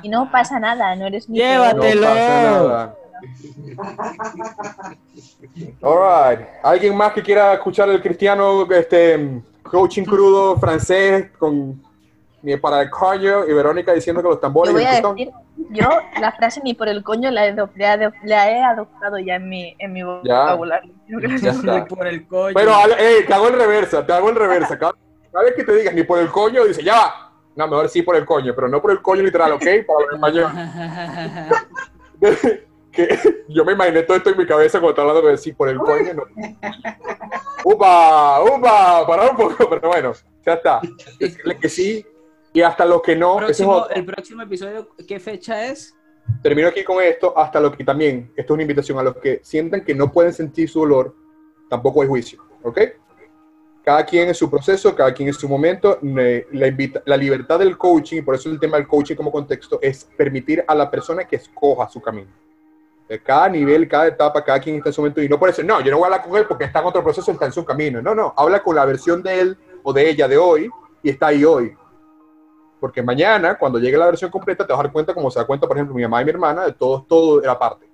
[0.00, 2.02] Y no pasa nada, no eres ni Llévatelo.
[2.02, 2.94] No pasa nada.
[5.82, 6.46] All right.
[6.62, 11.82] ¿Alguien más que quiera escuchar el cristiano este, coaching crudo francés con
[12.60, 14.72] para el coño y Verónica diciendo que los tambores.
[14.72, 15.30] Yo, voy a decir,
[15.70, 15.88] yo
[16.20, 17.56] la frase ni por el coño la he,
[18.24, 20.92] la he adoptado ya en mi, en mi vocabulario.
[21.08, 22.54] Ya por el coño.
[22.54, 24.78] Pero eh, te hago el reversa, te hago el reversa.
[24.78, 24.92] Cada,
[25.42, 27.32] vez que te digas ni por el coño, dice ya va.
[27.56, 29.64] No, mejor sí por el coño, pero no por el coño literal, ¿ok?
[30.20, 30.32] Para
[32.92, 35.68] que yo me imaginé todo esto en mi cabeza cuando estaba hablando de sí por
[35.68, 36.14] el coño.
[36.14, 36.22] No.
[37.64, 38.42] ¡Upa!
[38.42, 39.06] ¡Upa!
[39.06, 40.12] Para un poco, pero bueno,
[40.44, 40.80] ya está.
[41.60, 42.06] que sí,
[42.52, 43.38] y hasta los que no.
[43.88, 45.94] el próximo episodio, ¿qué fecha es?
[46.42, 49.40] Termino aquí con esto, hasta los que también, esto es una invitación a los que
[49.42, 51.14] sientan que no pueden sentir su dolor,
[51.68, 52.80] tampoco hay juicio, ¿ok?
[53.82, 57.78] Cada quien en su proceso, cada quien en su momento, la, invita, la libertad del
[57.78, 61.36] coaching, por eso el tema del coaching como contexto, es permitir a la persona que
[61.36, 62.30] escoja su camino.
[63.08, 65.62] De cada nivel, cada etapa, cada quien está en su momento, y no por eso,
[65.62, 67.52] no, yo no voy a hablar con él porque está en otro proceso, está en
[67.52, 68.02] su camino.
[68.02, 70.68] No, no, habla con la versión de él o de ella de hoy
[71.02, 71.74] y está ahí hoy
[72.80, 75.46] porque mañana, cuando llegue la versión completa, te vas a dar cuenta, como se da
[75.46, 77.88] cuenta, por ejemplo, mi mamá y mi hermana, de todo, todo era parte.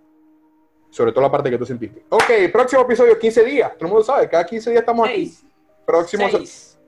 [0.90, 2.04] Sobre todo la parte que tú sentiste.
[2.08, 3.72] Ok, próximo episodio, 15 días.
[3.72, 5.38] Todo el mundo sabe, cada 15 días estamos Seis.
[5.38, 5.52] aquí.
[5.86, 6.28] Próximo.
[6.30, 6.78] Seis.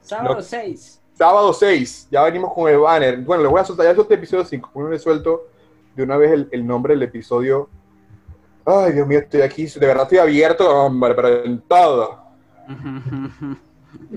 [0.00, 1.02] Sábado 6.
[1.14, 2.08] sábado 6.
[2.10, 3.18] Ya venimos con el banner.
[3.18, 4.70] Bueno, le voy a soltar ya este episodio 5.
[4.74, 5.48] Uno le suelto
[5.96, 7.68] de una vez el, el, nombre del episodio.
[8.64, 9.66] Ay, Dios mío, estoy aquí.
[9.66, 12.20] De verdad estoy abierto, hombre, pero en todo.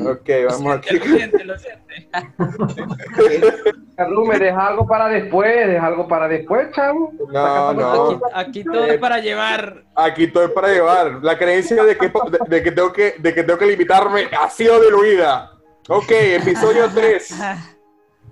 [0.01, 0.97] Ok, vamos aquí.
[0.97, 2.09] Lo siente, lo siente.
[4.27, 7.11] me deja algo para después, deja algo para después, chavo.
[7.31, 8.11] No, no.
[8.11, 9.83] Aquí, aquí, todo es para llevar.
[9.95, 11.19] Aquí todo es para llevar.
[11.21, 14.49] La creencia de que, de, de, que, tengo, que, de que tengo que limitarme ha
[14.49, 15.51] sido diluida.
[15.89, 17.35] Ok, episodio 3.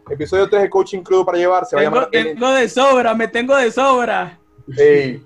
[0.09, 1.65] Episodio 3 de Coaching Crudo para llevar.
[1.65, 2.11] Se va tengo, a llamar...
[2.11, 4.39] tengo de sobra, me tengo de sobra.
[4.75, 5.23] Hey.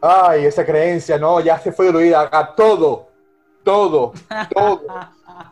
[0.00, 2.28] Ay, esa creencia, no, ya se fue diluida.
[2.30, 3.13] A todo
[3.64, 4.12] todo,
[4.54, 4.86] todo,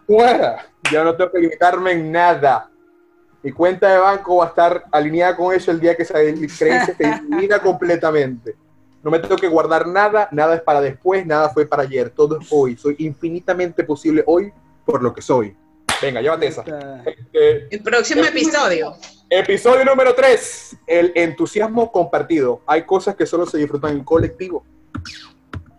[0.06, 0.66] fuera.
[0.90, 2.70] Ya no tengo que limitarme en nada.
[3.43, 6.94] Mi cuenta de banco va a estar alineada con eso el día que esa creencia
[6.94, 8.55] se elimina completamente.
[9.02, 12.39] No me tengo que guardar nada, nada es para después, nada fue para ayer, todo
[12.39, 12.76] es hoy.
[12.76, 14.52] Soy infinitamente posible hoy
[14.84, 15.56] por lo que soy.
[16.01, 16.64] Venga, llévate esa.
[17.32, 18.94] el próximo episodio.
[19.28, 22.60] Episodio número 3, el entusiasmo compartido.
[22.66, 24.64] Hay cosas que solo se disfrutan en colectivo.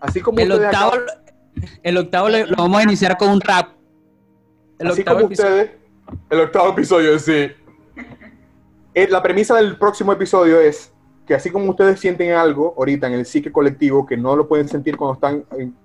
[0.01, 0.93] Así como el octavo,
[1.83, 3.69] el octavo lo, vamos a iniciar con un rap.
[4.79, 5.71] El Así como ustedes,
[6.29, 7.51] el octavo episodio, sí.
[8.93, 10.91] Eh, la premisa del próximo episodio es
[11.25, 14.67] que así como ustedes sienten algo ahorita en el psique colectivo, que no lo pueden
[14.67, 15.75] sentir cuando están, en,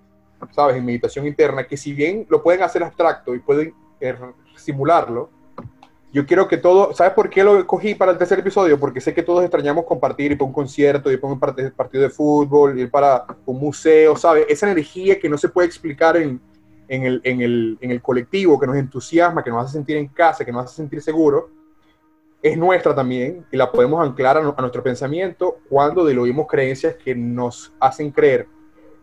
[0.51, 4.16] ¿sabes?, en meditación interna, que si bien lo pueden hacer abstracto y pueden eh,
[4.57, 5.31] simularlo,
[6.12, 8.80] yo quiero que todo, ¿sabes por qué lo cogí para el tercer episodio?
[8.80, 12.10] Porque sé que todos extrañamos compartir, ir para un concierto, ir para un partido de
[12.10, 14.47] fútbol, ir para un museo, ¿sabes?
[14.48, 16.40] Esa energía que no se puede explicar en,
[16.89, 20.09] en, el, en, el, en el colectivo, que nos entusiasma, que nos hace sentir en
[20.09, 21.51] casa, que nos hace sentir seguro,
[22.43, 27.72] es nuestra también y la podemos anclar a, nuestro pensamiento cuando diluimos creencias que nos
[27.80, 28.47] hacen creer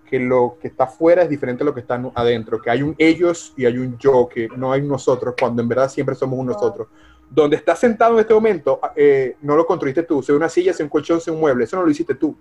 [0.05, 2.95] que lo que está afuera es diferente a lo que está adentro, que hay un
[2.97, 6.47] ellos y hay un yo, que no hay nosotros, cuando en verdad siempre somos un
[6.47, 6.87] nosotros.
[7.29, 10.85] Donde estás sentado en este momento, eh, no lo construiste tú, sea una silla, sea
[10.85, 12.35] un colchón, sea un mueble, eso no lo hiciste tú.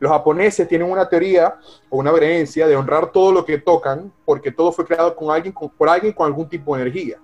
[0.00, 1.56] Los japoneses tienen una teoría
[1.88, 5.52] o una creencia de honrar todo lo que tocan, porque todo fue creado con alguien,
[5.52, 7.18] por alguien con algún tipo de energía.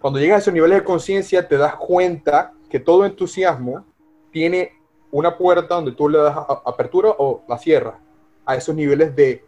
[0.00, 3.84] Cuando llegas a esos niveles de conciencia, te das cuenta que todo entusiasmo
[4.30, 4.72] tiene
[5.10, 7.94] una puerta donde tú le das apertura o la cierras
[8.44, 9.44] a esos niveles de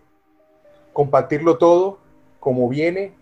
[0.93, 1.99] compartirlo todo
[2.41, 3.13] como viene,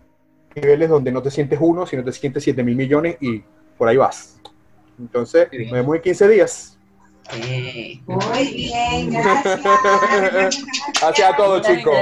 [0.54, 3.42] niveles donde no te sientes uno, sino te sientes 7 mil millones y
[3.76, 4.40] por ahí vas.
[4.98, 6.78] Entonces, nos vemos en 15 días.
[8.06, 9.60] Muy bien, gracias.
[11.00, 11.94] gracias a todos, chicos.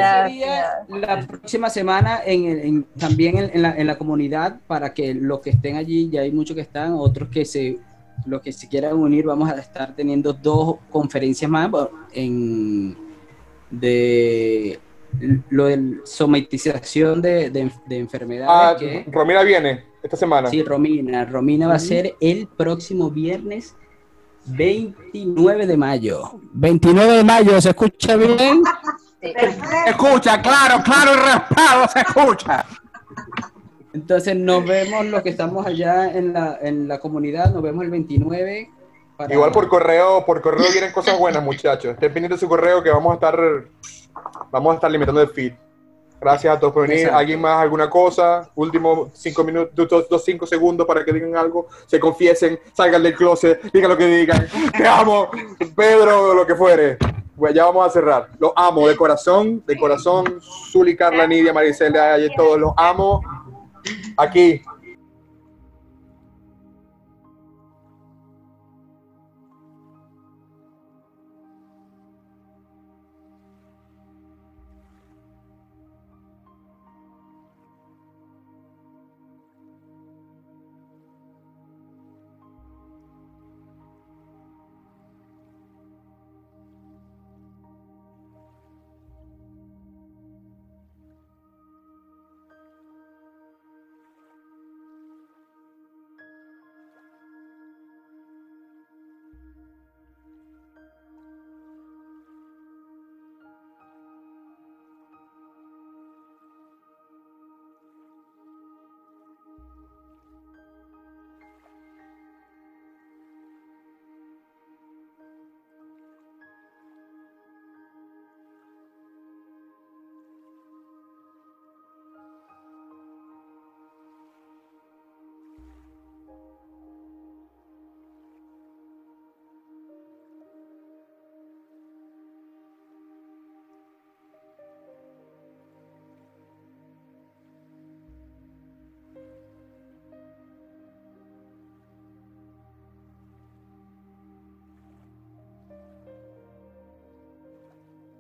[0.91, 5.77] La próxima semana en, también en, la, en, la, comunidad para que los que estén
[5.77, 7.79] allí, ya hay muchos que están, otros que se
[8.27, 11.71] los que se quieran unir, vamos a estar teniendo dos conferencias más
[12.13, 12.97] en
[13.71, 14.79] de
[15.51, 18.51] lo de somatización de, de, enfermedades.
[18.51, 20.49] Ah, que, Romina viene esta semana.
[20.49, 21.25] Sí, Romina.
[21.25, 23.77] Romina va a ser el próximo viernes
[24.47, 26.41] 29 de mayo.
[26.53, 28.63] 29 de mayo, ¿se escucha bien?
[29.25, 29.31] Se
[29.91, 32.67] escucha, claro, claro, y raspado, se escucha.
[33.95, 37.91] Entonces nos vemos los que estamos allá en la, en la comunidad, nos vemos el
[37.91, 38.71] 29.
[39.31, 41.93] Igual por correo, por correo vienen cosas buenas, muchachos.
[41.93, 43.39] Estén pendientes de su correo que vamos a estar,
[44.51, 45.53] vamos a estar limitando el feed.
[46.21, 47.09] Gracias a todos por venir.
[47.09, 48.51] ¿Alguien más alguna cosa?
[48.57, 53.15] Último cinco minutos, dos, dos, cinco segundos para que digan algo, se confiesen, salgan del
[53.15, 54.49] closet, digan lo que digan.
[54.77, 55.31] Te amo,
[55.77, 56.99] Pedro, lo que fuere.
[57.37, 58.31] Pues ya vamos a cerrar.
[58.41, 60.41] Los amo de corazón, de corazón.
[60.73, 63.21] Zuli, Carla, Nidia, Maricela, y todos los amo.
[64.17, 64.63] Aquí,